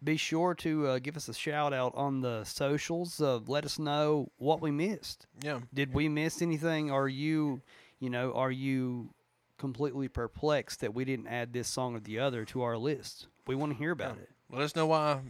be 0.02 0.16
sure 0.16 0.54
to 0.54 0.86
uh, 0.86 0.98
give 0.98 1.16
us 1.16 1.28
a 1.28 1.34
shout 1.34 1.72
out 1.72 1.92
on 1.94 2.22
the 2.22 2.44
socials. 2.44 3.20
Uh, 3.20 3.38
let 3.46 3.64
us 3.64 3.78
know 3.78 4.30
what 4.38 4.60
we 4.62 4.70
missed. 4.70 5.26
Yeah. 5.42 5.60
Did 5.74 5.92
we 5.92 6.08
miss 6.08 6.40
anything? 6.42 6.90
Are 6.90 7.08
you, 7.08 7.60
you 8.00 8.10
know, 8.10 8.32
are 8.32 8.50
you 8.50 9.10
completely 9.58 10.08
perplexed 10.08 10.80
that 10.80 10.94
we 10.94 11.04
didn't 11.04 11.26
add 11.28 11.52
this 11.52 11.68
song 11.68 11.94
or 11.94 12.00
the 12.00 12.18
other 12.18 12.44
to 12.46 12.62
our 12.62 12.76
list? 12.76 13.26
We 13.46 13.54
want 13.54 13.72
to 13.72 13.78
hear 13.78 13.92
about 13.92 14.18
it. 14.18 14.28
Let 14.50 14.62
us 14.62 14.74
know 14.74 14.86
why 14.86 15.20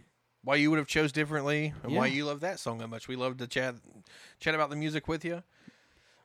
why 0.42 0.54
you 0.54 0.70
would 0.70 0.78
have 0.78 0.86
chose 0.88 1.12
differently 1.12 1.74
and 1.82 1.94
why 1.94 2.06
you 2.06 2.24
love 2.24 2.40
that 2.40 2.58
song 2.58 2.78
that 2.78 2.88
much. 2.88 3.08
We 3.08 3.16
love 3.16 3.36
to 3.38 3.46
chat 3.46 3.74
chat 4.38 4.54
about 4.54 4.70
the 4.70 4.76
music 4.76 5.06
with 5.08 5.24
you. 5.24 5.42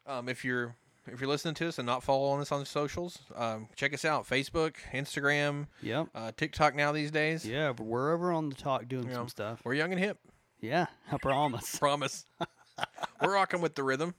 Um, 0.08 0.30
if 0.30 0.46
you're 0.46 0.76
if 1.08 1.20
you're 1.20 1.30
listening 1.30 1.54
to 1.56 1.68
us 1.68 1.78
and 1.78 1.86
not 1.86 2.04
following 2.04 2.42
us 2.42 2.52
on 2.52 2.60
the 2.60 2.66
socials, 2.66 3.20
um, 3.36 3.68
check 3.76 3.94
us 3.94 4.06
out: 4.06 4.28
Facebook, 4.28 4.76
Instagram, 4.94 5.68
Yep. 5.82 6.08
uh, 6.16 6.32
TikTok. 6.38 6.76
Now 6.76 6.92
these 6.92 7.12
days, 7.12 7.46
Yeah, 7.46 7.74
but 7.74 7.84
we're 7.86 8.14
over 8.14 8.32
on 8.32 8.50
the 8.50 8.56
talk 8.56 8.88
doing 8.88 9.08
Yeah. 9.10 9.16
some 9.16 9.28
stuff. 9.30 9.62
we're 9.64 9.74
young 9.76 9.92
and 9.92 10.00
hip. 10.00 10.18
Yeah, 10.62 10.86
I 11.12 11.18
promise. 11.18 11.76
Promise. 11.80 12.26
we're 13.22 13.34
rocking 13.34 13.62
with 13.62 13.76
the 13.76 13.84
rhythm. 13.84 14.16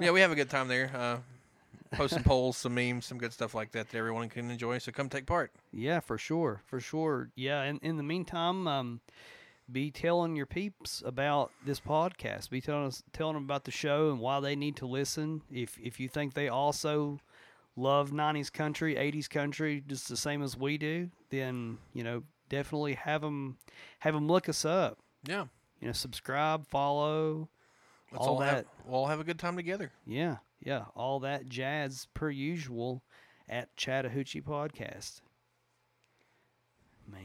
Yeah, 0.00 0.10
we 0.10 0.20
have 0.20 0.32
a 0.32 0.34
good 0.34 0.50
time 0.50 0.68
there. 0.68 0.90
Uh, 0.94 2.06
some 2.08 2.22
polls, 2.24 2.56
some 2.56 2.74
memes, 2.74 3.06
some 3.06 3.18
good 3.18 3.32
stuff 3.32 3.54
like 3.54 3.70
that 3.72 3.88
that 3.90 3.96
everyone 3.98 4.28
can 4.28 4.50
enjoy. 4.50 4.78
So 4.78 4.90
come 4.92 5.08
take 5.08 5.26
part. 5.26 5.52
yeah, 5.72 6.00
for 6.00 6.18
sure, 6.18 6.60
for 6.66 6.80
sure. 6.80 7.30
Yeah, 7.36 7.62
and 7.62 7.78
in 7.82 7.96
the 7.96 8.02
meantime, 8.02 8.66
um, 8.66 9.00
be 9.70 9.90
telling 9.90 10.34
your 10.36 10.46
peeps 10.46 11.02
about 11.06 11.52
this 11.64 11.80
podcast. 11.80 12.50
Be 12.50 12.60
telling 12.60 12.86
us, 12.86 13.02
telling 13.12 13.34
them 13.34 13.44
about 13.44 13.64
the 13.64 13.70
show 13.70 14.10
and 14.10 14.18
why 14.20 14.40
they 14.40 14.56
need 14.56 14.76
to 14.76 14.86
listen. 14.86 15.42
If 15.50 15.78
if 15.82 16.00
you 16.00 16.08
think 16.08 16.34
they 16.34 16.48
also 16.48 17.20
love 17.76 18.10
'90s 18.12 18.52
country, 18.52 18.96
'80s 18.96 19.28
country, 19.28 19.82
just 19.86 20.08
the 20.08 20.16
same 20.16 20.42
as 20.42 20.56
we 20.56 20.76
do, 20.78 21.10
then 21.30 21.78
you 21.92 22.02
know 22.04 22.24
definitely 22.48 22.94
have 22.94 23.20
them 23.22 23.56
have 24.00 24.14
them 24.14 24.26
look 24.26 24.48
us 24.48 24.64
up. 24.64 24.98
Yeah, 25.26 25.46
You 25.80 25.86
know, 25.86 25.92
subscribe, 25.92 26.66
follow, 26.66 27.48
let's 28.14 28.26
all 28.26 28.34
all 28.34 28.40
that. 28.40 28.54
have 28.54 28.64
we'll 28.86 29.00
all 29.00 29.06
have 29.06 29.20
a 29.20 29.24
good 29.24 29.38
time 29.38 29.56
together. 29.56 29.92
Yeah, 30.06 30.36
yeah, 30.60 30.84
all 30.94 31.20
that 31.20 31.48
jazz 31.48 32.08
per 32.14 32.30
usual 32.30 33.02
at 33.48 33.74
Chattahoochee 33.76 34.42
Podcast. 34.42 35.20
Man, 37.10 37.20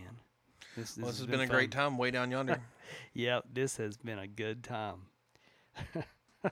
this, 0.76 0.96
this, 0.96 0.98
Well, 0.98 1.08
this 1.08 1.20
has 1.20 1.28
been, 1.28 1.40
a 1.40 1.48
great 1.48 1.72
time 1.72 1.98
way 1.98 2.12
down 2.12 2.32
yonder. 2.32 2.60
Yep, 3.14 3.46
this 3.54 3.78
has 3.78 3.98
been 3.98 4.18
a 4.18 4.26
good 4.26 4.64
time. 4.64 5.02
I 6.44 6.50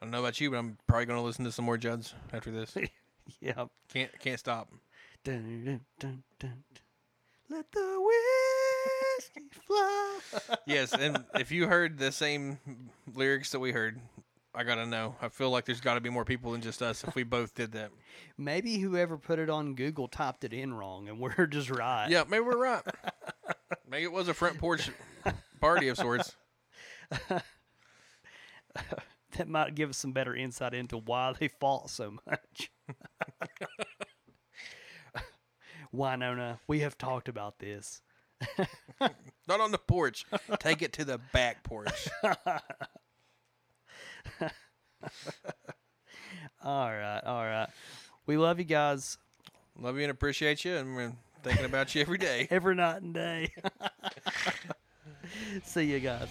don't 0.00 0.10
know 0.10 0.18
about 0.18 0.40
you, 0.40 0.50
but 0.50 0.56
I'm 0.56 0.76
probably 0.88 1.06
going 1.06 1.20
to 1.20 1.24
listen 1.24 1.44
to 1.44 1.52
some 1.52 1.64
more 1.64 1.78
Judds 1.78 2.14
after 2.32 2.50
this. 2.50 2.76
Yep. 3.40 3.70
Can't 3.92 4.20
can't 4.20 4.38
stop. 4.38 4.72
Dun, 5.24 5.64
dun, 5.64 5.80
dun, 5.98 6.22
dun, 6.38 6.62
dun. 7.50 7.64
Let 9.16 9.34
the 9.34 9.40
whiskey 9.40 9.48
fly. 9.66 10.18
Yes, 10.66 10.92
and 10.92 11.24
if 11.38 11.50
you 11.50 11.66
heard 11.66 11.98
the 11.98 12.12
same 12.12 12.58
lyrics 13.14 13.52
that 13.52 13.60
we 13.60 13.72
heard, 13.72 14.00
I 14.54 14.64
gotta 14.64 14.86
know. 14.86 15.16
I 15.20 15.28
feel 15.28 15.50
like 15.50 15.66
there's 15.66 15.80
got 15.80 15.94
to 15.94 16.00
be 16.00 16.10
more 16.10 16.24
people 16.24 16.52
than 16.52 16.62
just 16.62 16.82
us 16.82 17.04
if 17.04 17.14
we 17.14 17.22
both 17.22 17.54
did 17.54 17.72
that. 17.72 17.90
Maybe 18.38 18.78
whoever 18.78 19.18
put 19.18 19.38
it 19.38 19.50
on 19.50 19.74
Google 19.74 20.08
typed 20.08 20.44
it 20.44 20.52
in 20.52 20.74
wrong, 20.74 21.08
and 21.08 21.20
we're 21.20 21.46
just 21.46 21.70
right. 21.70 22.08
Yeah, 22.08 22.24
maybe 22.28 22.44
we're 22.44 22.56
right. 22.56 22.82
Maybe 23.88 24.04
it 24.04 24.12
was 24.12 24.28
a 24.28 24.34
front 24.34 24.58
porch 24.58 24.90
party 25.60 25.88
of 25.88 25.96
sorts. 25.96 26.36
That 29.36 29.48
might 29.48 29.74
give 29.74 29.90
us 29.90 29.98
some 29.98 30.12
better 30.12 30.34
insight 30.34 30.72
into 30.72 30.96
why 30.96 31.34
they 31.38 31.48
fought 31.48 31.90
so 31.90 32.16
much. 32.26 32.70
Wynonna, 35.94 36.58
we 36.66 36.80
have 36.80 36.96
talked 36.96 37.28
about 37.28 37.58
this. 37.58 38.00
Not 39.48 39.60
on 39.60 39.70
the 39.70 39.78
porch. 39.78 40.26
Take 40.58 40.82
it 40.82 40.92
to 40.94 41.04
the 41.04 41.18
back 41.32 41.62
porch. 41.62 42.08
All 46.64 46.90
right, 46.90 47.20
all 47.24 47.44
right. 47.44 47.68
We 48.26 48.36
love 48.36 48.58
you 48.58 48.64
guys 48.64 49.18
Love 49.78 49.96
you 49.96 50.04
and 50.04 50.10
appreciate 50.10 50.64
you, 50.64 50.74
and 50.76 50.96
we're 50.96 51.12
thinking 51.42 51.66
about 51.66 51.94
you 51.94 52.00
every 52.00 52.16
day. 52.16 52.48
every 52.50 52.74
night 52.74 53.02
and 53.02 53.12
day. 53.12 53.52
See 55.64 55.84
you 55.84 56.00
guys. 56.00 56.28